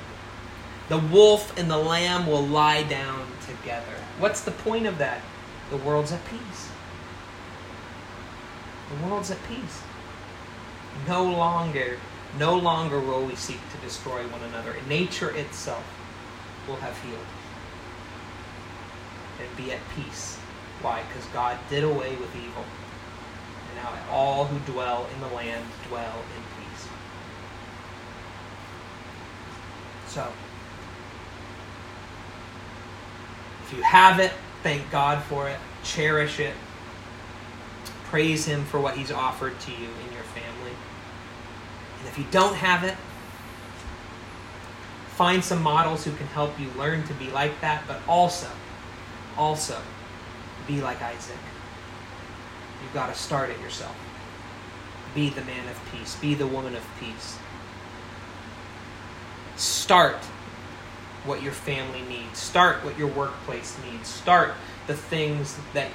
The 0.90 0.98
wolf 0.98 1.58
and 1.58 1.70
the 1.72 1.78
lamb 1.78 2.28
will 2.28 2.46
lie 2.46 2.84
down 2.84 3.26
together. 3.46 3.96
What's 4.20 4.42
the 4.42 4.52
point 4.52 4.86
of 4.86 4.98
that? 4.98 5.22
The 5.70 5.78
world's 5.78 6.12
at 6.12 6.26
peace. 6.26 6.70
The 8.90 9.08
world's 9.08 9.32
at 9.32 9.38
peace. 9.48 9.82
No 11.08 11.24
longer, 11.24 11.98
no 12.38 12.58
longer 12.58 13.00
will 13.00 13.26
we 13.26 13.36
seek 13.36 13.60
to 13.72 13.78
destroy 13.78 14.28
one 14.28 14.42
another. 14.44 14.76
Nature 14.88 15.32
itself 15.32 15.86
will 16.68 16.76
have 16.78 17.02
healed 17.02 17.20
and 19.40 19.58
be 19.58 19.72
at 19.72 19.80
peace. 19.96 20.38
Why? 20.82 21.04
Because 21.08 21.26
God 21.28 21.58
did 21.70 21.84
away 21.84 22.16
with 22.18 22.36
evil. 22.36 22.66
And 23.72 23.84
now 23.84 23.92
all 24.12 24.46
who 24.46 24.60
dwell 24.72 25.08
in 25.14 25.20
the 25.22 25.36
land 25.36 25.66
dwell 25.88 26.24
in 26.36 26.64
peace. 26.64 26.88
So, 30.08 30.28
if 33.64 33.74
you 33.78 33.82
have 33.84 34.20
it, 34.20 34.34
thank 34.64 34.90
God 34.92 35.24
for 35.24 35.48
it, 35.50 35.58
cherish 35.84 36.40
it, 36.40 36.54
praise 38.06 38.46
Him 38.46 38.66
for 38.66 38.80
what 38.80 38.98
He's 38.98 39.12
offered 39.12 39.60
to 39.62 39.72
you 39.72 39.88
in 39.88 40.14
your 40.14 40.24
family. 40.24 40.76
And 42.00 42.08
if 42.08 42.18
you 42.18 42.26
don't 42.32 42.56
have 42.56 42.84
it, 42.84 42.98
find 45.16 45.44
some 45.44 45.62
models 45.62 46.04
who 46.04 46.12
can 46.14 46.28
help 46.28 46.60
you 46.60 46.70
learn 46.78 47.04
to 47.08 47.14
be 47.14 47.30
like 47.30 47.62
that, 47.62 47.84
but 47.88 48.02
also, 48.08 48.50
also, 49.38 49.80
be 50.68 50.82
like 50.82 51.02
Isaac. 51.02 51.38
You've 52.82 52.94
got 52.94 53.14
to 53.14 53.20
start 53.20 53.50
it 53.50 53.60
yourself. 53.60 53.96
Be 55.14 55.30
the 55.30 55.44
man 55.44 55.68
of 55.68 55.80
peace, 55.92 56.16
be 56.16 56.34
the 56.34 56.48
woman 56.48 56.76
of 56.76 56.86
peace. 57.00 57.38
Start 59.56 60.18
what 61.26 61.44
your 61.44 61.52
family 61.52 62.02
needs. 62.02 62.40
Start 62.40 62.84
what 62.84 62.98
your 62.98 63.08
workplace 63.10 63.78
needs. 63.86 64.08
Start 64.08 64.54
the 64.88 64.96
things 64.96 65.58
that 65.74 65.90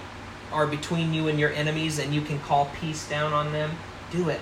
are 0.53 0.67
between 0.67 1.13
you 1.13 1.29
and 1.29 1.39
your 1.39 1.51
enemies 1.51 1.99
and 1.99 2.15
you 2.15 2.21
can 2.21 2.39
call 2.41 2.71
peace 2.81 3.09
down 3.09 3.33
on 3.33 3.53
them, 3.53 3.71
do 4.11 4.29
it. 4.29 4.41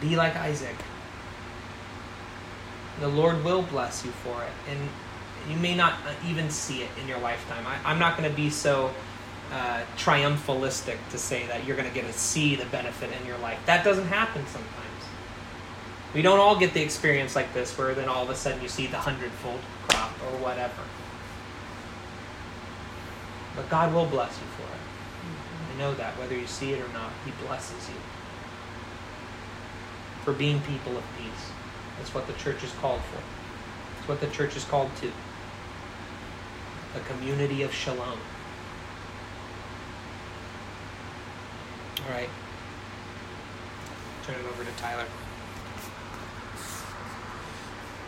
Be 0.00 0.16
like 0.16 0.36
Isaac. 0.36 0.76
The 3.00 3.08
Lord 3.08 3.44
will 3.44 3.62
bless 3.62 4.04
you 4.04 4.10
for 4.10 4.42
it. 4.42 4.70
And 4.70 4.88
you 5.50 5.56
may 5.56 5.74
not 5.74 5.94
even 6.26 6.50
see 6.50 6.82
it 6.82 6.90
in 7.00 7.08
your 7.08 7.18
lifetime. 7.18 7.64
I, 7.66 7.90
am 7.90 7.98
not 7.98 8.16
going 8.16 8.28
to 8.28 8.36
be 8.36 8.50
so 8.50 8.92
uh, 9.52 9.82
triumphalistic 9.98 10.96
to 11.10 11.18
say 11.18 11.46
that 11.46 11.66
you're 11.66 11.76
going 11.76 11.88
to 11.88 11.94
get 11.94 12.06
to 12.06 12.12
see 12.12 12.56
the 12.56 12.64
benefit 12.66 13.10
in 13.20 13.26
your 13.26 13.36
life. 13.38 13.58
That 13.66 13.84
doesn't 13.84 14.06
happen 14.06 14.46
sometimes. 14.46 14.72
We 16.14 16.22
don't 16.22 16.38
all 16.38 16.58
get 16.58 16.72
the 16.72 16.82
experience 16.82 17.36
like 17.36 17.52
this 17.52 17.76
where 17.76 17.94
then 17.94 18.08
all 18.08 18.22
of 18.22 18.30
a 18.30 18.34
sudden 18.34 18.62
you 18.62 18.68
see 18.68 18.86
the 18.86 18.96
hundredfold 18.96 19.60
crop 19.88 20.10
or 20.22 20.38
whatever. 20.38 20.82
But 23.54 23.68
God 23.68 23.92
will 23.92 24.06
bless 24.06 24.30
you 24.38 24.46
for 24.56 24.62
it. 24.62 25.74
I 25.74 25.78
know 25.78 25.94
that, 25.94 26.18
whether 26.18 26.34
you 26.34 26.46
see 26.46 26.72
it 26.72 26.80
or 26.80 26.92
not, 26.94 27.12
He 27.24 27.32
blesses 27.46 27.88
you. 27.88 27.96
For 30.24 30.32
being 30.32 30.60
people 30.62 30.96
of 30.96 31.04
peace. 31.18 31.50
That's 31.98 32.14
what 32.14 32.26
the 32.26 32.32
church 32.34 32.62
is 32.64 32.72
called 32.80 33.00
for. 33.02 33.20
It's 33.98 34.08
what 34.08 34.20
the 34.20 34.28
church 34.28 34.56
is 34.56 34.64
called 34.64 34.90
to. 34.96 35.10
A 36.96 37.00
community 37.00 37.62
of 37.62 37.72
shalom. 37.74 38.18
All 42.04 42.12
right. 42.12 42.28
Turn 44.24 44.34
it 44.34 44.46
over 44.46 44.64
to 44.64 44.70
Tyler. 44.72 45.06